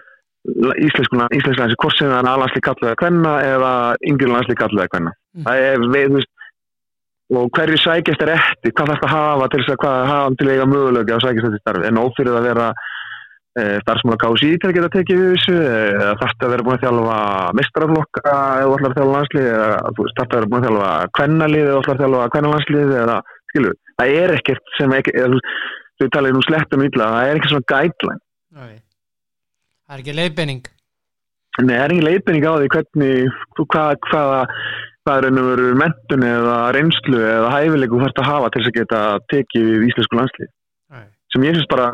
íslenskuna, 0.45 1.29
sem 1.99 2.11
það 2.11 2.19
er 2.19 2.31
aðlandsli 2.31 2.65
kallega 2.65 2.99
kvenna 3.01 3.35
eða 3.49 3.75
yngirlandsli 4.11 4.57
kallega 4.61 4.93
kvenna 4.93 5.15
Mm. 5.35 5.43
það 5.49 5.61
er, 5.67 5.81
við, 5.91 6.05
þú 6.07 6.19
veist 6.21 6.35
og 7.35 7.49
hverju 7.57 7.79
sækjast 7.81 8.23
er 8.23 8.35
eftir, 8.37 8.75
hvað 8.77 8.91
þarf 8.93 9.07
að 9.07 9.15
hafa 9.15 9.47
til 9.51 9.63
þess 9.65 9.87
að 9.89 10.11
hafa 10.11 10.35
til 10.39 10.51
eiga 10.53 10.67
mögulega 10.69 11.17
að 11.17 11.25
sækjast 11.25 11.49
eftir 11.49 11.63
starfi, 11.63 11.89
en 11.89 12.01
ófyrir 12.03 12.37
að 12.39 12.47
vera 12.47 12.67
e, 12.75 13.65
starfsmála 13.83 14.21
KSI 14.23 14.51
til 14.61 14.69
að 14.69 14.77
geta 14.77 14.91
tekið 14.95 15.23
við 15.23 15.33
þessu, 15.33 15.57
eða 15.65 16.13
þarf 16.21 16.45
að 16.45 16.55
vera 16.55 16.67
búin 16.69 16.77
að 16.77 16.85
þjálfa 16.85 17.19
mestrarflokka 17.61 18.37
eða 18.61 18.69
að 18.77 18.97
þjálfa 18.99 19.17
landslið, 19.17 19.49
eða 19.55 19.81
þarf 19.97 20.23
að 20.25 20.37
vera 20.37 20.51
búin 20.53 20.61
að 20.61 20.69
þjálfa 20.69 20.93
kvennalið 21.19 21.65
eða 21.65 21.83
að 21.95 22.05
þjálfa 22.05 22.31
kvennalandslið 22.37 22.95
eða, 23.01 23.19
skilu, 23.51 23.75
það 23.99 24.17
er 24.21 24.37
ekkert 24.39 24.75
sem 24.79 24.97
ekki, 25.01 25.17
eða, 25.25 25.43
þú 25.99 26.11
talaði 26.15 26.37
nú 26.37 26.45
slettum 26.45 26.87
illa, 26.87 27.13
það 27.17 27.33
er 27.33 27.41
ekki 27.41 27.55
svona 27.55 27.71
Nei. 28.55 28.75
Það 29.85 29.95
er 29.97 30.03
ekki 30.03 30.15
leiðbenning. 30.17 30.63
Nei, 31.61 31.75
það 31.75 31.83
er 31.85 31.93
engin 31.95 32.07
leiðbending 32.09 32.45
á 32.49 32.53
því 32.59 32.69
hvernig, 32.75 33.35
hvað, 33.61 33.91
hvaða, 34.09 34.39
hvað 35.05 35.19
er 35.19 35.27
ennum 35.29 35.51
verið 35.53 35.75
mentun 35.83 36.25
eða 36.27 36.55
reynslu 36.75 37.21
eða 37.21 37.51
hæfileiku 37.53 37.99
þú 37.99 38.07
þarfst 38.07 38.23
að 38.23 38.31
hafa 38.31 38.49
til 38.55 38.63
þess 38.63 38.71
að 38.73 38.79
geta 38.79 39.03
tekið 39.35 39.69
við 39.69 39.85
íslensku 39.91 40.19
landslið. 40.19 40.51
Sem 41.35 41.45
ég 41.45 41.55
finnst 41.59 41.71
bara, 41.71 41.91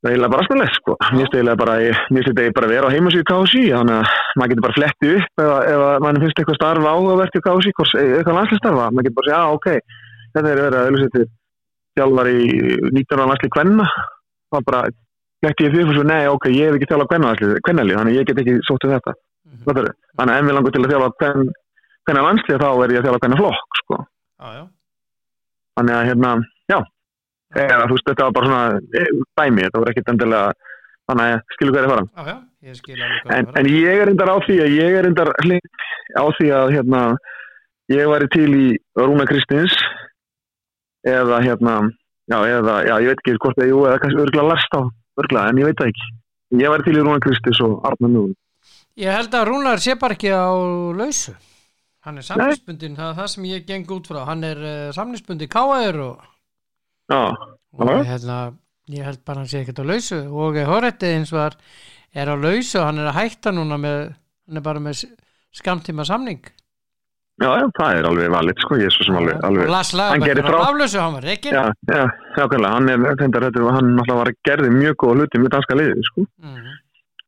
það 0.00 0.06
er 0.06 0.14
eiginlega 0.14 0.32
bara 0.32 0.44
aðstæðlega, 0.44 0.76
sko. 0.78 0.96
Mér 1.00 1.18
finnst 1.18 1.36
eiginlega 1.36 1.60
bara, 1.64 1.74
ég 1.82 2.00
finnst 2.06 2.30
þetta 2.30 2.54
bara 2.60 2.70
að 2.70 2.74
vera 2.76 2.88
á 2.88 2.94
heimasíðu 2.94 3.26
KSI, 3.32 3.64
þannig 3.74 3.98
að 3.98 4.14
maður 4.40 4.52
getur 4.54 4.66
bara 4.68 4.78
fletti 4.78 5.12
upp 5.18 5.44
ef, 5.44 5.52
ef 5.74 5.84
mann 6.06 6.22
finnst 6.22 6.40
eitthvað 6.40 6.60
starfa 6.60 6.96
í 7.40 7.44
KSI, 7.50 7.74
hvors- 7.80 7.98
eitthvað 8.00 8.38
landslið 8.38 8.64
maður 8.80 9.08
getur 9.10 9.18
bara 9.18 9.26
að 9.26 9.30
segja, 9.30 9.42
já, 9.42 9.52
ok, 9.58 9.68
þetta 10.38 10.54
er 10.54 10.64
verið 10.64 10.80
að 10.80 11.28
þjálfar 11.98 12.30
í 12.30 12.40
19. 12.96 13.28
landslið 13.28 13.54
kvenna, 13.58 13.86
það 14.54 14.68
bara 14.70 14.82
fletti 15.40 15.66
ég 15.66 15.74
fyrir 15.74 15.96
svo, 15.96 16.04
nei, 16.06 16.22
ok, 16.28 16.46
ég 16.52 16.70
hef 16.70 16.78
ekki 16.78 16.90
þjálfað 16.90 17.10
kvennalið, 17.64 17.98
þannig 17.98 18.14
að 18.14 18.18
ég 18.18 18.30
get 18.30 18.40
ekki 18.42 18.56
sótt 18.68 18.86
um 18.86 18.94
þetta. 18.94 19.14
Mhm. 19.48 19.64
Fattarðu? 19.66 19.92
Þannig 20.20 20.34
að 20.34 20.40
ef 20.40 20.48
við 20.48 20.56
langar 20.56 20.74
til 20.76 20.84
að 20.84 21.12
hvern, 21.20 21.52
hvernig 22.06 22.26
landslið 22.26 22.60
þá 22.60 22.70
er 22.70 22.94
ég 22.94 23.00
að 23.00 23.06
þjálfa 23.06 23.22
hvernig 23.24 23.40
flokk 23.40 23.80
sko. 23.84 24.00
Já. 24.40 24.64
þannig 25.76 25.96
að 25.96 26.06
hérna, 26.08 26.30
já 26.70 26.78
eða, 27.60 27.86
þú 27.88 27.96
veist, 27.96 28.06
þetta 28.08 28.26
var 28.26 28.34
bara 28.36 28.48
svona 28.48 28.78
e, 28.80 29.02
dæmi, 29.36 29.64
þetta 29.66 29.82
voru 29.82 29.92
ekkit 29.92 30.12
endilega 30.12 30.70
þannig 31.10 31.34
að 31.34 31.54
skilu 31.56 31.74
hverju 31.74 31.90
fara 31.90 32.04
já, 32.30 32.36
ég 32.70 32.76
en, 33.36 33.50
en 33.60 33.70
ég 33.70 34.00
er 34.00 34.12
endar 34.12 34.32
á 34.32 34.36
því 34.46 34.56
að 34.64 34.76
ég 34.78 34.96
er 35.00 35.08
endar 35.10 35.32
á 35.36 36.24
því 36.38 36.48
að 36.56 36.74
hérna 36.76 37.02
ég 37.92 38.10
væri 38.12 38.30
til 38.32 38.48
í 38.48 38.66
Rúna 38.96 39.26
Kristins 39.28 39.76
eða 41.04 41.42
hérna 41.44 41.76
já, 42.30 42.38
eða, 42.38 42.78
já, 42.86 42.94
ég 43.02 43.12
veit 43.12 43.22
ekki 43.24 43.38
hvort 43.44 43.60
er 43.60 43.70
jú, 43.72 43.84
eða 43.90 44.00
kannski 44.00 44.24
örgulega 44.24 44.54
last 44.54 44.80
á, 45.20 45.22
örgulega, 45.22 45.50
en 45.52 45.60
ég 45.60 45.68
veit 45.68 45.80
það 45.80 45.92
ekki 45.92 46.08
ég 46.64 46.72
væri 46.72 46.86
til 46.86 46.96
í 46.96 47.02
Rúna 47.04 47.20
Kristins 47.22 47.60
og 47.66 47.76
Arnar 47.86 48.10
Núðun 48.10 48.36
Ég 49.00 49.14
held 49.14 49.34
að 49.36 49.46
Rúnar 49.48 49.80
sé 49.80 49.94
bara 49.96 50.16
ekki 50.16 50.32
á 50.34 50.50
lausu. 50.98 51.32
Hann 52.04 52.18
er 52.20 52.24
samningsbundin, 52.26 52.96
það 52.98 53.10
er 53.12 53.16
það 53.20 53.28
sem 53.32 53.46
ég 53.48 53.66
geng 53.68 53.92
út 53.94 54.08
frá. 54.10 54.18
Hann 54.28 54.44
er 54.44 54.60
uh, 54.60 54.90
samningsbundin 54.96 55.50
káaður 55.52 56.00
og, 56.08 56.26
já, 57.12 57.20
og 57.76 57.92
Já. 57.92 58.02
hérna, 58.08 58.38
ég 58.90 59.06
held 59.06 59.22
bara 59.24 59.40
að 59.40 59.42
hann 59.44 59.50
sé 59.52 59.62
ekkert 59.62 59.80
á 59.80 59.90
lausu. 59.90 60.20
Og 60.32 60.58
Hóretti 60.68 61.12
eins 61.14 61.32
var 61.32 61.56
er 62.12 62.32
á 62.32 62.36
lausu 62.36 62.80
og 62.80 62.88
hann 62.88 63.00
er 63.00 63.10
að 63.12 63.18
hætta 63.20 63.52
núna 63.54 63.78
með, 63.80 64.00
hann 64.48 64.60
er 64.60 64.66
bara 64.66 64.82
með 64.84 65.04
skamtíma 65.54 66.04
samning 66.08 66.42
já, 67.40 67.48
já, 67.60 67.66
það 67.78 67.96
er 68.00 68.08
alveg 68.10 68.30
valið 68.34 68.60
sko, 68.64 68.78
svo 68.94 69.06
sem 69.08 69.16
alveg, 69.20 69.40
alveg 69.48 69.70
Lars 69.72 69.90
hann 69.96 70.20
gerir 70.26 70.44
frá- 70.44 70.60
á 70.60 70.68
aflösu, 70.68 70.98
hann 71.00 71.14
var 71.18 71.26
reikin 71.30 71.52
já, 71.56 71.64
já, 71.88 72.04
já, 72.36 72.44
kvæmlega, 72.52 72.72
hann 72.76 72.88
er 72.92 72.98
þetta, 73.22 73.64
hann 73.76 73.90
náttúrulega 73.96 74.20
var 74.20 74.30
að 74.32 74.38
gerði 74.50 74.70
mjög 74.76 74.94
góða 75.04 75.18
hluti 75.20 75.40
með 75.44 75.52
danska 75.56 75.78
liði, 75.80 76.04
sko, 76.10 76.26
mm, 76.44 76.70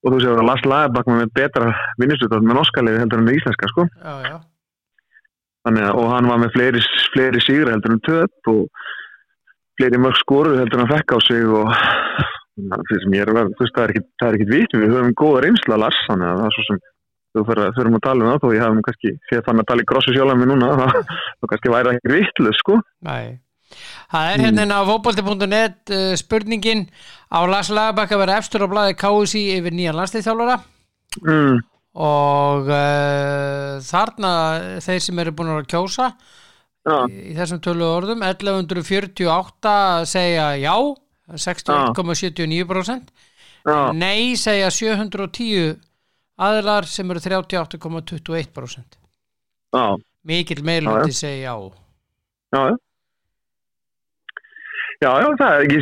og 0.05 0.13
þú 0.13 0.21
séu 0.25 0.37
að 0.39 0.47
Lars 0.51 0.65
Lagerbakk 0.73 1.07
með 1.13 1.33
betra 1.39 1.73
vinnistöð 2.03 2.39
með 2.43 2.59
norska 2.61 2.85
liði 2.87 3.03
heldur 3.05 3.23
en 3.23 3.29
með 3.31 3.39
íslenska, 3.41 3.69
sko. 3.75 3.89
Já, 4.03 4.15
já, 4.31 4.39
Þannig, 5.63 5.85
að- 5.87 5.95
og 6.03 6.07
hann 6.11 6.27
var 6.27 6.39
með 6.43 6.53
fleiri, 6.57 6.81
fleiri 7.15 7.41
sigra 7.45 7.71
heldur 7.77 7.93
en 7.95 8.01
töp 8.03 8.49
og 8.51 8.65
fleiri 9.79 9.99
mörg 10.03 10.17
skoruð 10.19 10.59
heldur 10.59 10.81
en 10.83 10.89
fekk 10.91 11.15
á 11.15 11.19
sig 11.23 11.45
og 11.47 11.71
það 12.59 13.85
er 13.85 13.93
ekkit, 13.95 14.09
það 14.21 14.27
er 14.29 14.35
ekkit 14.39 14.51
vit, 14.53 14.75
við 14.75 14.91
höfum 14.93 15.15
góða 15.23 15.45
reynsla 15.47 15.79
Lars, 15.79 16.01
þannig 16.09 16.27
að 16.33 16.41
það 16.43 16.49
er 16.51 16.57
svo 16.57 16.65
sem 16.67 16.81
þú 17.33 17.47
fyrir 17.49 17.64
að 17.68 18.03
tala 18.05 18.24
um 18.24 18.30
það, 18.30 18.43
þó 18.43 18.49
ég 18.57 18.64
hafum 18.66 18.83
kannski 18.89 19.14
séð 19.30 19.47
þannig 19.47 19.64
að 19.64 19.70
tala 19.70 19.85
í 19.85 19.89
grossu 19.93 20.16
sjálf 20.16 20.37
með 20.41 20.53
núna, 20.53 20.74
þá, 20.80 21.47
kannski 21.53 21.72
væri 21.72 21.89
það 21.89 21.99
ekki 21.99 22.14
vitlu, 22.16 22.55
sko. 22.59 22.83
nei. 23.09 23.39
Það 24.12 24.30
er 24.35 24.43
hérna 24.45 24.64
inn 24.66 24.74
á 24.76 24.80
fótbolti.net 24.85 25.93
uh, 25.97 26.11
spurningin 26.20 26.83
á 27.33 27.41
Lars 27.49 27.70
Lagerbæk 27.72 28.11
að 28.12 28.20
vera 28.20 28.35
efstur 28.37 28.66
á 28.68 28.68
blaði 28.68 28.99
KSI 29.01 29.47
yfir 29.55 29.72
nýjan 29.72 29.97
landsliðþjálfara 29.97 30.59
Mm, 31.20 31.59
og 32.01 32.70
uh, 32.72 33.76
þarna 33.85 34.30
þeir 34.80 35.03
sem 35.05 35.18
eru 35.20 35.35
búin 35.37 35.53
að 35.53 35.66
kjósa 35.74 36.07
já, 36.89 36.97
í 37.05 37.35
þessum 37.37 37.61
tölu 37.64 37.85
orðum 37.85 38.24
1148 38.24 39.74
segja 40.09 40.47
já 40.62 40.72
61,79% 41.37 43.12
já, 43.68 43.76
nei 43.93 44.33
segja 44.41 44.72
710 44.72 45.76
aðilar 46.47 46.88
sem 46.90 47.12
eru 47.12 47.22
38,21% 47.24 48.99
já, 49.72 49.84
mikill 50.28 50.64
meilhundi 50.66 51.14
segja 51.16 51.53
já. 51.53 51.55
já, 52.55 52.62
já. 52.70 52.80
Já, 55.03 55.11
já, 55.18 55.28
það 55.34 55.53
er 55.57 55.64
ekki 55.66 55.78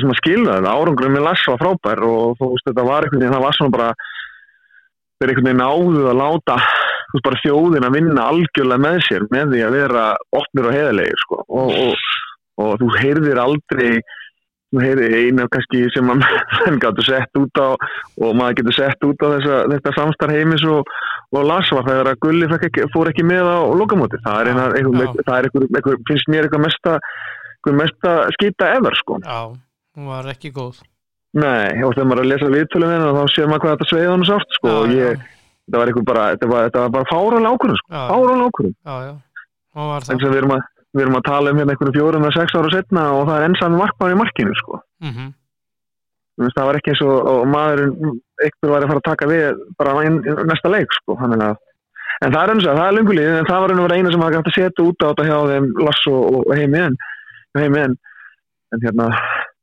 sem 0.00 0.12
að 0.12 0.18
skilja 0.22 0.52
það, 0.56 0.66
árangurinn 0.70 1.12
með 1.12 1.26
Lars 1.26 1.42
var 1.50 1.58
frábær 1.60 2.00
og 2.08 2.38
þú 2.38 2.46
veist, 2.54 2.64
þetta 2.70 2.84
var 2.88 3.04
einhvern 3.04 3.20
veginn, 3.20 3.34
það 3.34 3.44
var 3.44 3.56
svona 3.58 3.74
bara 3.74 3.88
þeir 5.20 5.32
einhvern 5.32 5.48
veginn 5.48 5.64
áður 5.66 6.08
að 6.08 6.20
láta 6.22 6.56
þú 6.62 7.18
veist, 7.18 7.26
bara 7.26 7.40
þjóðin 7.42 7.88
að 7.88 7.96
vinna 7.98 8.24
algjörlega 8.30 8.84
með 8.86 8.96
sér 9.08 9.26
með 9.34 9.52
því 9.52 9.60
að 9.66 9.76
vera 9.76 10.06
opnir 10.40 10.68
og 10.70 10.76
heðilegir, 10.78 11.20
sko, 11.26 11.40
og, 11.44 11.74
og, 11.82 12.08
og 12.64 12.72
þú 12.80 12.88
heyrðir 12.96 13.42
aldrei 13.42 13.90
eina 14.72 15.48
kannski 15.52 15.82
sem 15.92 16.12
að 16.12 16.22
menn 16.64 16.78
gætu 16.82 17.04
sett 17.04 17.40
út 17.40 17.60
á 17.60 17.68
og 17.76 18.36
maður 18.38 18.60
getur 18.60 18.78
sett 18.78 19.04
út 19.04 19.20
á 19.20 19.26
þessa, 19.36 19.58
þetta 19.74 19.94
samstar 19.98 20.32
heimis 20.32 20.64
og, 20.68 20.88
og 21.32 21.44
Lars 21.48 21.72
var 21.76 21.84
þegar 21.88 22.12
að 22.14 22.22
Gulli 22.24 22.48
ekki, 22.56 22.88
fór 22.94 23.12
ekki 23.12 23.26
með 23.26 23.50
á 23.52 23.60
lokamóti, 23.76 24.20
það 24.24 24.40
er, 24.40 24.52
einhver, 24.80 25.68
er 25.68 26.00
finnst 26.08 26.32
mér 26.32 26.48
eitthvað 26.48 26.66
mesta 26.68 26.96
mesta 27.70 28.14
skýta 28.34 28.72
ever, 28.74 28.96
sko. 28.98 29.20
Já, 29.22 29.52
hún 29.94 30.08
var 30.10 30.26
ekki 30.32 30.50
góð. 30.50 30.80
Nei, 31.32 31.78
og 31.84 31.94
þegar 31.94 32.08
maður 32.10 32.20
er 32.20 32.26
að 32.26 32.30
lesa 32.32 32.48
viðtölum 32.52 32.90
hérna 32.92 33.12
þá 33.16 33.22
sér 33.32 33.46
maður 33.48 33.62
hvað 33.62 33.74
þetta 33.76 33.88
sveiði 33.88 34.08
hann 34.10 34.24
sátt 34.28 34.56
sko, 34.58 34.72
og 34.82 34.90
ég, 34.92 35.22
þetta 35.64 35.80
var 35.80 35.90
eitthvað 35.92 36.08
bara 36.10 36.24
þetta 36.34 36.48
var, 36.50 36.66
þetta 36.66 36.82
var 36.82 36.92
bara 36.96 37.08
fáralega 37.08 37.52
ákvörðum 37.54 37.78
sko, 37.80 37.92
Já. 37.94 38.02
fáralega 38.10 38.48
ákvörðum 38.50 38.74
já, 38.74 38.96
já, 39.06 39.14
hún 39.72 39.88
var 39.88 40.06
þannig 40.08 40.20
það. 40.20 40.28
að 40.28 40.34
við 40.34 40.40
erum 40.42 40.52
að, 40.56 40.66
við 40.92 41.04
erum 41.06 41.18
að 41.18 41.28
tala 41.28 41.52
um 41.52 41.60
hérna 41.60 41.74
einhverjum 41.74 41.96
fjórum 41.96 42.26
eða 42.26 42.38
sex 42.40 42.58
ára 42.58 42.72
setna 42.72 43.06
og 43.16 43.22
það 43.28 43.38
er 43.38 43.46
ennsami 43.48 43.80
markmann 43.80 44.16
í 44.16 44.18
markinu 44.20 44.58
sko. 44.58 44.82
Mm 45.02 45.32
veist, 46.40 46.56
það 46.56 46.68
var 46.68 46.78
ekki 46.78 46.92
eins 46.92 47.02
og, 47.04 47.28
og 47.32 47.44
maðurinn 47.50 48.16
eitthvað 48.42 48.72
var 48.72 48.84
að 48.84 48.92
fara 48.92 49.02
að 49.02 49.08
taka 49.08 49.28
við 49.30 49.62
bara 49.78 49.94
næsta 50.48 50.72
leik 50.72 50.96
sko 50.96 51.16
að 51.18 51.44
en 52.22 52.32
það 52.32 52.42
er 52.42 52.52
eins 52.54 52.66
og 52.66 52.78
það 52.78 52.86
er 52.86 52.96
lungulíð 52.96 53.30
en 53.36 53.48
það 53.48 53.62
var 53.62 53.72
einu 53.72 53.82
að 53.82 53.86
vera 53.88 53.98
eina 53.98 54.12
sem 54.12 54.22
var 54.22 54.36
hægt 54.36 54.50
að 54.50 54.58
setja 54.58 54.86
út 54.86 55.02
á 55.02 55.08
þetta 55.10 55.28
hjá 55.28 55.38
þeim 55.52 55.70
Lass 55.82 56.02
og, 56.10 56.36
og 56.42 56.52
heimi 56.56 56.82
en, 56.82 56.98
heimi 57.58 57.82
en, 57.82 57.96
hérna 58.84 59.08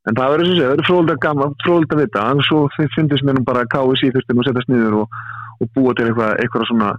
en 0.10 0.18
það 0.18 0.34
verður 0.36 0.84
sem 0.88 1.14
að 1.14 1.22
gaman 1.26 1.56
fróðilegt 1.64 1.96
að 1.96 2.02
vita, 2.04 2.26
en 2.34 2.44
svo 2.48 2.66
finnst 2.78 3.26
mér 3.26 3.42
bara 3.48 3.68
KSI 3.70 4.12
þurfti 4.16 4.36
nú 4.36 4.44
að 4.44 4.50
setjast 4.50 4.72
niður 4.72 5.00
og, 5.04 5.18
og 5.60 5.72
búa 5.76 5.96
til 5.96 6.10
eitthvað, 6.10 6.36
eitthvað 6.44 6.68
svona 6.70 6.94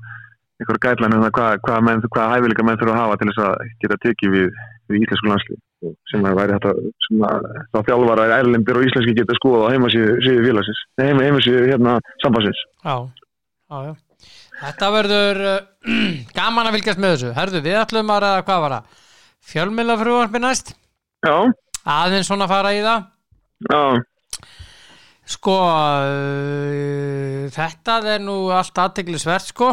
eitthvað 0.61 0.81
gætlan 0.85 1.17
um 1.17 1.25
það 1.25 1.33
hvað, 1.39 1.57
hvað, 1.65 1.83
menn, 1.87 2.03
hvað 2.15 2.33
hæfileika 2.35 2.67
menn 2.67 2.79
þurfa 2.81 2.95
að 2.95 3.01
hafa 3.01 3.19
til 3.21 3.29
þess 3.31 3.43
að 3.47 3.73
geta 3.85 3.99
tekið 4.05 4.35
við, 4.35 4.59
við 4.91 5.05
íslensku 5.07 5.31
landslið 5.31 5.61
sem 6.11 6.27
að 6.29 6.37
væri 6.37 6.57
þetta 6.59 6.73
þá 7.73 7.79
þjálfara 7.89 8.27
erlendir 8.37 8.77
og 8.77 8.85
íslenski 8.85 9.17
geta 9.17 9.37
skoða 9.39 9.71
á 9.71 9.73
heimasíðu 9.73 10.45
félagsins, 10.45 10.83
heima, 11.01 11.25
heimasíðu 11.25 11.63
hérna 11.71 11.97
sambansins. 12.25 12.61
já, 12.85 12.97
já, 13.73 13.79
já. 13.89 13.95
Þetta 14.61 14.91
verður 14.93 15.39
uh, 15.49 15.57
gaman 16.37 16.69
að 16.69 16.77
fylgjast 16.77 17.01
með 17.01 17.15
þessu. 17.15 17.33
Herðu, 17.39 17.63
við 17.65 17.79
ætlum 17.81 18.13
að 18.13 18.27
hvað 18.45 18.65
var 18.67 18.75
það? 18.77 18.99
Fjölmila 19.51 19.97
frumvarpi 19.97 20.43
næst? 20.45 20.75
Já, 21.25 21.37
aðeins 21.89 22.29
svona 22.29 22.49
fara 22.51 22.75
í 22.77 22.83
það. 22.85 23.07
Já, 23.71 23.81
Sko, 25.31 25.55
uh, 25.55 27.47
þetta 27.55 28.01
er 28.17 28.23
nú 28.25 28.49
allt 28.51 28.79
aðteglisvert, 28.83 29.53
sko. 29.53 29.69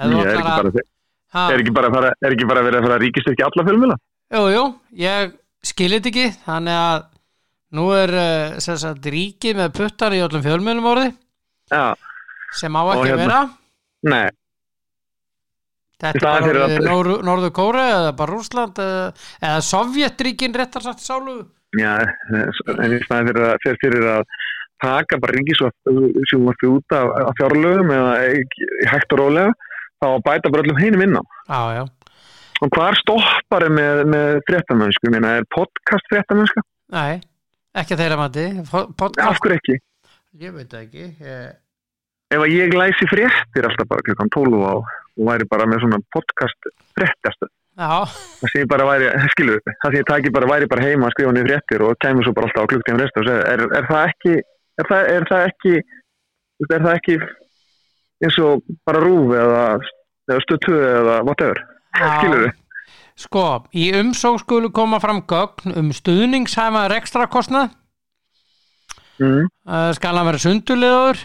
Ég 0.00 0.24
er 0.24 0.32
ekki 0.34 0.42
bara, 0.48 0.86
Ha, 1.30 1.42
er 1.54 1.60
ekki 1.62 1.72
fara, 1.76 2.08
er 2.26 2.32
ekki 2.34 2.46
bara 2.50 2.62
verið 2.66 2.80
að 2.80 2.86
fara 2.88 2.98
ríkistyrkja 3.04 3.46
alla 3.46 3.64
fjölmjöla? 3.68 3.96
Jú, 4.34 4.40
jú, 4.50 4.62
ég 4.98 5.34
skilit 5.62 6.06
ekki, 6.10 6.24
þannig 6.46 6.74
að 6.80 7.04
nú 7.78 7.84
er 7.94 8.12
sem 8.64 8.78
sagt, 8.82 9.06
ríkið 9.14 9.60
með 9.60 9.74
puttar 9.76 10.16
í 10.16 10.22
öllum 10.24 10.42
fjölmjölum 10.42 10.88
orði, 10.90 11.12
Já, 11.70 11.84
sem 12.58 12.74
á 12.74 12.82
ekki 12.82 13.12
hérna- 13.12 13.22
vera. 13.22 13.40
nei, 14.10 14.26
Þetta 16.00 16.16
er 16.16 16.42
bara 16.50 16.66
að- 16.66 16.84
Norður, 16.88 17.22
Norður 17.28 17.50
Kóra 17.52 17.82
eða 17.94 18.12
bara 18.16 18.32
Rúsland 18.32 18.74
eða, 18.80 19.12
eða 19.44 19.60
Sovjetríkin 19.70 20.54
réttar 20.56 20.82
sagt 20.82 20.98
sálu. 21.04 21.46
já, 21.78 21.92
en 22.00 22.90
í 22.96 22.98
staðin 23.04 23.28
fyrir 23.30 23.44
að, 23.54 23.76
fyrir, 23.84 24.04
að 24.16 24.24
taka 24.82 25.18
bara 25.20 25.36
ríkisvart 25.36 25.74
sem 26.30 26.44
var 26.46 26.56
fyrir 26.58 26.72
út 26.80 26.96
af, 26.96 27.34
fjárlögum 27.38 27.92
eða 27.92 28.14
hægt 28.90 29.12
og 29.12 29.18
rólega, 29.20 29.52
þá 30.00 30.08
bæta 30.26 30.52
bara 30.52 30.64
öllum 30.64 30.80
hinum 30.80 31.04
inn 31.06 31.18
á. 31.20 31.22
Já, 31.50 31.60
já. 31.78 31.82
Og 32.60 32.68
hvað 32.74 32.90
er 32.90 32.98
stoppari 33.00 33.70
með, 33.72 34.02
með 34.12 34.40
fréttamönsku? 34.48 35.08
Ég 35.08 35.14
meina, 35.14 35.36
er 35.40 35.48
podcast 35.54 36.08
fréttamönska? 36.12 36.64
Nei, 36.92 37.20
ekki 37.80 37.96
að 37.96 38.02
þeirra 38.04 38.20
mati. 38.20 38.46
Af 38.60 38.74
Podcast, 39.00 39.44
hverju 39.44 39.60
ekki? 39.60 39.78
ég 40.40 40.52
veit 40.54 40.74
ekki. 40.78 41.06
Ég, 41.24 41.54
Ef 42.30 42.38
að 42.38 42.52
ég 42.54 42.74
læsi 42.78 43.08
fréttir 43.10 43.66
alltaf 43.66 43.88
bara 43.90 44.04
klukkan 44.06 44.28
12 44.30 44.60
á 44.62 44.74
og 44.78 45.24
væri 45.26 45.46
bara 45.50 45.64
með 45.66 45.82
svona 45.82 45.98
podcast 46.14 46.68
fréttastu. 46.94 47.48
Það 47.80 48.52
sem 48.52 48.62
ég 48.62 48.68
bara 48.70 48.86
væri, 48.86 49.08
skilu, 49.34 49.56
það 49.66 49.86
sem 49.88 49.98
ég 49.98 50.06
taki 50.06 50.32
bara 50.36 50.50
væri 50.52 50.68
bara 50.70 50.84
heima 50.84 51.08
að 51.08 51.14
skrifa 51.16 51.32
niður 51.34 51.50
fréttir 51.50 51.84
og 51.86 51.98
kemur 52.04 52.26
svo 52.26 52.34
bara 52.36 52.50
alltaf 52.50 52.68
á 52.68 52.70
klukktíma 52.70 53.08
segja, 53.08 53.36
er, 53.50 53.64
er 53.80 53.88
það 53.88 54.02
ekki, 54.12 54.34
er 54.78 54.90
það, 54.90 55.10
er 55.16 55.26
það 55.30 55.46
ekki, 55.48 55.74
er 56.68 56.84
það 56.86 56.92
ekki 56.94 57.16
eins 58.24 58.38
og 58.44 58.62
bara 58.86 59.00
rúf 59.02 59.34
eða, 59.36 59.64
eða 60.30 60.44
stötu 60.44 60.76
eða 60.76 61.18
whatever, 61.26 61.60
skilur 61.96 62.46
við? 62.46 62.56
Sko, 63.20 63.44
í 63.76 63.90
umsók 63.98 64.40
skulu 64.44 64.70
koma 64.72 65.00
fram 65.02 65.22
gögn 65.28 65.74
um 65.76 65.90
stuðningshæma 65.92 66.86
rekstrakostnað, 66.92 67.76
Mm, 69.20 69.50
uh, 69.68 69.90
skal 69.92 70.16
hann 70.16 70.24
vera 70.30 70.40
sundurliður, 70.40 71.18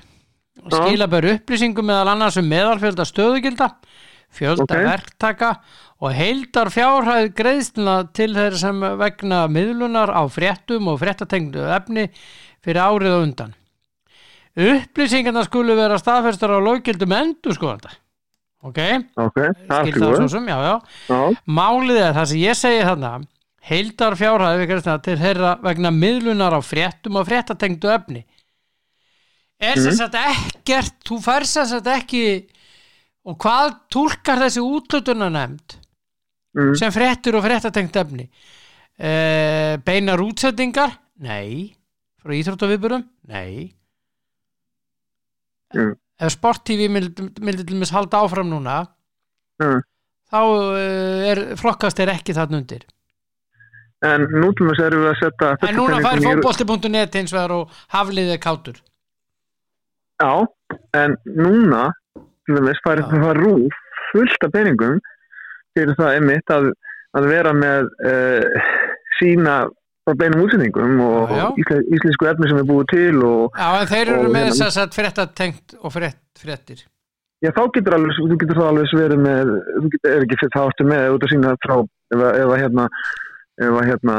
Já. 0.66 0.74
skila 0.76 1.06
ber 1.08 1.30
upplýsingum 1.30 1.88
meðal 1.88 2.10
annars 2.12 2.36
um 2.42 2.50
meðalfjölda 2.52 3.06
stöðugilda, 3.08 3.70
fjölda 4.36 4.66
Ok. 4.68 4.74
verktaka 4.84 5.52
og 6.04 6.12
heildar 6.12 6.68
fjárhæð 6.76 7.30
greiðsluna 7.38 7.96
til 8.12 8.34
þeir 8.36 8.58
sem 8.60 8.84
vegna 9.00 9.46
miðlunar 9.48 10.12
á 10.12 10.28
fréttum 10.28 10.90
og 10.92 11.00
fréttatengdu 11.00 11.64
efni 11.72 12.10
fyrir 12.66 12.84
árið 12.84 13.16
og 13.16 13.24
undan. 13.30 13.56
Upplýsingarna 14.56 15.44
skulu 15.44 15.76
vera 15.76 16.00
staðferstar 16.00 16.54
á 16.56 16.60
löggildum 16.64 17.16
endur 17.18 17.56
skoðanda. 17.58 17.92
Ok, 18.66 18.80
ok, 19.22 19.40
skilur 19.68 20.30
sem, 20.32 20.48
já, 20.50 20.56
já. 20.64 20.76
Já, 21.12 21.42
Málið 21.46 22.00
er 22.02 22.16
það 22.16 22.30
sem 22.32 22.40
ég 22.42 22.58
segi 22.58 22.86
þarna 22.88 23.12
heildar 23.66 24.16
fjárhæði 24.18 24.80
til 25.06 25.18
þeirra 25.20 25.52
vegna 25.62 25.92
miðlunar 25.94 26.56
á 26.58 26.62
fréttum 26.66 27.20
og 27.20 27.28
fréttatengdu 27.28 27.92
efni. 27.94 28.24
Er 29.62 29.80
sem 29.80 29.96
sagt 29.96 30.18
ekkert 30.20 30.98
þú 31.08 31.20
fær 31.24 31.46
sem 31.48 31.68
sagt 31.70 31.88
ekki 31.92 32.26
og 33.26 33.38
hvað 33.42 33.78
túlkar 33.94 34.44
þessi 34.44 34.62
útlutuna 34.62 35.30
nefnd 35.34 35.78
mm, 36.58 36.76
sem 36.80 36.94
fréttur 36.94 37.40
og 37.40 37.46
fréttatengt 37.46 37.96
efni? 38.02 38.28
E, 38.96 39.80
beinar 39.86 40.22
útsettingar 40.24 40.94
nei, 41.24 41.74
frá 42.22 42.36
íþróttaviðburum 42.36 43.06
nei 43.32 43.74
Mm. 45.76 45.94
ef 46.24 46.34
Sport 46.36 46.66
TV 46.68 46.88
mildi, 46.90 47.64
til 47.66 47.78
mis 47.80 47.94
halda 47.94 48.24
áfram 48.24 48.48
núna 48.52 48.82
mm. 49.62 49.80
þá 50.32 50.42
uh, 50.42 51.30
er, 51.32 51.46
flokkast 51.60 52.00
er 52.00 52.14
ekki 52.16 52.36
þarna 52.38 52.64
undir 52.64 52.86
En 54.06 54.26
nú 54.30 54.52
til 54.54 54.68
þess 54.70 54.84
erum 54.86 55.06
við 55.06 55.12
að 55.12 55.22
setja 55.22 55.52
En 55.66 55.78
núna 55.80 56.02
fær 56.04 56.22
fótbolti 56.22 56.66
fótbolti.net 56.68 57.16
hins 57.18 57.34
vegar 57.34 57.54
og 57.56 57.78
hafliðið 57.94 58.40
kátur. 58.44 58.82
Já, 60.22 60.46
en 61.00 61.16
núna 61.26 61.88
dæmis 62.50 62.82
fær 62.86 63.02
það 63.10 63.40
rúf 63.40 63.80
fullt 64.12 64.46
af 64.46 64.54
peningum 64.54 65.00
fyrir 65.76 65.96
það 65.98 66.20
einmitt 66.20 66.54
að, 66.54 66.70
að 67.18 67.30
vera 67.32 67.56
með 67.56 67.90
uh, 68.12 68.70
sína 69.18 69.58
frá 70.06 70.14
beinum 70.22 70.44
útsendingum 70.46 71.00
og, 71.02 71.32
Já, 71.34 71.46
já. 71.58 71.78
íslensku 71.98 72.28
efni 72.30 72.50
sem 72.52 72.60
er 72.62 72.68
búið 72.70 72.88
til 72.94 73.24
og 73.26 73.56
Já, 73.58 73.70
en 73.82 73.88
þeir 73.90 74.04
eru 74.14 74.20
Og 74.30 74.34
með 74.36 74.44
hérna- 74.46 74.60
þess 74.62 74.82
að 74.84 74.98
fréttatengt 75.00 75.76
og 75.82 75.94
frétt, 75.96 76.20
fréttir. 76.40 76.84
já, 77.44 77.50
þá 77.52 77.62
getur, 77.76 77.94
alveg, 77.98 78.18
þú 78.22 78.38
getur 78.44 78.60
það 78.62 78.70
alveg 78.72 78.94
verið 79.02 79.22
með, 79.26 79.54
þú 79.82 79.88
getur, 79.96 80.12
er 80.16 80.26
ekki 80.26 80.40
fyrir 80.42 80.54
það 80.56 80.68
áttu 80.70 80.90
með 80.92 81.08
út 81.16 81.26
að 81.26 81.32
sína 81.34 81.56
frá 81.66 81.76
að 82.16 82.58
hérna 82.62 82.88
ef 83.56 83.72
að 83.80 83.86
hérna, 83.88 84.16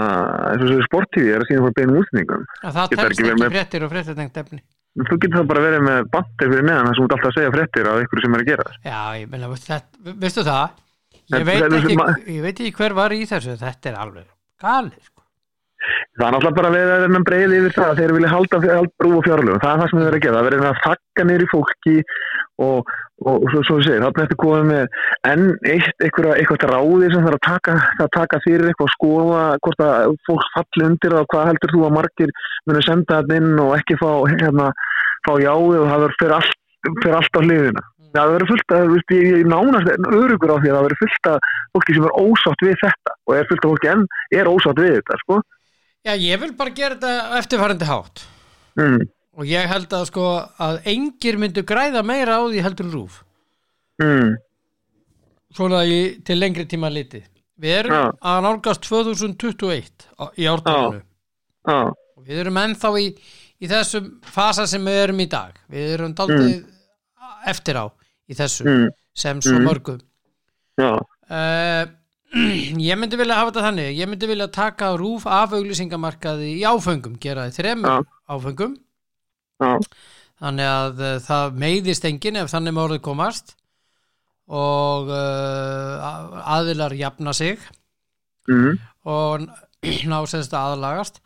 eins 0.50 0.62
og 0.64 0.68
þessu 0.70 0.84
sportífi 0.88 1.28
er 1.36 1.42
að 1.44 1.48
sína 1.50 1.64
frá 1.66 1.72
beinum 1.78 1.98
útsendingum 2.00 2.44
Að 2.64 2.72
það 2.80 2.88
telst 2.96 3.20
ekki 3.20 3.30
ekki 3.34 3.50
fréttir 3.54 3.84
og 3.86 3.90
fréttatengt 3.92 4.36
efni. 4.42 4.60
þú 4.96 5.18
getur 5.22 5.36
það 5.38 5.48
bara 5.52 5.64
verið 5.66 5.82
með 5.86 6.06
bandir 6.14 6.48
fyrir 6.52 6.64
neðan 6.66 6.86
þar 6.88 6.94
sem 6.96 7.02
þú 7.02 7.06
ert 7.06 7.16
alltaf 7.16 7.30
að 7.30 7.36
segja 7.38 7.54
fréttir 7.56 7.90
af 7.92 8.00
ykkur 8.06 8.22
sem 8.24 8.34
er 8.34 8.40
að 8.42 8.48
gera 8.50 8.66
Já, 8.86 9.00
ég 9.20 9.28
meina, 9.30 9.50
veistu 9.52 10.42
það? 10.46 10.70
Ég 11.26 11.44
veit, 11.44 11.62
ekki, 11.66 11.96
ég 12.36 12.42
veit 12.46 12.60
ekki 12.62 12.72
hver 12.78 12.94
var 12.96 13.10
í 13.12 13.22
þessu, 13.26 13.56
þetta 13.60 13.90
er 13.90 13.96
alveg 13.98 14.26
galið, 14.62 15.00
sko. 15.04 15.15
Það 16.16 16.26
er 16.26 16.34
náttúrulega 16.34 16.56
bara 16.56 16.70
að 16.70 16.76
reyna 16.76 17.20
að 17.20 17.26
breyði 17.28 17.58
yfir 17.60 17.74
það 17.76 17.90
að 17.90 18.00
þeir 18.00 18.14
vilja 18.16 18.32
halda, 18.32 18.60
brú 19.00 19.10
og 19.16 19.26
fjárlögum. 19.26 19.62
Það 19.62 19.72
er 19.72 19.80
það 19.82 19.90
sem 19.90 20.00
þeir 20.00 20.08
eru 20.08 20.18
að 20.18 20.24
gera. 20.26 20.36
Það 20.36 20.48
verið 20.48 20.66
að 20.70 20.82
þakka 20.86 21.26
neyri 21.30 21.48
fólki 21.52 21.96
og, 22.66 22.92
og, 23.20 23.34
og 23.34 23.46
svo, 23.52 23.62
svo 23.68 23.78
segir, 23.84 24.04
þarna 24.04 24.24
ertu 24.26 24.38
komið 24.40 24.68
með 24.70 25.00
enn 25.30 25.46
eitt, 25.74 26.04
eitthvað, 26.06 26.66
ráði 26.72 27.10
sem 27.12 27.26
þarf 27.26 27.38
að 27.38 27.46
taka, 27.46 27.78
að 28.02 28.12
taka 28.16 28.42
fyrir 28.46 28.70
eitthvað 28.70 28.88
og 28.88 28.94
skoða 28.96 29.42
hvort 29.66 29.82
að 29.86 30.14
fólk 30.28 30.52
falli 30.54 30.86
undir 30.90 31.16
það 31.16 31.24
og 31.24 31.32
hvað 31.34 31.50
heldur 31.50 31.74
þú 31.74 31.82
að 31.86 31.96
margir 31.98 32.36
munu 32.66 32.84
senda 32.86 33.20
þetta 33.20 33.40
inn 33.42 33.64
og 33.66 33.74
ekki 33.76 33.98
fá, 34.00 34.10
hérna, 34.32 34.70
fá 35.26 35.32
jáið 35.42 35.82
og 35.82 35.90
það 35.92 36.06
verður 36.06 36.18
fyrir 36.22 36.54
fyrir 37.02 37.18
allt 37.18 37.38
á 37.38 37.40
hliðina. 37.42 37.84
Það 38.16 38.32
verður 38.32 38.50
fullt 38.52 38.72
að, 38.72 38.94
ég, 39.12 39.26
ég 39.26 39.48
nánast 39.50 39.88
örugur 40.16 40.52
á 40.54 40.56
því 40.56 40.70
að 40.70 40.76
það 40.76 40.86
verður 40.86 41.00
fullt 41.02 41.28
að 41.30 41.48
fólki 41.74 41.96
sem 41.96 42.06
er 42.06 42.14
ósátt 42.22 42.64
við 42.64 42.78
þetta 42.82 43.14
og 43.26 43.34
er 43.36 43.48
fullt 43.50 43.64
af 43.64 43.72
fólki 43.72 43.90
enn 43.92 44.04
er 44.38 44.50
ósátt 44.50 44.80
við 44.80 44.94
þetta, 44.96 45.18
sko. 45.24 45.40
Já, 46.06 46.12
ég 46.22 46.38
vil 46.40 46.52
bara 46.58 46.70
gera 46.76 46.94
þetta 46.96 47.38
eftirfærandi 47.40 47.86
hátt. 47.88 48.22
Mm. 48.78 49.00
Og 49.36 49.48
ég 49.50 49.66
held 49.68 49.92
að, 49.92 50.04
sko, 50.08 50.26
að 50.62 50.78
engir 50.92 51.36
myndu 51.42 51.64
græða 51.66 52.02
meira 52.06 52.38
á 52.38 52.42
því 52.46 52.62
heldur 52.64 52.92
rúf. 52.94 53.16
Mm. 54.00 54.36
Svona 55.56 55.82
í, 55.88 55.98
til 56.24 56.38
lengri 56.38 56.66
tíma 56.68 56.88
litið. 56.92 57.24
Við 57.60 57.74
erum 57.80 57.96
Já. 57.96 58.04
að 58.32 58.40
nálgast 58.44 58.84
2021 58.84 60.06
á- 60.20 60.32
í 60.36 60.44
ártalinu. 60.50 61.02
Já, 61.66 61.78
Og 62.16 62.24
við 62.28 62.40
erum 62.44 62.56
ennþá 62.60 62.90
í, 63.00 63.06
í 63.60 63.68
þessum 63.70 64.08
fasa 64.22 64.66
sem 64.66 64.84
við 64.84 64.98
erum 65.06 65.20
í 65.20 65.28
dag. 65.32 65.54
Við 65.72 65.92
erum 65.96 66.14
daldið 66.14 66.64
eftir 67.46 67.76
á 67.80 67.86
í 68.28 68.34
þessu 68.36 68.64
mm. 68.68 68.88
sem 69.14 69.40
svo 69.40 69.58
Mm. 69.58 69.64
mörgum. 69.68 70.00
Uh, 70.78 71.86
ég 72.88 72.98
myndi 72.98 73.18
vilja 73.18 73.38
hafa 73.38 73.52
þetta 73.52 73.66
þannig. 73.68 73.92
Ég 73.96 74.10
myndi 74.10 74.30
vilja 74.30 74.48
taka 74.52 74.92
rúf 74.98 75.26
af 75.28 75.54
auglýsingamarkaði 75.56 76.50
í 76.58 76.64
áföngum, 76.68 77.16
gera 77.22 77.46
þið 77.48 77.60
þremur 77.60 77.92
Já. 77.92 78.08
áföngum. 78.36 78.74
Já, 79.56 79.70
þannig 80.42 80.68
að 80.72 80.98
uh, 81.00 81.14
það 81.24 81.54
meiðist 81.62 82.08
enginn 82.08 82.40
ef 82.42 82.50
þannig 82.52 82.82
orðið 82.82 83.00
komast 83.06 83.54
og 84.46 85.08
uh, 85.08 86.42
aðilar 86.56 86.92
jafna 86.94 87.32
sig 87.34 87.56
mm. 88.50 88.76
og 89.08 89.46
ná 90.10 90.18
semst 90.28 90.52
að 90.52 90.76
aðlagast. 90.76 91.22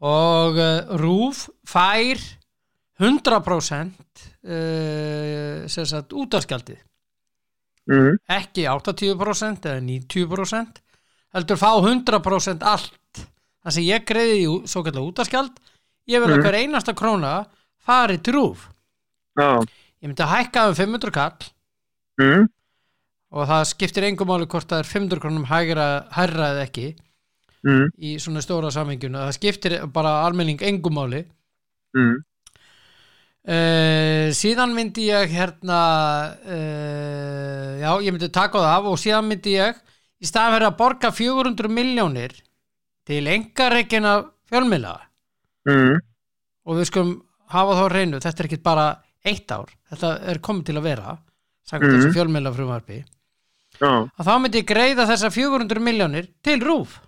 Og 0.00 0.60
uh, 0.60 0.92
rúf 1.00 1.46
fær 1.68 2.20
100% 3.00 4.28
uh, 4.44 6.20
útaskjaldið 6.20 6.84
mm. 7.90 8.14
ekki 8.38 8.64
80% 8.70 9.66
eða 9.70 9.80
90% 9.82 10.80
heldur 11.34 11.60
fá 11.60 11.70
100% 11.82 12.62
allt 12.66 13.24
það 13.64 13.74
sem 13.76 13.84
ég 13.86 14.06
greiði 14.08 14.38
í 14.46 14.54
svo 14.70 14.82
kallar 14.86 15.04
útaskjald 15.10 15.58
ég 16.10 16.22
vil 16.22 16.32
Mhm. 16.36 16.42
hver 16.42 16.56
einasta 16.62 16.94
króna 16.96 17.34
fari 17.84 18.18
til 18.18 18.34
rúf 18.34 18.68
já, 19.38 19.60
ég 20.02 20.08
myndi 20.08 20.22
að 20.24 20.34
hækka 20.36 20.68
um 20.70 20.74
500 20.74 21.10
kall 21.12 21.50
mm. 22.20 22.48
og 23.32 23.46
það 23.48 23.68
skiptir 23.74 24.04
engum 24.08 24.28
máli 24.28 24.46
hvort 24.46 24.66
það 24.68 24.78
er 24.84 24.90
500 24.90 25.20
krónum 25.20 25.46
hærra 25.50 26.50
eða 26.54 26.66
ekki 26.66 26.88
Mm. 27.62 27.90
í 28.00 28.14
svona 28.16 28.40
stóra 28.40 28.70
samhengjuna 28.72 29.26
það 29.28 29.34
skiptir 29.36 29.72
bara 29.92 30.24
almenning 30.24 30.62
engum 30.64 30.94
máli 30.96 31.26
Mm. 31.94 32.22
Uh, 33.40 34.28
síðan 34.36 34.74
myndi 34.76 35.06
ég 35.08 35.30
hérna 35.32 35.76
uh, 36.44 37.70
já, 37.80 37.90
ég 38.04 38.12
myndi 38.12 38.28
taka 38.28 38.60
það 38.60 38.74
af 38.74 38.88
og 38.90 38.98
síðan 39.00 39.24
myndi 39.30 39.54
ég 39.56 39.78
í 40.20 40.28
staðan 40.28 40.58
fyrir 40.58 40.66
að 40.68 40.76
borga 40.76 41.10
400 41.16 41.70
miljónir 41.72 42.34
til 43.08 43.22
engareikina 43.32 44.18
fjölmiðla 44.50 44.96
Mm. 45.68 45.98
og 46.64 46.76
við 46.78 46.86
skulum 46.88 47.10
hafa 47.52 47.74
þá 47.76 47.82
reynu 47.92 48.20
þetta 48.24 48.40
er 48.40 48.46
ekki 48.48 48.58
bara 48.64 48.84
eitt 49.28 49.50
ár 49.52 49.68
þetta 49.92 50.12
er 50.32 50.38
komið 50.40 50.64
til 50.70 50.76
að 50.80 50.86
vera 50.88 51.16
samkvæmt 51.68 51.90
Mhm. 51.92 52.00
þessu 52.00 52.14
fjölmiðla 52.16 52.52
frumvarpi 52.56 52.96
já, 53.80 53.90
að 54.20 54.24
þá 54.28 54.32
myndi 54.40 54.62
ég 54.62 54.68
greiða 54.70 55.04
þessa 55.10 55.30
400 55.32 55.80
miljónir 55.84 56.28
til 56.42 56.60
rúf 56.64 56.98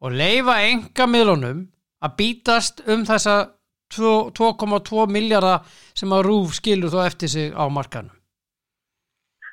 og 0.00 0.12
leifa 0.14 0.58
enga 0.62 1.06
miðlunum 1.10 1.64
að 2.02 2.14
bítast 2.18 2.82
um 2.86 3.02
þessa 3.04 3.38
2 3.46 3.59
2,2 3.96 5.06
miljardar 5.10 5.64
sem 5.94 6.12
að 6.14 6.24
rúf 6.28 6.54
skilur 6.58 6.92
þó 6.92 7.04
eftir 7.06 7.28
sig 7.28 7.52
á 7.54 7.64
markanum. 7.68 8.14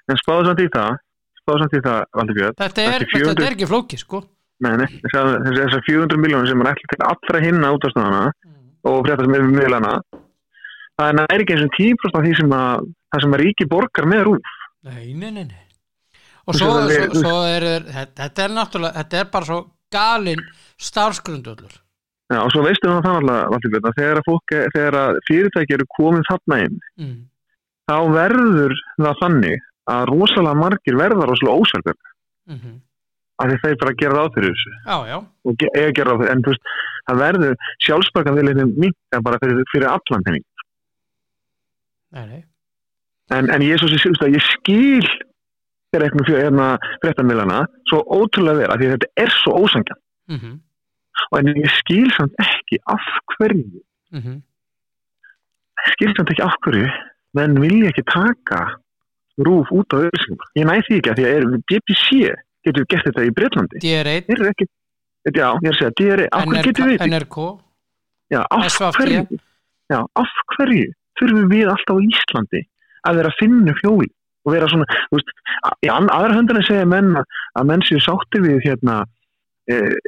en 0.07 0.19
spáðu 0.21 0.45
samt 0.49 0.61
í 0.63 0.67
það 0.75 0.97
spáðu 1.41 1.59
samt 1.63 1.73
í 1.77 1.81
það, 1.87 2.03
Valdi 2.15 2.33
Björn 2.37 2.57
Þetta 2.61 2.81
er, 2.83 3.05
Þessi 3.05 3.11
400 3.17 3.33
þetta 3.33 3.47
er 3.47 3.55
ekki 3.57 3.69
flóki, 3.71 3.97
sko. 3.97 4.21
nei, 4.63 4.73
nei, 4.81 4.87
þessar 5.03 5.31
þessar 5.47 5.83
400 5.89 6.21
miljónir 6.23 6.51
sem 6.51 6.61
er 6.61 6.71
ætla 6.73 6.91
til 6.93 7.07
allra 7.11 7.43
hinna 7.45 7.73
útastöðana 7.75 8.23
Mm. 8.47 8.69
og 8.87 9.05
frétta 9.05 9.25
sem 9.25 9.33
er 9.35 9.41
við 9.41 9.57
miðlana 9.57 9.93
það 10.97 11.25
er 11.33 11.41
ekki 11.43 11.53
eins 11.57 11.65
og 11.65 11.73
10% 11.77 12.17
af 12.17 12.23
því 12.25 12.35
sem 12.37 12.53
að 12.57 12.87
að 13.17 13.39
ríki 13.41 13.67
borgar 13.69 14.05
með 14.05 14.23
rúf 14.29 14.53
Nei, 14.87 15.13
nei, 15.13 15.31
nei, 15.31 15.43
nei. 15.43 15.63
Og 16.47 16.55
svo, 16.55 16.69
svo, 16.87 17.07
svo 17.19 17.37
er, 17.43 17.65
þetta 18.15 18.43
er 18.45 18.53
náttúrulega, 18.55 18.93
þetta 19.01 19.19
er 19.19 19.25
bara 19.33 19.47
svo 19.49 19.57
galinn 19.91 20.43
starfsgrundöllur. 20.79 21.73
Já, 22.33 22.39
og 22.43 22.51
svo 22.51 22.61
veistu 22.65 22.89
það 22.89 23.05
þannig 23.07 23.31
að 23.87 23.95
þegar 23.99 24.17
að, 24.19 24.25
fólk, 24.27 24.55
þegar 24.75 24.97
að 25.03 25.19
fyrirtæki 25.29 25.73
eru 25.77 25.85
komin 25.97 26.25
þarna 26.29 26.57
inn 26.65 26.79
Mm. 26.97 27.15
þá 27.87 27.97
verður 28.17 28.73
það 28.99 29.15
þannig 29.21 29.59
að 29.87 30.05
rosalega 30.11 30.59
margir 30.63 30.95
verða 30.99 31.29
rosalega 31.29 31.59
ósælbjörn 31.61 32.03
Mm 32.47 32.59
af 33.39 33.45
því 33.51 33.57
þeir 33.63 33.75
bara 33.79 33.93
gera 34.01 34.15
ráð 34.17 34.29
fyrir 34.33 34.49
þessu 34.55 34.71
Já, 34.87 34.97
já. 35.07 35.17
og 35.45 35.53
að 35.87 35.93
gera 35.97 36.11
ráð 36.11 36.19
fyrir 36.23 36.31
en 36.33 36.41
þú 36.41 36.49
veist, 36.53 36.63
það 37.07 37.19
verður 37.21 37.55
sjálfsbaka 37.85 38.31
viljum 38.37 38.71
minka 38.81 39.19
bara 39.21 39.37
fyrir, 39.43 39.63
fyrir 39.71 39.87
allan 39.91 40.23
nei. 42.11 42.43
en, 43.31 43.49
en 43.51 43.61
ég, 43.61 43.77
svo, 43.79 43.87
sem- 43.91 44.15
sem- 44.15 44.33
ég 44.33 44.41
skil 44.41 45.05
þegar 45.91 46.05
eitthvað 46.07 46.25
fyrir 46.29 46.43
hérna 46.47 46.67
fréttamilana 47.03 47.59
svo 47.91 48.01
ótrúlega 48.17 48.57
vel 48.63 48.71
af 48.73 48.79
því 48.81 48.87
að 48.89 48.95
þetta 48.97 49.11
er 49.23 49.29
svo 49.43 49.53
ósangjan 49.63 49.99
Mm 50.27 50.37
-hmm. 50.39 50.55
En 51.37 51.51
ég 51.53 51.69
skil 51.81 52.07
samt 52.15 52.33
ekki 52.43 52.79
af 52.85 53.05
hverju. 53.35 53.83
Mm 54.11 54.21
-hmm. 54.21 54.41
ég 55.83 55.93
skil 55.95 56.13
samt 56.15 56.31
ekki 56.31 56.45
af 56.45 56.57
hverju 56.63 56.89
menn 57.37 57.61
vilja 57.61 57.91
ekki 57.91 58.05
taka 58.07 58.61
rúf 59.45 59.69
út 59.71 59.93
á 59.93 59.95
auðvilsingum 59.99 60.49
ég 60.57 60.65
næ 60.65 60.75
því 60.85 60.99
ekki 60.99 61.11
að 61.11 61.17
því 61.19 61.25
að 61.27 61.35
er, 61.35 61.43
BBC 61.69 62.07
getur 62.65 62.87
gert 62.89 63.07
þetta 63.07 63.25
í 63.27 63.33
Breitlandi 63.37 63.81
DR1, 63.83 64.27
þeir 64.27 64.39
eru 64.39 64.49
ekki 64.51 64.67
já, 65.35 65.47
ég 65.61 65.67
er 65.67 65.73
að 65.73 65.79
segja, 65.79 65.93
DRE, 65.99 66.27
af 66.31 66.47
hverju 66.47 66.63
getur 66.67 66.89
við 66.89 67.03
NRK, 67.07 67.37
já, 68.33 68.41
af 68.41 68.95
hverju? 68.97 69.39
Já, 69.87 69.99
af 70.19 70.33
hverju 70.55 70.87
þurfum 71.19 71.51
við 71.51 71.71
alltaf 71.71 71.99
á 71.99 72.05
Íslandi 72.11 72.63
að 73.07 73.19
vera 73.19 73.31
að 73.31 73.39
finna 73.41 73.75
fjóli 73.81 74.09
og 74.47 74.55
vera 74.55 74.69
svona, 74.71 74.87
þú 75.09 75.19
veist, 75.19 75.31
í 75.83 75.91
aðra 75.91 76.37
höndina 76.37 76.63
segja 76.65 76.87
menn 76.87 77.13
að, 77.19 77.63
menn 77.67 77.83
séu 77.87 77.99
sáttir 78.03 78.43
við 78.45 78.61
hérna 78.65 79.01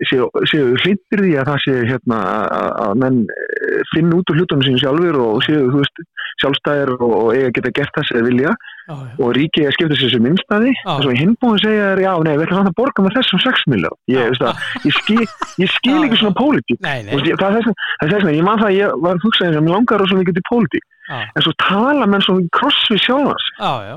séu, 0.07 0.29
séu 0.47 0.71
hlindir 0.79 1.23
því 1.25 1.33
að 1.39 1.49
það 1.51 1.63
séu 1.65 1.83
hérna 1.89 2.19
að, 2.23 2.69
að 2.85 2.93
menn 3.03 3.19
e, 3.27 3.81
finna 3.91 4.19
út 4.19 4.31
úr 4.31 4.39
hlutunum 4.39 4.65
sín 4.65 4.79
sjálfur 4.79 5.19
og 5.19 5.43
séu, 5.43 5.65
þú 5.67 5.81
veist, 5.81 6.01
sjálfstæðir 6.39 6.93
og, 6.95 7.15
og 7.17 7.31
eiga 7.33 7.49
að 7.49 7.55
geta 7.57 7.71
gert 7.75 7.97
það 7.97 8.07
sem 8.07 8.19
þeir 8.19 8.27
vilja. 8.29 8.53
Já, 8.89 8.93
já. 8.95 9.11
og 9.21 9.33
ríkið 9.37 9.67
að 9.69 9.75
skipta 9.75 9.97
sér 9.99 10.13
sem 10.13 10.23
minnstæði 10.25 10.71
og 10.89 11.01
svo 11.03 11.11
í 11.13 11.19
hinbúin 11.19 11.59
segja 11.61 11.89
þér, 11.91 11.99
já, 12.05 12.11
nei, 12.25 12.31
við 12.31 12.45
ætlum 12.47 12.69
að 12.69 12.77
borga 12.79 13.05
með 13.05 13.17
þessum 13.19 13.41
6 13.43 13.65
miljard 13.69 13.97
ég, 14.09 14.39
að, 14.39 14.63
ég, 14.87 14.95
skil, 14.97 15.25
ég 15.61 15.73
skil 15.75 15.93
Já, 15.93 16.05
ekki 16.07 16.21
svona 16.23 16.37
pólitík. 16.39 16.79
Það 16.81 17.03
er 17.11 17.59
þess 17.59 17.69
er 17.69 18.07
þess 18.07 18.15
vegna, 18.15 18.33
ég 18.39 18.47
man 18.47 18.63
það 18.63 18.71
að 18.71 18.79
ég 18.79 19.03
var 19.05 19.21
hugsaðið 19.25 19.59
sem 19.59 19.69
langar 19.75 20.05
og 20.05 20.09
svo 20.09 20.21
mikið 20.21 20.39
til 20.39 20.45
pólitík. 20.49 20.87
En 21.09 21.45
svo 21.45 21.53
tala 21.61 22.09
menn 22.09 22.25
svo 22.25 22.37
kross 22.53 22.81
við 22.89 23.03
sjálfans 23.05 23.45
já, 23.59 23.73
já. 23.89 23.95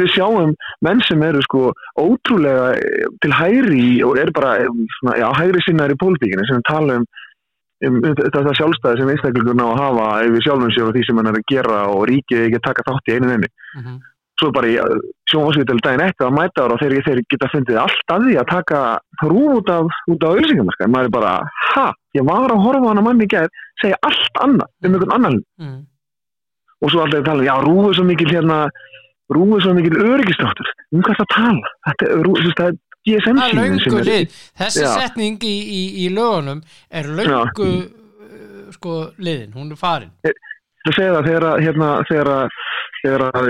Við 0.00 0.12
sjáum 0.14 0.54
menn 0.84 1.02
sem 1.08 1.22
eru 1.26 1.42
sko 1.46 1.72
ótrúlega 2.00 2.72
eh, 2.76 3.08
til 3.24 3.32
hægri 3.36 3.82
í- 3.96 4.04
og 4.06 4.20
eru 4.20 4.34
bara 4.36 4.56
eh, 4.62 4.70
svona, 4.98 5.18
já, 5.20 5.28
hægri 5.40 5.64
sinnar 5.66 5.92
í 5.92 5.98
pólitíkinu 6.00 6.46
sem 6.48 6.64
tala 6.68 7.00
um 7.00 7.06
um, 7.86 7.98
um, 7.98 8.14
þetta 8.20 8.54
sjálfstæði 8.58 9.00
sem 9.00 9.12
einstaklingur 9.12 9.58
ná 9.58 9.66
að 9.70 9.82
hafa 9.82 10.06
yfir 10.28 10.46
sjálfum 10.46 10.72
sér 10.74 10.88
og 10.88 10.96
því 10.96 11.04
sem 11.06 11.20
hann 11.20 11.30
er 11.30 11.38
að 11.38 11.46
gera 11.50 11.82
og 11.90 12.06
ríkið 12.10 12.46
ekki 12.46 12.60
að 12.60 12.66
taka 12.68 12.86
þátt 12.88 13.10
í 13.10 13.16
einu 13.16 13.30
enni 13.36 13.50
mhm, 13.50 13.96
svo 14.40 14.50
bara 14.54 14.70
í 14.70 14.76
sjónvarsvítal 15.30 15.78
daginn 15.84 16.04
eftir 16.06 16.28
að 16.28 16.36
mæta 16.38 16.64
ára 16.64 16.76
og 16.76 16.82
þeir, 16.82 16.96
þeir 17.06 17.22
geta 17.30 17.50
fundið 17.52 17.80
allt 17.82 18.14
að 18.14 18.26
því 18.28 18.36
að 18.40 18.50
taka 18.52 18.82
rúf 19.22 19.58
út 19.60 19.72
af, 19.72 20.00
af 20.14 20.26
auðlýsingamarka 20.30 20.90
maður 20.90 21.10
er 21.10 21.14
bara, 21.18 21.34
ha, 21.74 21.86
ég 22.18 22.26
var 22.28 22.54
að 22.54 22.64
horfa 22.66 22.88
á 22.88 22.90
hana 22.92 23.06
manni 23.06 23.28
í 23.28 23.32
gær, 23.32 23.50
segja 23.82 24.00
allt 24.08 24.42
annað 24.46 24.70
um 24.70 24.90
einhvern 24.96 25.16
annan 25.18 25.38
mhm. 25.62 25.78
og 26.82 26.94
svo 26.94 27.04
alltaf 27.04 27.26
tala, 27.28 27.42
um, 27.42 27.48
já, 27.48 27.54
er 27.58 27.98
svo 27.98 28.08
mikil 28.08 28.32
hérna, 28.32 28.64
rúf 29.36 29.56
er 29.56 29.64
svo 29.64 29.74
mikil 29.76 29.98
öryggistáttur 29.98 30.72
um 30.92 31.02
hvað 31.04 31.20
það 31.22 31.30
tala? 31.34 31.72
Þetta 31.88 32.08
er, 32.08 32.30
veist, 32.36 32.56
það 32.60 32.68
er 32.68 32.78
GSM 33.02 33.40
það 33.40 34.06
lið. 34.06 34.38
Þessi 34.62 34.84
Já. 34.84 34.92
setning 35.00 35.42
í, 35.42 35.56
í, 35.78 35.82
í 36.04 36.08
lögunum 36.14 36.62
er 36.90 37.10
löngu 37.18 37.68
uh, 37.72 38.70
sko 38.76 38.98
liðin, 39.18 39.52
hún 39.56 39.74
er 39.74 39.80
farin. 39.80 40.12
Það 40.22 40.96
segja 40.96 41.16
það 41.16 41.28
þegar 41.30 41.48
að 41.48 41.64
hérna, 41.66 41.90
þegar 42.10 42.32
að 42.36 42.56
þegar 43.02 43.24
að 43.28 43.48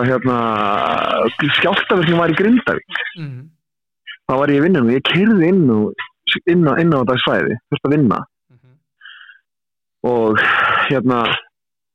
að 0.00 0.08
hérna 0.08 0.36
skjáltaverkning 1.58 2.18
var 2.18 2.32
í 2.32 2.38
Grindavík. 2.38 2.98
Mhm, 3.18 3.42
þá 4.26 4.34
var 4.40 4.52
ég 4.52 4.60
í 4.60 4.64
vinnunum, 4.64 4.92
ég 4.94 5.04
kyrði 5.06 5.52
inn, 5.52 5.62
inn, 6.50 6.66
inn 6.66 6.96
á 6.96 6.98
þetta 7.02 7.18
svæði, 7.24 7.60
þurfti 7.68 7.88
að 7.90 7.96
vinna. 7.96 8.20
Mhm. 8.50 8.74
og 10.10 10.38
hérna 10.88 11.20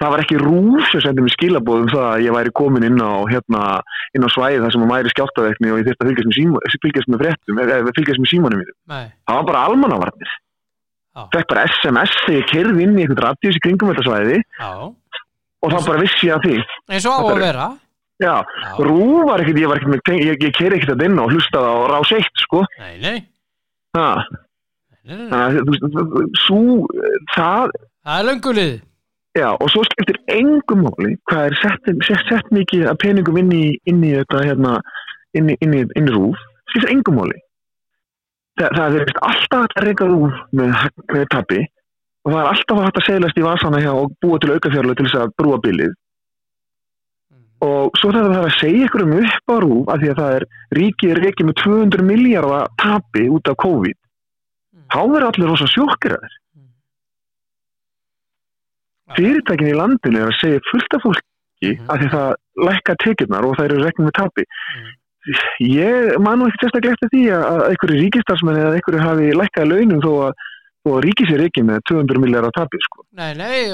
það 0.06 0.14
var 0.14 0.22
ekki 0.22 0.38
rúf 0.38 0.90
sem 0.92 1.02
sendi 1.02 1.24
mér 1.26 1.34
skilabóðum 1.34 1.88
það 1.90 2.04
að 2.12 2.24
ég 2.26 2.36
væri 2.36 2.52
komin 2.60 2.86
inn 2.86 3.00
á 3.02 3.14
hérna, 3.32 3.62
inn 4.14 4.26
á 4.26 4.30
svæði 4.30 4.62
þar 4.62 4.74
sem 4.76 4.84
að 4.86 4.92
væri 4.94 5.14
skjáltaverkni 5.14 5.72
og 5.74 5.80
ég 5.82 5.88
þurfti 5.88 6.06
að 6.06 6.10
fylgjast 6.12 6.30
með, 6.30 6.38
síma, 6.38 6.62
fylgjast 6.86 7.10
með 7.12 7.24
fréttum 7.24 7.62
eða 7.64 7.80
eða 7.82 7.94
fylgjast 7.98 8.22
með 8.22 8.32
símanum 8.32 8.62
mínum. 8.62 8.78
Nei, 8.94 9.06
það 9.26 9.40
var 9.40 9.48
bara 9.50 9.64
almannavarnir. 9.72 10.36
Fekk 11.34 11.50
bara 11.50 11.66
SMS 11.72 12.14
þegar 12.26 12.38
ég 12.38 12.48
kyrði 12.52 12.86
inn 12.86 12.96
í 13.00 13.04
eitthvað 13.06 13.24
radíus 13.26 13.58
í 13.58 13.64
kringum 13.66 13.92
þetta 13.94 14.06
svæði. 14.06 14.40
Já, 14.60 14.72
og 15.66 15.74
þá 15.74 15.78
bara 15.90 16.02
vissi 16.04 16.30
ég 16.30 16.36
að 16.36 16.46
því. 16.46 16.56
Eins 16.92 17.08
og 17.10 17.16
á 17.16 17.20
að 17.24 17.34
er- 17.34 17.44
vera. 17.46 17.68
Já, 18.16 18.34
já, 18.40 18.72
rúf 18.80 19.26
var 19.28 19.42
ekkert, 19.44 19.58
ég 19.60 19.72
ekkert 19.76 19.92
með 19.92 20.12
ég, 20.24 20.44
ég 20.44 20.54
kyrði 20.56 20.78
ekkert 20.80 20.94
að 20.96 21.06
inn 21.10 21.20
og 21.20 21.32
hlustaði 21.34 21.72
á 21.72 21.76
rás 21.92 22.12
eitt 22.16 22.44
sko. 22.46 22.62
Nei, 22.80 22.94
nei, 23.02 23.18
ha, 23.98 24.06
nei, 24.24 25.00
nei, 25.04 25.18
nei. 25.18 25.30
þannig 25.34 25.58
að 25.60 25.66
þú 25.66 25.74
veist, 25.74 26.38
svo 26.46 26.62
það 27.36 27.74
það 28.06 28.20
er 28.22 28.28
löngu 28.30 28.54
lið 28.56 28.76
Já, 29.36 29.50
og 29.52 29.68
svo 29.72 29.84
skiptir 29.84 30.18
engum 30.32 30.86
máli 30.86 31.18
hvað 31.28 31.50
er 31.50 31.58
sett, 31.60 31.90
sett, 32.08 32.22
sett 32.30 32.52
mikið 32.56 32.86
að 32.92 33.00
peningum 33.04 33.40
inn 33.42 33.52
í, 33.52 33.66
inn 33.90 34.04
í 34.08 34.14
þetta 34.16 34.44
hérna, 34.46 34.78
inn 35.36 35.52
í, 35.52 35.58
inn 35.66 35.76
í, 35.76 35.82
inn 36.00 36.08
í 36.08 36.14
rúf, 36.16 36.46
skiptir 36.72 36.94
engum 36.94 37.20
máli. 37.20 37.42
Það, 38.56 38.78
það 38.78 38.98
er 39.02 39.14
alltaf 39.28 39.66
að 39.66 39.88
reyka 39.90 40.08
rúf 40.08 40.40
með, 40.56 40.78
með 41.12 41.28
tapi 41.34 41.60
og 42.26 42.32
það 42.32 42.40
er 42.40 42.50
alltaf 42.54 42.82
hægt 42.86 43.02
að 43.02 43.08
seglast 43.10 43.38
í 43.42 43.46
vasana 43.46 43.84
hjá 43.84 43.92
og 43.92 44.16
búa 44.24 44.40
til 44.40 44.56
aukafjörlega 44.56 45.02
til 45.02 45.08
þess 45.10 45.20
að 45.20 45.34
brúa 45.42 45.60
bilið 45.62 45.94
og 47.66 48.00
svo 48.00 48.12
þegar 48.12 48.34
það 48.34 48.48
að 48.48 48.58
segja 48.60 48.88
ykkur 48.88 49.04
um 49.06 49.14
upp 49.20 49.52
á 49.52 49.56
rúf 49.64 49.92
af 49.92 50.02
því 50.02 50.10
að 50.12 50.20
það 50.22 50.38
er 50.38 50.46
ríkið 50.78 51.14
er 51.14 51.28
ekki 51.30 51.46
með 51.48 51.60
200 51.62 52.08
miljardar 52.10 52.74
tapi 52.82 53.28
út 53.32 53.52
af 53.52 53.60
COVID. 53.64 53.98
Þá 54.92 55.00
verður 55.02 55.28
allir 55.30 55.52
rosa 55.52 55.70
sjokkir 55.72 56.18
að 56.18 56.26
fyrirtækin 59.16 59.70
í 59.72 59.78
landinu 59.78 60.20
er 60.24 60.32
að 60.32 60.40
segja 60.42 60.60
fullt 60.72 60.94
af 60.98 61.04
fólki 61.06 61.72
af 61.90 61.98
því 62.02 62.08
það 62.16 62.30
lækka 62.68 62.96
tekjurnar 63.06 63.46
og 63.48 63.56
það 63.58 63.66
eru 63.70 63.84
reknum 63.86 64.08
með 64.10 64.16
tapi 64.22 64.44
Mhm. 64.46 64.94
ég 65.66 66.20
man 66.22 66.38
nú 66.40 66.46
ekki 66.50 66.60
sérstaklega 66.66 66.94
eftir 66.98 67.10
því 67.14 67.22
að 67.34 67.44
að 67.52 67.62
einhverju 67.70 68.02
ríkistarsmenni 68.02 68.60
eða 68.62 68.76
einhverju 68.78 69.02
hafi 69.06 69.30
lækkað 69.42 69.70
launum 69.72 70.02
þó 70.04 70.12
að, 70.28 70.34
að 70.86 71.00
ríkis 71.06 71.32
er 71.34 71.44
ekki 71.48 71.64
með 71.66 71.80
200 71.90 72.20
miljardar 72.22 72.54
tapi 72.54 72.78
sko. 72.86 73.06
Nei, 73.18 73.34
nei, 73.34 73.74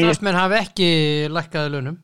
ég- 0.00 0.08
starfsmenn 0.08 0.34
hafi 0.42 0.54
ekki 0.64 0.88
lækkaði 1.30 1.70
launum 1.76 1.98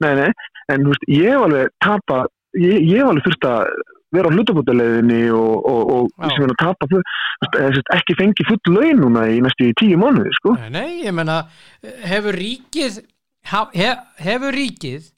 nei, 0.00 0.14
nei, 0.16 0.30
en 0.72 0.80
þú 0.86 0.88
veist, 0.94 1.04
ég 1.12 1.28
hef 1.34 1.42
alveg 1.44 1.68
tapa, 1.84 2.20
ég 2.56 2.96
hef 2.96 3.10
alveg 3.10 3.24
þurft 3.28 3.44
að 3.44 3.66
vera 4.14 4.30
á 4.30 4.34
hlutabótaleðinni 4.34 5.20
og, 5.34 5.66
og, 5.70 5.90
og 6.10 6.34
sem 6.34 6.44
er 6.46 6.52
að 6.54 6.60
tapa 6.60 6.88
sem 6.90 7.04
sagt, 7.76 7.92
ekki 7.96 8.16
fengi 8.18 8.46
full 8.48 8.74
laun 8.74 9.02
núna 9.04 9.26
í 9.30 9.40
næstu 9.44 9.70
í 9.70 9.76
tíu 9.78 9.98
mánuði 10.00 10.32
sko. 10.38 10.56
Nei, 10.58 10.70
nei, 10.74 10.90
ég 11.06 11.14
menna 11.16 11.42
hefur 12.06 12.38
ríkið 12.38 13.00
hef, 13.50 14.06
hefur 14.20 14.56
ríkið 14.56 15.10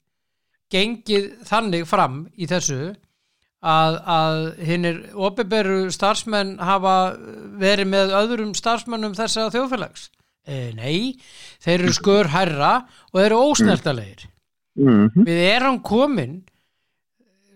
gengið 0.73 1.31
þannig 1.47 1.87
fram 1.89 2.23
í 2.37 2.49
þessu 2.49 2.93
að, 3.63 3.97
að 4.09 4.39
hinnir 4.67 4.99
opinberu 5.13 5.87
starfsmenn 5.93 6.57
hafa 6.61 7.15
verið 7.61 7.89
með 7.93 8.17
öðrum 8.19 8.53
starfsmennum 8.57 9.15
þessa 9.17 9.49
þjóðfélags? 9.53 10.09
E, 10.43 10.73
nei, 10.75 11.15
þeir 11.63 11.77
eru 11.85 11.93
skör 11.95 12.29
herra 12.33 12.73
og 13.13 13.19
þeir 13.19 13.29
eru 13.29 13.43
ósnertalegir 13.49 14.27
mm 14.27 14.31
við 14.73 15.39
erum 15.53 15.75
komin 15.85 16.39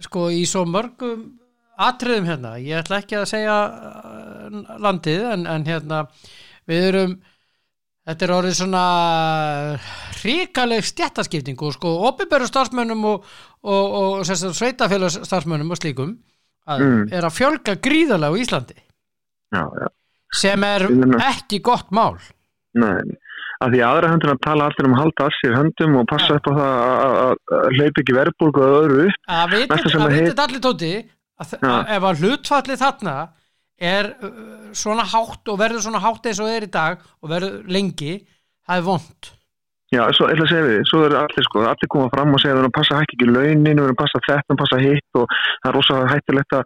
sko 0.04 0.28
í 0.34 0.44
svo 0.50 0.66
mörgum 0.70 1.26
atriðum 1.78 2.26
hérna, 2.26 2.56
ég 2.62 2.80
ætla 2.82 3.02
ekki 3.04 3.20
að 3.20 3.28
segja 3.30 3.56
uh, 3.70 4.78
landið 4.82 5.26
en, 5.34 5.44
en 5.50 5.66
hérna 5.68 6.04
við 6.68 6.88
erum 6.92 7.18
þetta 8.08 8.26
er 8.26 8.34
orðið 8.38 8.56
svona 8.62 8.84
hrikaleg 10.22 10.86
stjættaskipting 10.88 11.60
og 11.62 11.76
sko 11.76 11.92
opinberu 12.08 12.48
starfsmönnum 12.50 13.04
og, 13.10 13.28
og, 13.62 13.86
og, 14.00 14.18
og 14.24 14.56
sveitafélags 14.58 15.20
starfsmönnum 15.28 15.74
og 15.76 15.82
slíkum 15.82 16.16
að, 16.68 16.82
Mm. 16.84 17.04
er 17.16 17.24
að 17.24 17.36
fjölga 17.38 17.78
gríðarlega 17.80 18.34
á 18.36 18.40
Íslandi 18.42 18.76
já, 18.76 19.62
já, 19.64 19.88
sem 20.36 20.64
er 20.68 20.84
ekki 21.30 21.62
gott 21.64 21.94
mál 21.96 22.18
nei. 22.76 23.00
Að 23.64 23.74
því 23.74 23.82
aðra 23.88 24.12
höndin 24.14 24.34
að 24.34 24.42
tala 24.46 24.68
allir 24.70 24.88
um 24.90 24.96
að 24.98 25.02
halda 25.04 25.28
að 25.28 25.38
sér 25.40 25.56
höndum 25.58 25.96
og 26.02 26.08
passa 26.12 26.36
upp 26.38 26.50
á 26.50 26.54
það 26.58 26.76
að- 27.26 27.72
hleypa 27.78 28.04
ekki 28.04 28.18
verðbólgu 28.18 28.66
og 28.68 28.76
öðru 28.84 29.08
upp 29.08 29.32
að 29.38 29.56
að 29.98 30.18
vitið 30.18 30.44
allir 30.46 30.64
tóti 30.68 30.92
að, 31.38 31.56
Já. 31.58 31.72
að 31.72 31.96
ef 31.98 32.04
að 32.12 32.22
hlutfallið 32.24 32.82
þarna 32.84 33.16
er 33.78 34.12
uh, 34.26 34.30
svona 34.74 35.04
hátt 35.06 35.50
og 35.54 35.58
verður 35.62 35.84
svona 35.86 36.02
hátt 36.02 36.26
eins 36.26 36.40
og 36.42 36.50
er 36.50 36.66
í 36.66 36.72
dag 36.74 37.02
og 37.22 37.30
verður 37.30 37.60
lengi, 37.70 38.14
það 38.68 38.78
er 38.82 38.88
vond 38.88 39.34
Já, 39.88 40.02
svo 40.12 40.26
ætla 40.28 40.44
að 40.44 40.50
segja 40.52 40.64
við, 40.68 40.80
svo 40.90 40.98
eru 41.08 41.16
allir 41.16 41.46
sko, 41.48 41.62
allir 41.64 41.88
koma 41.94 42.10
fram 42.12 42.34
og 42.36 42.42
segja 42.44 42.58
við 42.58 42.60
erum 42.60 42.72
að 42.74 42.76
passa 42.76 42.98
ekki 43.06 43.28
launin, 43.30 43.62
við 43.64 43.86
erum 43.86 43.94
að 43.94 44.00
passa 44.02 44.20
þetta, 44.20 44.34
við 44.36 44.50
erum 44.50 44.58
að 44.58 44.64
passa 44.66 44.80
hitt 44.84 45.20
og 45.22 45.36
það 45.38 45.70
er 45.70 45.76
rosa 45.78 46.00
hættilegt 46.12 46.56
að 46.58 46.64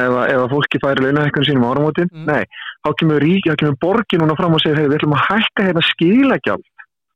ef, 0.00 0.16
ef 0.34 0.40
að 0.40 0.48
fólki 0.54 0.80
færi 0.82 1.04
launahækkunum 1.04 1.46
sínum 1.46 1.66
áramótin, 1.68 2.10
Mm. 2.10 2.24
nei, 2.26 2.42
þá 2.84 2.90
kemur 3.00 3.24
ríki, 3.24 3.50
þá 3.50 3.60
kemur 3.62 3.78
borgin 3.82 4.22
núna 4.22 4.36
fram 4.38 4.56
og 4.56 4.62
segja, 4.62 4.78
hey, 4.78 4.88
við 4.90 5.00
ætlum 5.00 5.16
að 5.16 5.26
hækka 5.30 5.68
hérna 5.68 5.84
skilagjald 5.90 6.66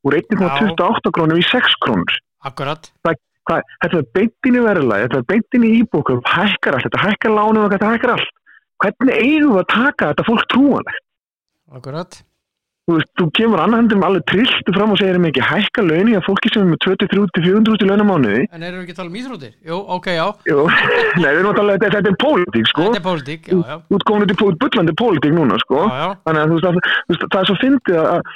úr 0.08 0.18
1,28 0.20 1.14
krónum 1.14 1.40
í 1.40 1.46
6 1.46 1.80
krónur. 1.84 2.20
akkurat, 2.44 2.90
Hvað, 3.48 3.62
þetta 3.80 3.96
er 3.96 4.08
beintin 4.12 4.56
í 4.58 4.60
verðalagi, 4.60 5.04
þetta 5.06 5.18
er 5.22 5.28
beintin 5.30 5.62
í 5.64 5.68
íbúkum, 5.78 6.18
hækkar 6.28 6.74
allt, 6.76 6.84
þetta 6.84 6.98
hækkar 7.00 7.32
lánum 7.32 7.62
og 7.62 7.70
þetta 7.72 7.92
hækkar 7.94 8.10
allt. 8.12 8.34
Hvernig 8.84 9.14
eigum 9.22 9.54
við 9.54 9.60
að 9.62 9.70
taka 9.72 10.08
þetta 10.10 10.26
fólk 10.26 10.44
trúanlegt? 10.52 11.04
akkurat 11.72 12.20
þú 12.88 12.94
veist, 12.96 13.10
þú 13.20 13.24
kemur 13.36 13.60
annar 13.60 13.82
hendum 13.82 14.04
alveg 14.06 14.24
trilltu 14.30 14.72
fram 14.72 14.94
og 14.94 15.00
segir 15.00 15.18
ekki 15.28 15.42
hækka 15.44 15.82
launi 15.84 16.14
að 16.16 16.24
fólki 16.24 16.50
sem 16.54 16.62
er 16.64 16.70
með 16.70 16.78
23-400 16.86 17.74
út 17.74 17.84
í 17.84 17.88
launamánuði? 17.90 18.44
En 18.56 18.64
erum 18.64 18.80
við 18.80 18.86
ekki 18.86 18.94
að 18.94 19.00
tala 19.02 19.12
um 19.12 19.18
íþróttir? 19.20 19.52
Jú, 19.68 19.80
ok, 19.96 20.08
já, 20.16 20.24
Jú, 20.48 20.64
nei, 21.20 21.28
við 21.28 21.40
erum 21.42 21.50
að 21.50 21.58
tala 21.60 21.74
um 21.76 21.82
þetta, 21.84 22.00
er 22.00 22.18
pólitík, 22.24 22.70
sko. 22.72 22.86
Þetta 22.86 23.00
er 23.02 23.04
pólitík 23.04 23.50
já, 23.52 23.58
já, 23.60 23.76
útkomin 23.98 24.24
út 24.24 24.32
í 24.32 24.38
bullandi 24.64 24.96
pólitík 25.02 25.36
núna, 25.36 25.60
sko. 25.66 25.84
Já, 25.84 26.00
já, 26.00 26.08
þannig 26.24 26.42
að 26.44 26.48
þú 26.48 26.56
veist, 26.56 26.70
að, 26.70 26.80
þú 26.88 27.12
veist, 27.12 27.28
það 27.28 27.40
er 27.42 27.50
svo 27.50 27.58
fyndið 27.60 28.00
að, 28.08 28.34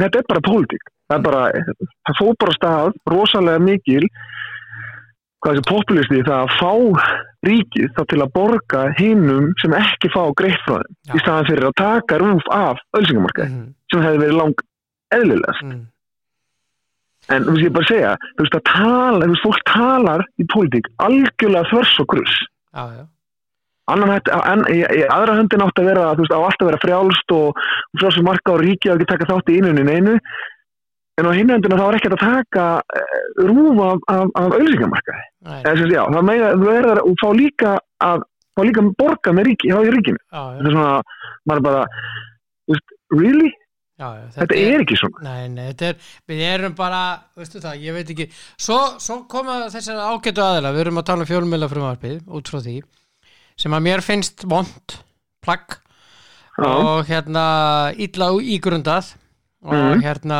þetta 0.00 0.22
er 0.22 0.28
bara 0.32 0.46
pólitík. 0.48 0.92
Það 1.10 1.18
er 1.18 1.26
bara, 1.26 1.44
það 2.08 2.20
fór 2.20 2.36
bara 2.40 2.56
stað 2.56 2.98
rosalega 3.12 3.64
mikil 3.66 4.04
hvað 5.40 5.56
þessi 5.56 5.68
populisti 5.68 6.24
það 6.24 6.46
að 6.46 6.56
fá 6.60 6.72
ríkið 7.46 7.92
þá 7.96 8.02
til 8.10 8.18
að 8.20 8.32
borga 8.36 8.80
hinnum 8.98 9.52
sem 9.62 9.72
ekki 9.78 10.10
fá 10.12 10.22
greitt 10.36 10.60
frá 10.66 10.80
þeim 10.82 10.96
Já. 11.08 11.14
í 11.14 11.22
staðan 11.22 11.48
fyrir 11.48 11.68
að 11.70 11.76
taka 11.80 12.18
rúf 12.20 12.50
af 12.52 12.82
ölsingamarkaði 12.98 13.50
Mhm, 13.54 13.70
sem 13.92 14.02
hefði 14.04 14.22
verið 14.24 14.36
lang 14.40 14.66
eðlilegast 15.16 15.64
mhm. 15.64 15.86
En 17.30 17.44
þú 17.46 17.52
veist 17.54 17.62
ég 17.62 17.72
bara 17.76 17.84
að 17.84 17.90
segja, 17.92 18.12
þú 18.34 18.42
veist 18.44 18.54
að 18.58 18.62
tala, 18.66 19.18
þú 19.26 19.30
veist 19.30 19.44
fólk 19.44 19.60
talar 19.70 20.22
í 20.40 20.44
pólitík 20.50 20.86
algjörlega 21.04 21.68
þvers 21.70 21.92
og 22.02 22.06
grus. 22.10 22.36
já, 22.74 22.82
já, 22.96 23.04
Annan 23.90 24.10
hætt, 24.10 24.28
en 24.46 24.64
í, 24.70 24.78
í 24.82 25.02
aðra 25.10 25.36
höndin 25.38 25.62
átt 25.62 25.78
að 25.82 25.88
vera, 25.90 26.08
þú 26.14 26.24
veist, 26.24 26.34
á 26.34 26.40
allt 26.46 26.60
að 26.64 26.68
vera 26.70 26.80
frjálst 26.82 27.32
og, 27.36 27.60
frjálst 27.98 28.22
marka 28.26 28.52
og 28.54 28.60
ríki 28.64 28.90
og 28.90 28.96
ekki 28.98 29.08
taka 29.12 29.28
þátt 29.30 29.50
í 29.50 29.56
innunin 29.60 29.90
einu. 29.90 30.16
En 31.20 31.28
á 31.28 31.32
hinn 31.36 31.50
höndina 31.52 31.76
þá 31.78 31.84
er 31.90 31.96
ekki 32.00 32.10
að 32.14 32.20
taka 32.24 32.66
uh, 32.80 33.30
rúf 33.50 33.80
af, 33.84 34.02
af, 34.14 34.34
af 34.40 34.58
já, 35.96 36.02
það 36.14 36.26
með 36.30 36.44
að 36.48 36.66
vera 36.66 36.94
og 37.04 37.16
fá 37.22 37.28
líka 37.36 37.72
að, 38.06 38.22
fá 38.56 38.62
líka 38.66 38.84
borga 39.00 39.34
með 39.36 39.50
ríki, 39.50 39.70
hjá 39.72 39.80
í 39.84 39.90
ríkinu. 39.96 40.20
já, 40.20 40.40
já, 40.40 40.58
Þetta 40.60 40.70
er 40.70 40.76
svona, 40.76 41.18
maður 41.50 41.60
er 41.60 41.66
bara, 41.68 41.82
veist, 42.70 42.94
really? 43.16 43.50
já, 44.00 44.08
já 44.16 44.24
Þetta 44.38 44.58
er 44.64 44.84
ekki 44.86 44.98
svona. 45.00 45.24
Nei, 45.26 45.48
nei, 45.58 45.66
þetta 45.74 45.90
er, 45.92 46.08
við 46.32 46.42
erum 46.48 46.74
bara, 46.78 47.02
veistu 47.36 47.60
það, 47.64 47.82
ég 47.84 47.98
veit 47.98 48.14
ekki 48.14 48.28
Svo, 48.56 48.78
svo 49.02 49.18
koma 49.28 49.58
þessar 49.74 50.00
ágætu 50.08 50.44
aðila 50.46 50.72
Við 50.76 50.84
erum 50.86 51.00
að 51.02 51.08
tala 51.10 51.26
um 51.26 51.30
fjölumila 51.30 51.68
frumarpið 51.72 52.18
út 52.40 52.48
frá 52.52 52.60
því 52.64 52.78
sem 53.60 53.74
að 53.76 53.82
mér 53.84 54.00
finnst 54.00 54.46
vond 54.48 54.94
plagg 55.44 55.74
og 56.64 57.02
hérna 57.08 57.42
illa 58.00 58.30
ígrundað 58.40 59.10
og 59.64 59.74
Mhm. 59.76 60.00
hérna 60.04 60.38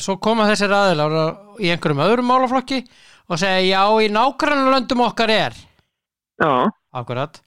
svo 0.00 0.16
koma 0.22 0.46
þessir 0.50 0.72
aðilar 0.74 1.12
í 1.62 1.70
einhverjum 1.70 2.02
öðrum 2.06 2.26
málaflokki 2.30 2.80
og 3.30 3.38
segja 3.38 3.60
já 3.62 3.84
í 4.02 4.08
nákvæmlega 4.10 4.72
löndum 4.74 5.04
okkar 5.06 5.30
er. 5.30 5.54
Já, 6.40 6.66
akkurat. 6.96 7.40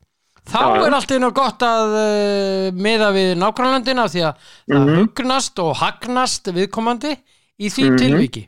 Þá 0.43 0.59
Já, 0.59 0.85
er 0.87 0.93
allt 0.97 1.11
einu 1.15 1.29
gott 1.31 1.63
að 1.63 1.93
uh, 1.95 2.71
miða 2.75 3.09
við 3.15 3.29
nákvæmlega 3.39 3.77
löndina 3.77 4.07
því 4.11 4.23
að 4.27 4.33
það 4.67 4.79
Mhm. 4.79 4.95
hugnast 4.99 5.59
og 5.63 5.75
hagnast 5.79 6.49
viðkomandi 6.51 7.13
í 7.59 7.69
því 7.71 7.85
Mhm. 7.89 7.97
tilviki. 8.01 8.43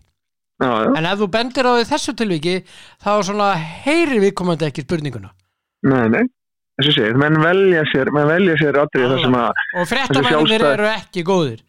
Já, 0.61 0.69
já, 0.85 0.89
en 0.97 1.05
ef 1.05 1.19
þú 1.19 1.27
bendir 1.31 1.65
á 1.67 1.73
þessu 1.83 2.13
tilviki 2.15 2.63
þá 3.03 3.11
svona 3.23 3.53
heyri 3.55 4.19
viðkomandi 4.23 4.67
ekki 4.69 4.83
spurninguna. 4.87 5.31
Nei, 5.83 6.07
nei, 6.09 6.23
þessu 6.79 6.93
segir, 6.95 7.15
menn 7.19 7.35
velja 7.43 7.83
sér, 7.91 8.11
menn 8.11 8.27
velja 8.27 8.55
sér 8.59 8.79
atrið 8.83 9.09
það 9.11 9.21
sem 9.23 9.35
að, 9.35 9.51
og 9.79 9.87
fréttamennir 9.87 10.31
sjálfstæð- 10.31 10.73
eru 10.73 10.87
ekki 10.95 11.23
góðir 11.23 11.59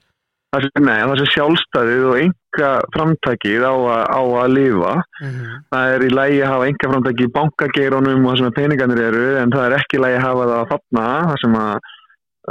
sem 0.54 1.30
sjálfstæðið 1.34 2.04
og 2.10 2.18
enga 2.22 2.68
framtækið 2.94 3.64
á 3.66 3.74
á 4.08 4.20
að 4.22 4.52
lifa, 4.56 4.92
mm 5.20 5.32
það 5.72 5.94
er 5.96 6.04
í 6.06 6.10
lægi 6.14 6.38
að 6.42 6.52
hafa 6.52 6.68
enga 6.70 6.90
framtæki 6.92 7.26
í 7.26 7.32
bankageironum 7.34 8.24
og 8.24 8.30
það 8.32 8.38
sem 8.38 8.46
að 8.50 8.56
peningarnir 8.60 9.02
eru, 9.08 9.24
en 9.42 9.50
það 9.52 9.66
er 9.66 9.76
ekki 9.80 9.98
í 9.98 10.02
lægi 10.04 10.16
að 10.20 10.26
hafa 10.26 10.46
það 10.46 10.60
að 10.60 10.70
þarna, 10.72 11.06
það 11.30 11.38
sem 11.42 11.58
að, 11.60 11.76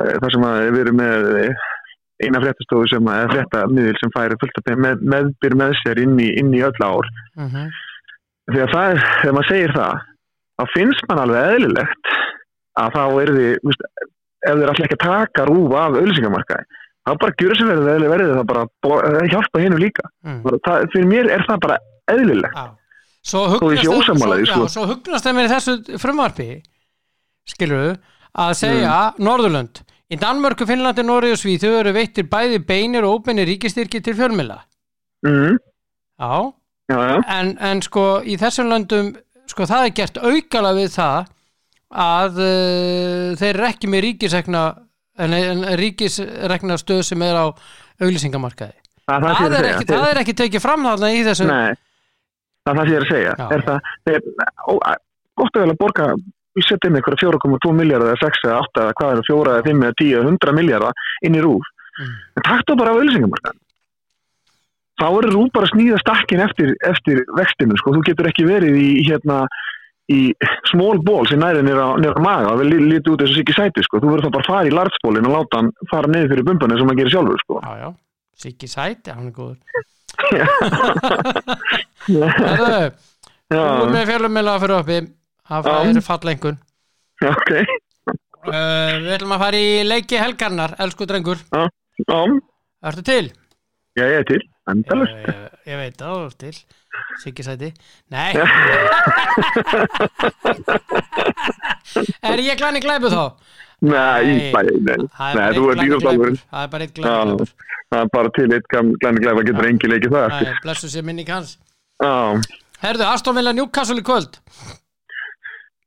eh, 0.04 0.14
það 0.22 0.30
sem 0.36 0.46
að 0.50 0.60
við 0.76 0.80
erum 0.86 1.00
með 1.02 1.56
eina 2.26 2.40
fréttastofu 2.44 2.88
sem 2.88 3.10
að, 3.12 3.26
fréttamiðil 3.34 3.98
sem 4.00 4.12
færi 4.16 4.38
fullt 4.40 4.60
að 4.62 4.78
með, 4.86 5.02
meðbyr 5.16 5.56
með 5.60 5.74
sér 5.82 6.00
inn 6.06 6.20
í, 6.20 6.30
inn 6.40 6.54
í 6.56 6.62
öll 6.64 6.80
ár. 6.84 7.10
-hmm. 7.36 7.68
því 8.54 8.62
að 8.62 8.72
það, 8.76 8.86
er- 8.92 9.06
þegar 9.22 9.34
maður 9.36 9.50
segir 9.52 9.74
það 9.76 9.96
þá 10.56 10.64
finnst 10.76 11.08
mann 11.10 11.20
alveg 11.26 11.56
eðlilegt 11.56 12.14
að 12.80 12.90
þá 12.96 13.04
er 13.24 13.30
því 13.36 13.48
ef 14.46 14.56
þeir 14.56 14.70
ætla 14.72 14.86
ekki 14.86 14.98
að 15.00 15.08
taka 15.10 15.46
rúf 15.50 15.72
af 15.74 15.96
auðlýsingamarkaði, 15.98 16.66
þá 17.06 17.12
bara 17.22 17.38
gjur 17.42 17.56
sem 17.60 17.70
verið 17.70 17.92
eðli 17.96 18.12
verið 18.14 18.34
það 18.36 18.48
bara 18.52 18.66
það 18.86 19.30
hjálpa 19.34 19.62
hinu 19.64 19.80
líka. 19.82 20.08
Mm. 20.26 20.40
Það, 20.66 20.88
fyrir 20.94 21.10
mér 21.12 21.32
er 21.36 21.46
það 21.48 21.62
bara 21.68 21.80
eðlilegt. 22.16 22.60
Já. 22.60 22.66
Svo 23.26 23.42
hugnast, 24.92 25.26
þeim 25.26 25.42
í 25.42 25.48
þessu 25.50 26.00
frumvarpi 26.02 26.50
skilur 27.50 27.82
við 27.82 27.94
að 28.46 28.56
segja 28.60 28.96
Mm. 29.16 29.26
Norðurlönd. 29.26 29.82
Í 30.06 30.18
Danmörku, 30.22 30.68
Finnlandi, 30.70 31.02
Noregi 31.02 31.34
og 31.34 31.40
Svíð 31.42 31.64
þau 31.66 31.78
eru 31.80 31.92
veittir 31.96 32.28
bæði 32.30 32.60
beinir 32.62 33.06
og 33.08 33.22
óbeinir 33.24 33.48
ríkistyrki 33.50 34.04
til 34.06 34.14
fjölmila 34.14 34.60
mm, 35.26 35.56
já, 36.22 36.52
já, 36.92 36.98
já, 37.10 37.16
en, 37.40 37.50
en 37.58 37.82
sko 37.82 38.04
í 38.22 38.36
þessum 38.38 38.70
löndum 38.70 39.10
sko 39.50 39.66
það 39.66 39.88
er 39.88 39.96
gert 39.98 40.20
aukala 40.22 40.76
við 40.78 40.92
það 40.94 41.32
að 42.06 42.38
uh, 42.38 43.34
þeir 43.40 43.50
eru 43.56 43.68
ekki 43.72 43.90
með 43.90 44.06
ríkisrekna 44.06 44.62
en, 45.18 45.34
en 45.38 45.66
ríkisrekna 45.80 46.78
stöð 46.82 47.02
sem 47.08 47.22
er 47.26 47.40
á 47.40 47.46
auglýsingamarkaði. 48.02 48.78
Það, 49.06 49.26
það, 49.26 49.36
það, 49.40 49.58
er 49.60 49.68
ekki, 49.72 49.88
það 49.92 50.08
er 50.12 50.22
ekki 50.24 50.38
tekið 50.42 50.64
fram 50.64 50.86
þarna 50.88 51.12
í 51.14 51.20
þessu 51.28 51.46
Nei, 51.50 51.76
það 52.66 52.72
er 52.72 52.80
það 52.80 52.86
sem 52.86 52.94
ég 52.94 52.98
er 52.98 53.06
að 53.06 53.12
segja. 53.14 53.36
Já. 53.38 53.46
er 53.56 53.66
það, 53.68 53.92
þeir, 54.10 54.26
gott 55.36 55.60
að 55.60 55.62
vel 55.66 55.70
að 55.76 55.80
borga 55.84 56.08
við 56.56 56.66
setjum 56.70 56.98
einhverja 56.98 57.30
4,2 57.36 57.72
miljardar 57.76 58.14
eða 58.14 58.22
6 58.24 58.46
eða 58.48 58.60
8 58.64 58.84
eða 58.86 58.98
hvað 59.00 59.14
er 59.14 59.26
4 59.30 59.54
eða 59.56 59.66
5 59.70 59.86
eða 59.86 59.98
10 60.02 60.14
eða 60.16 60.30
100 60.32 60.58
miljardar 60.60 61.08
inn 61.28 61.38
í 61.38 61.46
rúf 61.46 61.72
Mm. 61.96 62.12
en 62.36 62.44
taktu 62.44 62.76
bara 62.76 62.92
af 62.92 62.98
auðlýsingamarkaðan 63.00 63.60
þá 65.00 65.06
er 65.08 65.28
rúf 65.32 65.52
bara 65.56 65.68
að 65.68 65.74
snýða 65.76 66.00
stakkin 66.02 66.42
eftir, 66.44 66.74
eftir 66.84 67.22
vextinu 67.38 67.78
sko, 67.80 67.94
þú 67.96 68.02
getur 68.10 68.28
ekki 68.28 68.44
verið 68.48 68.76
í 68.76 68.90
hérna 69.08 69.38
í 70.14 70.20
small 70.70 71.00
ball 71.06 71.26
sem 71.30 71.40
næri 71.42 71.64
nýra, 71.66 71.86
nýra 71.98 72.22
maga 72.22 72.52
og 72.54 72.60
við 72.62 72.76
lítið 72.92 73.12
út 73.16 73.22
þessu 73.24 73.40
sikki 73.40 73.56
sæti 73.58 73.82
sko. 73.88 73.98
þú 74.04 74.12
verður 74.12 74.28
þá 74.28 74.32
bara 74.36 74.44
að 74.46 74.50
fara 74.52 74.70
í 74.70 74.74
large 74.76 75.00
ballin 75.04 75.26
og 75.30 75.34
láta 75.40 75.58
hann 75.62 75.72
fara 75.92 76.08
niður 76.12 76.30
fyrir 76.34 76.46
bumbunni 76.50 76.78
sem 76.80 76.88
hann 76.92 77.00
gerir 77.00 77.14
sjálfur 77.16 77.42
sko. 77.46 77.60
já, 77.66 77.72
já, 77.84 77.90
Siggi 78.36 78.68
Sæti, 78.68 79.12
hann 79.16 79.28
er 79.30 79.32
góður. 79.32 79.58
Herðu, 82.06 82.80
já, 83.50 83.62
Þú 83.62 83.86
er 83.86 83.92
með 83.96 84.10
fjölumila 84.12 84.56
fyrir 84.62 84.76
uppi 84.82 84.98
Það 85.46 85.68
Já. 85.70 85.76
er 85.92 86.02
fallengun 86.06 86.58
já, 87.22 87.30
ok. 87.32 87.52
Uh, 88.46 88.92
Við 89.06 89.12
ætlum 89.16 89.34
að 89.36 89.42
fara 89.46 89.60
í 89.62 89.70
leiki 89.88 90.20
helgarnar 90.22 90.76
Elsku 90.86 91.08
drengur, 91.10 91.40
já, 91.56 92.20
ertu 92.86 93.04
til? 93.08 93.32
já, 93.98 94.04
ég 94.06 94.20
er 94.22 94.28
til 94.30 94.42
endalust 94.70 95.16
Ég, 95.16 95.30
ég, 95.30 95.60
ég 95.72 95.80
veit 95.82 95.98
það, 96.02 96.16
þú 96.16 96.26
ert 96.30 96.40
til 96.44 96.56
Siggi 97.24 97.44
Sæti. 97.44 97.70
Nei. 98.12 98.34
Er 102.26 102.42
ég 102.44 102.58
glæni 102.60 102.82
glæpu 102.84 103.10
þá? 103.14 103.24
Nei, 103.86 104.24
Nei. 104.26 104.52
nei, 104.52 104.74
nei, 104.82 105.46
er 105.46 105.54
þú 105.58 105.64
er 105.72 105.76
glæpur. 106.02 106.38
Það 106.50 106.64
er 106.64 106.70
bara 106.74 106.88
eitt 106.88 106.96
glæni 106.96 107.12
glæpur. 107.30 107.50
Það 107.92 108.00
er 108.02 108.10
bara 108.16 108.32
til 108.38 108.56
eitt 108.58 108.68
glæni 108.72 109.24
glæfa 109.24 109.44
getur 109.50 109.68
engi 109.70 109.92
leikið 109.92 110.16
það 110.16 110.26
eftir 110.30 110.48
er 110.52 110.62
blessu 110.64 110.90
sér 110.92 111.06
minni 111.06 111.26
kanns 111.28 111.52
Herðu, 112.82 113.06
Aston 113.08 113.38
Villa 113.38 113.54
Newcastle 113.56 114.02
í 114.02 114.04
kvöld. 114.06 114.40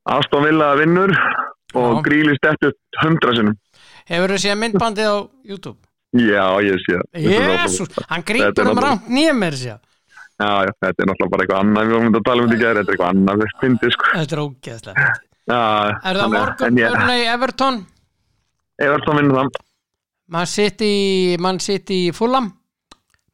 Aston 0.09 0.47
Villa 0.47 0.71
vinnur 0.79 1.13
og 1.77 1.99
Já. 1.99 2.03
gríli 2.07 2.37
stættu 2.39 2.71
hundra 3.03 3.35
sinnum. 3.37 3.59
Hefur 4.09 4.33
þú 4.33 4.39
séð 4.45 4.57
myndbandið 4.63 5.11
á 5.13 5.17
YouTube? 5.45 5.79
Já, 6.17 6.47
ég 6.65 6.79
sé 6.87 6.97
er 6.97 7.67
Jésús, 7.67 7.91
hann 8.09 8.25
er 8.25 8.71
um 8.73 8.79
rámt 8.81 9.11
nýja 9.13 9.35
mér 9.37 9.53
sér 9.61 9.77
Já, 10.39 10.51
já, 10.67 10.73
þetta 10.85 11.03
er 11.03 11.09
náttúrulega 11.11 11.31
bara 11.35 11.45
eitthvað 11.45 11.61
annað 11.65 11.87
við 11.89 11.95
varum 11.99 12.15
að 12.19 12.25
tala 12.29 12.43
um 12.43 12.49
þetta 12.49 12.59
í 12.59 12.63
gæri, 12.63 12.79
þetta 12.79 12.93
er 12.93 12.95
eitthvað 12.95 13.13
annað 13.15 13.41
við 13.43 13.55
fyndið 13.63 13.95
sko. 13.97 14.05
Þetta 14.15 14.37
er 14.37 14.43
ógeðslega 14.45 15.07
Er 15.49 16.19
það 16.19 16.23
að- 16.23 16.33
morgun? 16.35 16.79
ég- 16.79 16.93
Burnley 16.95 17.23
Everton? 17.33 17.79
Everton 18.79 19.17
vinnur 19.19 19.37
það. 19.41 19.49
Man 20.29 20.47
City 20.47 21.37
Man 21.41 21.59
City 21.59 22.01
Fulham? 22.13 22.53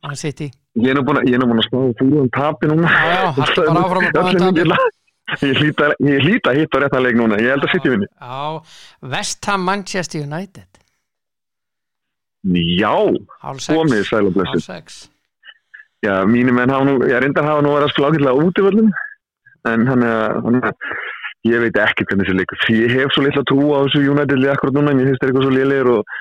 Man 0.03 0.17
City. 0.17 0.51
Ég 0.77 0.91
er 0.91 0.95
nú 0.95 1.03
búin 1.07 1.19
að, 1.21 1.29
ég 1.29 1.35
er 1.35 1.39
nú 1.43 1.47
búin 1.51 1.61
að 1.61 1.69
spá 1.69 1.79
fyrir 1.99 2.21
um 2.23 2.29
tapi 2.31 2.67
núna. 2.71 2.89
Já, 2.89 3.05
já, 3.15 3.33
haltu 3.37 3.61
bara 3.67 3.81
áfram 3.85 4.05
að 4.05 4.19
um 4.19 4.27
Öllum 4.27 4.55
tapi. 4.55 4.93
Ég 5.41 5.57
hlýta, 5.59 5.87
hlýta 6.01 6.51
að 6.53 6.59
hitta 6.61 6.81
réttan 6.83 7.03
leik 7.03 7.17
núna, 7.17 7.37
ég 7.41 7.49
held 7.53 7.65
að 7.65 7.73
sitt 7.73 7.85
í 7.85 7.91
vinni. 7.95 8.07
Já, 8.21 8.63
West 9.03 9.45
Ham 9.47 9.65
Manchester 9.65 10.21
United. 10.23 10.67
Já, 12.45 12.93
komið 13.73 14.05
sæl 14.05 14.27
og 14.29 14.35
blessu 14.37 14.53
Hálf 14.61 14.67
sex 14.67 15.09
Já, 16.05 16.15
mínu 16.29 16.53
menn 16.53 16.73
hafa 16.73 16.85
nú, 16.85 16.99
ég 17.09 17.21
reyndar 17.23 17.47
hafa 17.49 17.65
nú 17.65 17.75
að 17.79 17.89
spila 17.93 18.11
ágætlega 18.13 18.45
út 18.45 18.61
í 18.61 18.65
völlum 18.67 18.91
en 19.71 19.87
hann 19.89 20.03
er, 20.05 20.35
hann 20.45 20.59
ég 21.49 21.61
veit 21.65 21.79
ekki 21.81 22.07
hvernig 22.09 22.27
þessi 22.27 22.37
leikur 22.39 22.67
ég 22.73 22.93
hef 22.99 23.13
svo 23.15 23.25
litla 23.25 23.45
trú 23.49 23.65
á 23.73 23.85
þessu 23.85 24.03
United 24.13 24.41
lið 24.41 24.53
akkurat 24.55 24.77
núna 24.77 24.95
ég 24.97 25.11
finnst 25.11 25.23
það 25.23 25.31
eitthvað 25.31 25.47
svo 25.47 25.55
liðlegur 25.55 25.91
og, 25.95 26.17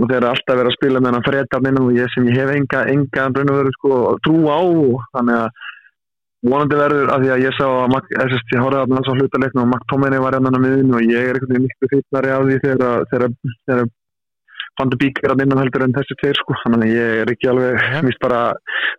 og 0.00 0.10
þeir 0.10 0.18
eru 0.20 0.30
alltaf 0.30 0.58
verið 0.60 0.70
að 0.70 0.76
spila 0.78 1.02
með 1.04 1.16
hann 1.16 1.26
fredda 1.28 1.60
minna 1.66 1.84
og 1.84 1.98
ég 1.98 2.14
sem 2.14 2.28
ég 2.30 2.38
hef 2.40 2.52
enga, 2.54 2.82
enga 2.94 3.26
raun 3.28 3.52
og 3.52 3.60
veru 3.60 3.74
sko, 3.76 4.00
trú 4.24 4.36
á 4.48 4.58
og 4.60 5.06
þannig 5.16 5.40
að 5.40 5.66
vonandi 6.50 6.80
verður 6.80 7.10
að 7.12 7.24
því 7.24 7.32
að 7.34 7.42
ég 7.44 7.56
sá 7.56 7.64
að 7.68 7.90
Mac- 7.92 8.12
eh, 8.16 8.36
ég 8.54 8.62
horfði 8.64 8.80
að 8.80 8.94
hans 8.96 9.10
á 9.12 9.16
hlutaleiknum 9.16 9.64
og 9.66 9.72
Matt 9.74 9.88
Tomini 9.92 10.20
var 10.24 10.36
hérna 10.36 10.60
miðin 10.60 10.94
og 10.96 11.02
ég 11.04 11.26
er 11.28 11.36
einhvern 11.36 11.52
veginn 11.52 11.66
miklu 11.68 11.90
fyrstnari 11.92 12.32
á 12.32 12.38
því 12.40 12.60
þegar, 12.64 13.04
þegar, 13.10 13.34
þegar 13.68 13.90
Van 14.78 14.88
de 14.92 14.96
Beek 15.00 15.18
er 15.24 15.32
að 15.34 15.42
innan 15.44 15.58
heldur 15.60 15.82
en 15.84 15.92
þessi 15.96 16.14
tveir 16.20 16.38
sko, 16.38 16.54
þannig 16.62 16.86
að 16.86 16.92
ég 16.94 17.18
er 17.24 17.30
ekki 17.34 17.48
alveg 17.50 17.80
yeah. 17.82 18.10
bara 18.22 18.40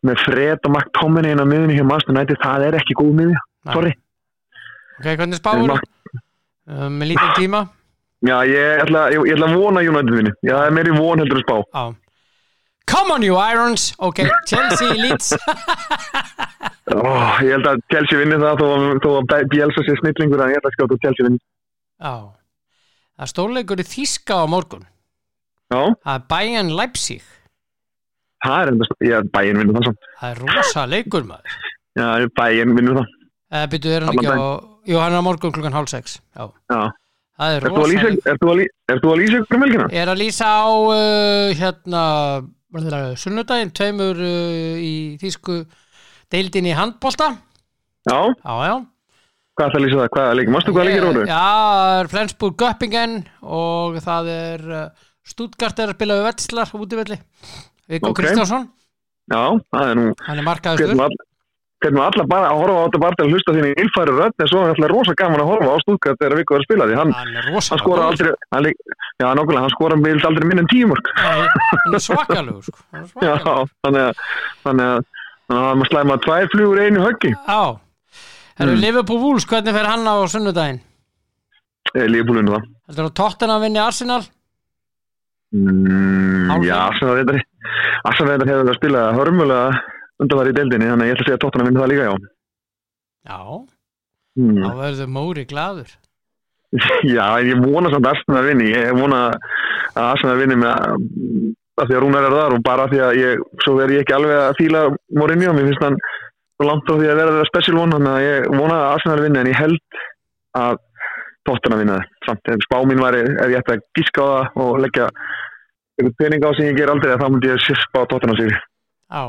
með 0.05 0.19
Fred 0.25 0.67
og 0.67 0.73
Matt 0.75 0.91
Tomini 0.99 1.31
inn 1.33 1.41
á 1.41 1.45
miðinni 1.47 1.77
hjá 1.79 1.85
Master 1.87 2.13
United, 2.13 2.37
það 2.43 2.65
er 2.67 2.77
ekki 2.81 2.97
góð 2.99 3.13
miðja, 3.21 3.41
sorry. 3.71 3.93
Ok, 4.99 5.07
hvernig? 5.15 5.41
Matt- 5.71 5.89
Um, 6.71 6.93
með 7.01 7.09
lítið 7.15 7.31
tíma? 7.41 7.59
Já, 8.23 8.35
ég 8.45 8.83
ætla, 8.83 8.99
ég, 9.11 9.23
ég 9.27 9.33
ætla 9.33 9.47
að 9.49 9.55
vona 9.57 9.81
United 9.81 10.13
vinni, 10.13 10.31
já, 10.45 10.53
það 10.53 10.67
er 10.69 10.75
meiri 10.77 10.91
von 10.93 11.19
heldur 11.23 11.39
að 11.39 11.45
spá. 11.47 11.55
Já. 11.73 11.83
Come 12.91 13.15
on 13.15 13.23
you 13.25 13.35
Irons! 13.41 13.87
Ok, 13.97 14.21
Chelsea 14.47 14.93
Leeds. 15.03 15.31
Oh, 16.91 17.33
Ég 17.45 17.55
held 17.55 17.67
að 17.71 17.81
Chelsea 17.91 18.19
vinni 18.19 18.37
það 18.41 18.61
þó, 18.61 19.11
að- 19.33 19.47
Bielsa 19.51 19.83
sé 19.87 19.95
snillingur 20.01 20.41
en 20.45 20.53
ég 20.53 20.59
ætla 20.61 20.69
að 20.71 20.75
skjáta 20.77 20.95
að 20.97 21.03
Chelsea 21.05 21.27
vinni. 21.27 21.41
Já. 22.01 22.13
Það 23.17 23.25
er 23.27 23.31
stórleikur 23.33 23.81
í 23.83 23.87
Þíska 23.91 24.37
á 24.41 24.45
morgun 24.49 24.85
Það 25.71 26.15
er 26.15 26.25
Bayern 26.31 26.73
Leipzig. 26.75 27.21
Það 28.41 28.61
er 28.63 28.71
enda, 28.71 28.87
já, 29.05 29.17
bæinn 29.35 29.59
vinnur 29.61 29.77
það 29.77 29.87
samt. 29.91 30.07
Það 30.19 30.31
er 30.31 30.39
rosa 30.47 30.85
leikur 30.89 31.27
maður. 31.29 31.57
Já, 31.99 32.07
bæinn 32.39 32.73
vinnur 32.77 32.97
það. 33.01 33.11
Eða 33.51 33.69
byrju 33.73 33.93
er 33.95 34.05
hann 34.07 34.17
ekki 34.17 34.33
á 34.33 34.49
Jú, 34.89 34.97
hann 34.97 35.13
er 35.13 35.21
á 35.21 35.27
morgun 35.27 35.53
klukkan 35.53 35.75
hálf 35.77 35.91
sex. 35.91 36.15
Já, 36.33 36.47
Já, 36.71 36.79
það 37.37 37.57
er 37.57 37.67
að 37.67 37.75
rosa 37.75 37.91
leikur 37.91 38.31
ert 38.31 38.41
þú 38.41 38.53
að 38.55 39.03
þú 39.03 39.11
að 39.11 39.19
lýsa 39.21 39.41
ykkur 39.43 39.57
um 39.59 39.65
helgina? 39.67 39.89
Ég 39.93 40.01
er 40.01 40.11
að 40.13 40.21
lýsa 40.23 40.47
á 40.49 40.65
uh, 40.71 41.51
hérna 41.59 42.05
sunnudaginn, 43.21 43.73
tveimur 43.77 44.23
uh, 44.25 44.79
í 44.81 44.93
þýsku 45.21 45.59
deildin 46.33 46.71
í 46.71 46.73
handbolta. 46.77 47.29
Já, 48.09 48.17
Já, 48.41 48.55
já. 48.65 48.75
Hvað 49.51 49.67
ætla 49.67 49.77
að 49.77 49.85
lýsa 49.85 49.99
það, 49.99 50.11
hvaða 50.15 50.35
leikir, 50.39 50.53
mástu 50.55 50.73
hvaða 50.73 50.87
leikir 50.89 51.05
voru? 51.05 51.23
Já, 51.29 51.45
það 51.45 52.01
er 52.01 52.11
Flensburg 52.15 52.57
Göppingen 52.57 53.15
og 53.45 53.97
það 54.01 54.29
er 54.33 54.67
uh, 54.71 55.07
Stuttgart 55.27 55.79
er 55.79 55.91
að 55.91 55.97
spila 55.99 56.17
við 56.19 56.27
Vetslar 56.29 56.69
útivelli 56.85 57.17
Viggo 57.91 58.09
Ok. 58.11 58.21
Kristjánsson, 58.21 58.69
Já, 59.31 59.43
það 59.71 59.89
er 59.91 59.99
nú, 59.99 60.07
hann 60.25 60.39
er 60.41 60.47
hvernig 60.47 60.71
all, 61.05 61.17
þeir 61.81 61.93
nú 61.95 62.01
alla 62.05 62.23
bara 62.29 62.47
að 62.51 62.59
horfa 62.61 62.73
á 62.77 62.83
þetta 62.87 63.01
bara 63.03 63.17
til 63.19 63.25
að 63.25 63.31
hlusta 63.35 63.53
þín 63.55 63.67
í 63.69 63.73
ilfæri 63.83 64.15
rödd 64.17 64.43
en 64.43 64.49
svo 64.49 64.61
er 64.65 64.71
alltaf 64.73 64.91
rosa 64.91 65.13
gaman 65.21 65.43
að 65.43 65.49
horfa 65.51 65.69
á 65.71 65.77
stúdkart 65.83 66.19
þegar 66.21 66.37
Viggo 66.41 66.55
er 66.57 66.63
að 66.63 66.67
spila 66.67 66.87
því 66.89 66.97
hann, 66.99 67.13
hann 67.15 67.37
er 67.41 67.47
skora 67.83 68.07
aldrei 68.09 68.31
hann, 68.55 68.67
já, 69.21 69.27
nákvæmlega, 69.37 69.61
hann 69.65 69.73
skora 69.75 69.99
vild 70.03 70.25
aldrei 70.31 70.49
minn 70.49 70.63
en 70.63 70.69
Nei, 71.21 71.47
hann 71.71 71.95
er 71.99 72.03
svakalugur 72.07 72.67
sko. 72.67 72.83
Er 72.91 73.05
já, 73.29 73.33
þannig 73.85 74.03
að 74.09 74.25
þannig 74.65 74.89
að 74.89 75.07
þannig 75.51 75.61
að 75.61 75.79
maður 75.81 75.91
slæma 75.93 76.19
tvær 76.25 76.51
flugur 76.55 76.81
í 76.81 76.85
einu 76.89 77.05
höggi 77.07 77.33
Já, 77.37 77.63
Herru, 78.59 78.75
Mm. 78.75 78.81
Liverpool 78.83 79.21
Wolves, 79.23 79.45
hvernig 79.49 79.73
fer 79.73 79.87
hann 79.89 80.05
á 80.05 80.15
sunnudaginn? 80.29 80.81
lífbúlinu 82.11 82.51
það 82.53 82.67
Heldur 82.91 83.07
að 83.07 83.15
Tottenham 83.17 83.63
vinni 83.63 83.81
Arsenal? 83.81 84.21
Mm, 85.55 86.63
já, 86.67 86.79
reyndar 87.01 87.41
hefur 88.05 88.29
verið 88.29 88.71
að 88.71 88.77
spila 88.79 89.07
hörmulega 89.17 89.81
undanfæri 90.21 90.53
í 90.53 90.57
deildinni, 90.57 90.89
þannig 90.91 91.05
að 91.05 91.09
ég 91.09 91.15
ætla 91.15 91.23
að 91.23 91.29
segja 91.29 91.39
að 91.39 91.43
Tottenham 91.45 91.69
vinni 91.69 91.81
það 91.81 91.91
líka, 91.91 92.07
já. 92.07 92.13
Já, 93.31 93.39
mm. 94.41 94.61
þá 94.61 94.71
verður 94.81 95.11
Móri 95.17 95.45
gladur 95.49 95.91
Já, 97.15 97.25
ég 97.43 97.59
vona 97.59 97.91
samt 97.91 98.05
að 98.05 98.13
Arsenal 98.15 98.45
vinni. 98.47 98.69
Ég 98.71 98.93
vona 98.95 99.23
að 99.91 100.05
Arsenal 100.05 100.37
vinni 100.39 100.57
með 100.61 100.71
að 101.81 101.89
því 101.89 101.97
að 101.97 102.03
Rúnar 102.03 102.27
er 102.27 102.35
þar 102.35 102.55
og 102.55 102.63
bara 102.65 102.87
því 102.91 103.01
að 103.03 103.17
ég, 103.19 103.43
svo 103.63 103.73
er 103.81 103.93
ég 103.95 104.03
ekki 104.03 104.15
alveg 104.15 104.37
að 104.37 104.57
fíla 104.59 104.83
Mourinho, 105.17 105.55
mér 105.55 105.67
finnst 105.69 105.83
hann 105.85 105.97
langt 106.61 106.85
frá 106.85 106.95
því 106.99 107.09
að 107.09 107.19
vera 107.21 107.35
það 107.37 107.49
special 107.49 107.81
one, 107.81 107.95
þannig 107.95 108.13
að 108.13 108.25
ég 108.27 108.47
vona 108.53 108.77
að 108.77 108.87
Arsenal 108.91 109.21
vinni, 109.23 109.41
en 109.41 109.51
ég 109.51 109.59
held 109.59 110.01
að 110.61 110.81
Vinna 111.49 111.97
það, 111.97 112.09
samt 112.27 112.49
ef 112.53 112.65
spá 112.67 112.77
mín 112.85 113.01
væri, 113.01 113.21
ef 113.41 113.49
ég 113.49 113.61
ætti 113.61 113.73
að 113.73 113.85
gíska 113.97 114.21
á 114.21 114.29
það 114.29 114.59
og 114.61 114.75
leggja 114.83 115.07
einhvern 115.97 116.17
pening 116.19 116.43
á 116.45 116.49
sem 116.53 116.67
ég 116.69 116.77
ger 116.77 116.91
aldrei 116.93 117.17
þá 117.17 117.27
myndi 117.29 117.49
ég 117.49 117.63
spá 117.81 118.01
Tottenham 118.05 118.37
sig 118.37 118.51
Já 118.51 119.23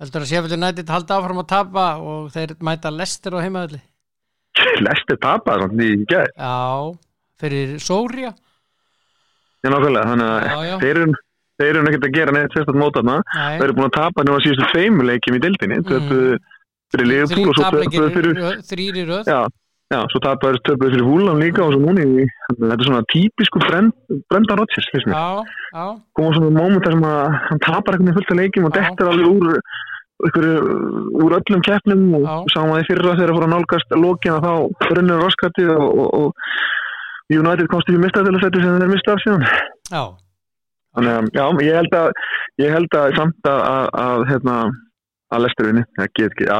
Heldur 0.00 0.22
að 0.24 0.30
Sheffield 0.30 0.56
United 0.56 0.92
halda 0.94 1.16
áfram 1.18 1.42
að 1.42 1.48
tapa 1.50 1.86
og 2.00 2.30
þeir 2.32 2.54
mæta 2.64 2.92
Lester 2.94 3.36
á 3.36 3.42
heimaðalli 3.42 3.80
Lesti 4.86 5.16
tapaði 5.20 5.66
samt 5.66 5.82
í 5.82 5.90
gæð, 6.10 6.30
Já, 6.38 6.54
fyrir 7.42 7.74
Sória 7.82 8.30
ég 9.60 9.74
nákvæmlega 9.74 10.08
þannig 10.14 10.30
Já, 10.30 10.54
já. 10.64 10.74
að 10.76 10.86
þeir 10.86 11.02
eru 11.02 11.18
þeir 11.60 11.70
eru 11.74 11.82
nekkert 11.84 12.06
að 12.06 12.14
gera 12.16 12.32
neitt 12.32 12.54
sérstaklega 12.54 12.80
mót 12.80 12.94
þarna. 12.96 13.16
Nei, 13.20 13.56
Þeir 13.58 13.66
eru 13.66 13.74
búin 13.76 13.90
að 13.90 13.96
tapa 13.98 14.24
nú 14.24 14.32
að 14.32 14.44
síðustu 14.46 14.68
tveimuleikjum 14.70 15.36
í 15.36 15.40
dildinni, 15.44 15.76
og 15.84 15.90
fyrir, 18.16 18.38
þrýr 18.70 18.96
í 18.96 19.04
röð 19.10 19.28
já, 19.90 19.98
svo 20.12 20.20
tapaðu 20.22 20.60
töpuðu 20.66 20.92
fyrir 20.94 21.06
Húlan 21.08 21.40
líka 21.42 21.64
og 21.66 21.72
svo 21.74 21.80
núni, 21.82 22.04
í- 22.22 22.26
þetta 22.54 22.76
er 22.76 22.86
svona 22.88 23.02
típisku 23.12 23.58
brend, 23.66 23.92
Brenda 24.30 24.56
Rodgers, 24.60 24.88
finnst 24.94 25.08
mér. 25.10 25.16
Koma 26.16 26.34
svona 26.36 26.50
moment 26.58 26.84
þar 26.86 26.94
sem 26.96 27.06
að 27.10 27.38
hann 27.48 27.62
tapar 27.66 27.96
eitthvað 27.98 28.18
fullt 28.18 28.30
af 28.34 28.38
leikjum 28.40 28.68
og 28.68 28.74
Já. 28.74 28.80
dettur 28.80 29.10
alveg 29.10 29.30
úr, 29.34 29.60
einhverju, 30.20 30.56
úr 31.24 31.36
öllum 31.38 31.62
keppnum 31.66 32.02
og 32.20 32.50
sáum 32.54 32.72
að 32.74 32.82
því 32.82 32.88
þegar 32.90 33.10
að 33.10 33.34
fóra 33.34 33.46
að 33.48 33.54
nálgast 33.54 33.94
lókin 33.96 34.34
að 34.36 34.44
þá 34.46 34.52
brunnur 34.90 35.22
roskatið 35.24 35.70
og, 35.74 35.86
og, 36.04 36.08
og 36.20 37.36
United 37.40 37.68
komst 37.70 37.88
í 37.90 37.96
mistæðilega 37.98 38.50
sem 38.50 38.80
þeir 38.82 38.90
mista 38.94 39.12
af 39.14 39.22
síðan. 39.24 39.46
já 39.90 40.02
Þannig 40.90 41.12
að, 41.14 41.26
já, 41.38 41.44
ég 41.62 41.74
held 41.78 41.92
að, 41.94 42.08
ég 42.58 42.72
held 42.74 42.94
að 42.98 43.12
samt 43.14 43.46
að, 43.46 43.60
að, 43.70 43.84
að 44.04 44.24
hérna, 44.30 44.54
að 45.30 45.42
lestur 45.44 45.68
vinni, 45.70 45.84
það 45.98 46.08
get 46.18 46.32
ekki, 46.34 46.48
já. 46.50 46.58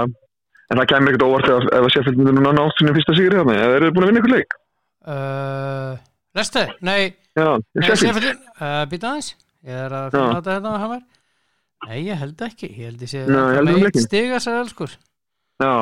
En 0.70 0.78
það 0.78 0.88
kemur 0.92 1.10
ekkert 1.12 1.24
óvart 1.26 1.48
ef, 1.50 1.64
að 1.74 1.88
Sheffield 1.94 2.20
myndir 2.20 2.36
núna 2.36 2.52
nátt 2.54 2.76
sinni 2.78 2.92
fyrsta 2.94 3.14
sigri 3.18 3.38
þarna, 3.40 3.56
eða 3.58 3.78
eru 3.80 3.88
búin 3.94 4.04
að 4.06 4.10
vinna 4.12 4.20
ykkur 4.22 4.34
leik. 4.36 4.58
uh, 5.10 5.94
Lester, 6.38 6.74
nei, 6.86 7.00
Já, 7.34 7.48
nei 7.58 7.88
Sheffield. 7.88 8.44
Uh, 8.60 8.84
Býta 8.90 9.10
aðeins, 9.10 9.32
ég 9.66 9.80
er 9.86 9.96
að 9.98 10.12
finna 10.14 10.36
þetta 10.36 10.54
hérna 10.58 10.74
á 10.76 10.82
hamar. 10.84 11.00
Nei, 11.88 11.96
ég 12.04 12.20
held 12.20 12.44
ekki, 12.46 12.70
ég 12.76 12.92
held 12.92 13.02
held 13.56 13.70
með 13.70 13.80
um 13.80 13.88
eitt 13.88 13.98
stig 14.04 14.30
að 14.36 14.44
sér 14.46 14.60
elskur. 14.60 14.94
Já, 15.60 15.72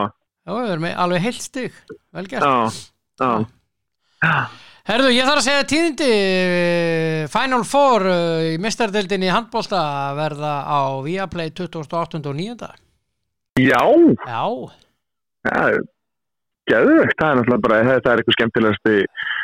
Já, 0.49 0.55
við 0.57 0.70
erum 0.72 0.89
alveg 1.05 1.24
heilt 1.26 1.45
stig, 1.45 1.74
vel 2.16 2.24
gert. 2.30 2.49
Já, 2.49 3.28
já. 4.24 4.32
Herðu, 4.89 5.11
ég 5.12 5.26
þarf 5.28 5.43
að 5.43 5.45
segja 5.45 5.64
tíðindi 5.68 6.07
Final 7.28 7.64
Four 7.68 8.07
uh, 8.09 8.47
í 8.49 8.57
mistardeldinni 8.62 9.28
í 9.28 9.34
handbólta 9.34 9.82
verða 10.16 10.55
á 10.64 10.97
Viaplay 11.05 11.53
28. 11.53 12.22
og 12.24 12.39
9. 12.39 12.70
Já, 13.59 13.83
Já, 14.29 14.45
það 15.49 15.69
er 15.69 15.79
geðvögt, 16.69 17.15
það 17.19 17.31
er 17.31 17.39
náttúrulega 17.39 17.65
bara, 17.65 17.79
þetta 17.89 18.11
er 18.13 18.21
eitthvað 18.21 18.37
skemmtilegasti, 18.37 18.97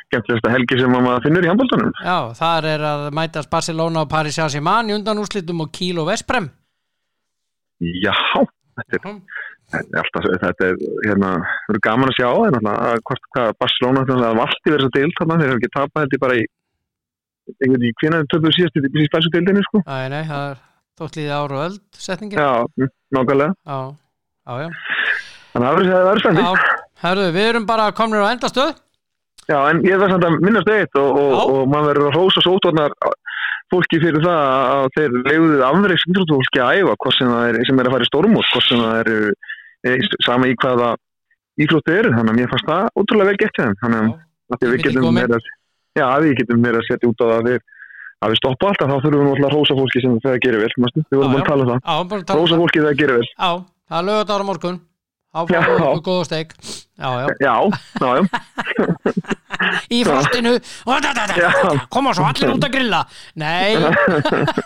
skemmtilegasta 0.09 0.53
helgi 0.53 0.81
sem 0.81 0.93
maður 0.95 1.25
finnur 1.25 1.47
í 1.47 1.51
handbóltanum. 1.51 1.93
já, 2.05 2.19
þar 2.41 2.69
er 2.75 2.85
að 2.91 3.05
mætast 3.17 3.51
Barcelona 3.53 4.03
og 4.05 4.11
Paris 4.13 4.37
Saint-Germain 4.37 4.93
í 4.93 4.97
undanúrslitum 4.99 5.65
og 5.65 5.73
Kíl 5.73 6.03
og 6.03 6.11
Vesprem 6.11 6.51
Já, 7.81 8.13
þetta 8.79 9.01
er, 9.01 9.17
er 9.79 10.03
alltaf, 10.03 10.29
þetta 10.45 10.69
er, 10.69 10.77
hérna, 11.09 11.33
það 11.69 11.81
gaman 11.89 12.13
að 12.13 12.19
sjá, 12.21 12.29
það 12.29 12.69
að 12.75 13.01
hvort 13.09 13.27
hvað 13.35 13.51
Barcelona, 13.65 14.05
þannig 14.11 14.29
að 14.29 14.39
valdi 14.43 14.75
verið 14.75 14.87
svo 14.87 14.93
deilt 14.99 15.19
þarna, 15.19 15.41
þeir 15.41 15.51
hefur 15.51 15.63
ekki 15.63 15.73
tapað 15.75 16.07
þetta 16.07 16.23
bara 16.25 16.39
í, 16.39 16.45
einhvern 17.57 17.83
veginn, 17.83 17.99
hvernig 18.03 18.31
töpuðu 18.33 18.55
síðast 18.59 18.79
í 18.85 19.09
spæsu 19.09 19.33
deildinni, 19.35 19.67
sko. 19.67 19.83
Æ, 19.89 19.97
nei, 20.13 20.23
það 20.29 20.47
er 20.53 20.63
þóttlíði 21.01 21.35
ár 21.35 21.57
og 21.57 21.65
öld 21.65 22.01
setningin. 22.07 22.39
Já, 22.39 22.53
mm, 22.79 22.93
nákvæmlega. 23.17 23.57
já, 23.67 23.79
já, 24.45 24.55
já. 24.65 24.69
Þannig 25.55 25.69
að 25.69 25.85
það 25.91 26.09
verður- 26.11 26.41
já 26.41 26.81
Herðu, 27.05 27.25
við 27.35 27.47
erum 27.51 27.67
bara 27.69 27.91
komnir 27.93 28.23
á 28.25 28.33
endastöð. 28.33 28.75
Já, 29.45 29.59
en 29.71 29.83
ég 29.85 29.99
verður 30.01 30.15
samt 30.15 30.25
að 30.25 30.39
minnast 30.41 30.69
eitt 30.73 30.95
og, 30.97 31.19
og, 31.21 31.33
og 31.53 31.67
maður 31.69 31.91
verður 31.91 32.07
að 32.09 32.15
hrósa 32.17 32.41
sótvarnar 32.47 32.95
fólki 33.73 33.99
fyrir 34.01 34.23
það 34.25 34.41
að 34.75 34.87
þeir 34.97 35.17
leiðuðu 35.27 35.59
afreik 35.69 36.05
íþróttufólki 36.09 36.63
að 36.65 36.79
æfa, 36.81 36.95
hvort 37.05 37.19
sem 37.19 37.35
er 37.43 37.59
sem 37.69 37.81
er 37.83 37.89
að 37.91 37.95
fara 37.97 38.07
í 38.07 38.09
stormúr, 38.09 38.49
hvort 38.55 38.69
sem 38.69 38.81
það 38.81 38.97
eru 39.03 39.19
e, 39.85 39.95
sama 40.25 40.49
í 40.49 40.55
hvaða 40.65 40.89
íþróttu 41.61 41.93
eru, 41.99 42.15
þannig 42.17 42.33
að 42.33 42.39
mér 42.41 42.51
fannst 42.55 42.71
það 42.71 42.89
ótrúlega 43.03 43.29
vel 43.31 43.37
gett 43.45 43.61
þeim, 43.61 43.77
þannig 43.85 44.01
að- 44.01 44.65
við 44.65 44.83
getum 44.85 45.13
meira 45.19 45.37
að 45.37 46.81
að 46.81 46.89
setja 46.89 47.11
út 47.11 47.21
á 47.21 47.25
það 47.25 47.37
að 47.37 47.47
við, 47.51 47.61
að 48.25 48.33
við 48.33 48.41
stoppa 48.41 48.71
alltaf, 48.73 48.89
þá 48.89 48.97
þurfum 49.05 49.21
við 49.21 49.29
náttúrulega 49.29 49.51
að 49.51 49.57
hrósa 49.59 49.79
fólki 49.79 50.03
sem 50.05 50.17
það 50.25 50.41
gerir 50.45 50.61
vel, 50.65 50.73
við 50.75 51.19
vorum 51.21 51.35
búin 51.35 51.45
að 51.45 51.49
tala 51.53 51.63
um 51.65 51.71
það. 51.75 51.81
Bara 52.25 52.39
um 52.39 52.41
hrósa 52.41 52.55
það. 52.55 52.63
fólki 52.65 52.85
það 52.85 52.99
gerir 53.03 53.17
vel, 53.21 53.29
það 53.89 53.99
er 54.01 54.09
lögat 54.09 54.35
ára 54.35 54.49
morgun. 54.49 54.81
Við 55.35 55.57
okkur 55.59 56.03
góða 56.07 56.25
steik. 56.29 56.53
Já, 56.95 57.09
já. 57.25 57.27
Já, 57.43 57.55
já, 57.99 58.11
Í 59.95 60.05
frostinu 60.07 60.53
og 60.87 61.89
Koma 61.91 62.13
svo 62.15 62.29
allir 62.29 62.53
út 62.55 62.67
að 62.69 62.75
grilla. 62.77 63.01
Nei. 63.35 63.75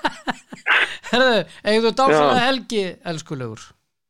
Herðu, 1.08 1.40
eigðu 1.64 1.88
þú 1.88 1.94
dásalega 1.96 2.44
helgi 2.44 2.82
Elskulegur 3.08 3.62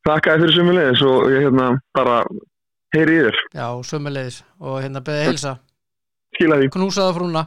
þakka 0.09 0.35
þér 0.35 0.41
fyrir 0.43 0.57
sumulegis 0.57 1.03
og 1.07 1.29
ég 1.31 1.45
hérna 1.47 1.69
bara 1.97 2.17
heyri 2.97 3.19
þér, 3.27 3.39
Já, 3.55 3.67
sömulegis 3.85 4.41
Og 4.59 4.81
hérna 4.83 5.03
beðið 5.05 5.27
heilsa. 5.29 5.55
Skila 6.35 6.59
því. 6.61 6.71
Knúsaða 6.75 7.15
frúna. 7.17 7.43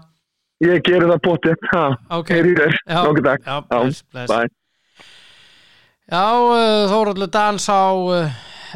Ég 0.62 0.84
gerir 0.86 1.10
það 1.10 1.22
potið, 1.26 1.68
ha, 1.74 1.84
Ok. 2.20 2.30
heyri 2.38 2.54
þér, 2.60 2.76
Já. 2.86 3.00
nokkuð 3.02 3.28
takk, 3.32 3.48
Já, 6.10 6.34
uh, 6.34 6.90
Þóraldur 6.90 7.30
Dans 7.30 7.66
á 7.70 7.94
uh, 7.94 8.32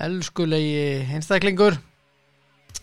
elskulegi 0.05 1.09
einstaklingur. 1.09 1.73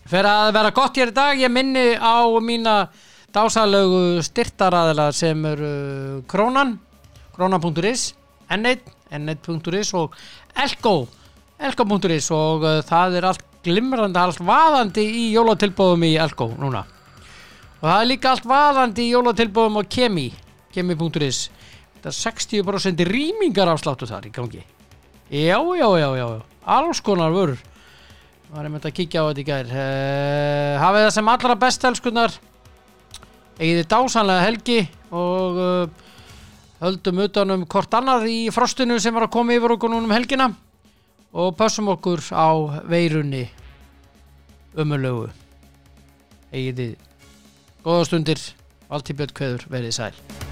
Fer 0.03 0.27
að 0.27 0.49
vera 0.57 0.73
gott 0.75 0.99
hér 0.99 1.13
í 1.13 1.15
dag. 1.15 1.39
Ég 1.39 1.49
minni 1.49 1.95
á 1.95 2.27
mína 2.43 2.89
dásalögu 3.33 4.19
styrtaraðila 4.21 5.07
sem 5.15 5.45
eru 5.47 5.69
uh, 5.69 6.19
Krónan 6.27 6.75
Krónan.is, 7.33 8.11
N1 8.51 8.83
N1.is 9.15 9.93
og 9.95 10.13
Elko 10.59 11.07
Elko.is 11.63 12.29
og 12.35 12.67
það 12.85 13.17
er 13.17 13.29
allt 13.31 13.47
glimrandi, 13.63 14.19
allt 14.19 14.43
vaðandi 14.43 15.07
í 15.07 15.25
jólatilbóðum 15.37 16.03
í 16.03 16.17
Elko 16.19 16.51
núna. 16.59 16.83
Og 17.79 17.87
það 17.87 17.99
er 18.01 18.11
líka 18.11 18.35
allt 18.35 18.45
vaðandi 18.51 19.07
í 19.07 19.13
jólatilbóðum 19.15 19.79
á 19.79 19.83
Kemi 19.87 20.33
Kemi.is 20.75 21.47
þetta 22.03 22.11
er 22.11 22.17
60% 22.19 23.03
rýmingar 23.07 23.69
afsláttu 23.71 24.07
þar 24.09 24.27
í 24.27 24.31
gangi. 24.35 24.63
Já, 25.31 25.55
já, 25.55 25.87
já, 25.97 26.09
já, 26.19 26.27
alls 26.67 26.99
konar 27.01 27.31
vörur. 27.31 27.61
Var 28.51 28.67
einmitt 28.67 28.85
að 28.85 28.95
kíkja 28.97 29.23
á 29.23 29.31
þetta 29.31 29.41
í 29.41 29.47
gær. 29.47 29.71
Uh, 29.71 30.73
hafið 30.83 31.05
það 31.07 31.13
sem 31.15 31.31
allra 31.31 31.55
best 31.63 31.87
elskunar 31.89 32.35
eigið 33.53 33.87
dásanlega 33.87 34.45
helgi 34.47 34.77
og 35.13 35.57
uh, 35.61 36.11
höldum 36.83 37.23
utanum 37.23 37.65
hvort 37.69 37.97
annað 37.97 38.27
í 38.33 38.37
frostinu 38.53 38.99
sem 38.99 39.15
var 39.15 39.27
að 39.27 39.35
koma 39.37 39.55
yfir 39.55 39.75
okkur 39.77 39.93
núna 39.93 40.09
um 40.09 40.15
helgina 40.15 40.49
og 41.33 41.53
passum 41.57 41.91
okkur 41.93 42.25
á 42.33 42.49
veirunni 42.89 43.45
umulögu 44.75 45.29
eigið 46.51 46.81
þið 46.81 46.95
góða 47.85 48.09
stundir. 48.09 48.49
Altibjörn 48.93 49.33
Kveður 49.33 49.69
verið 49.71 49.95
sæl 49.95 50.42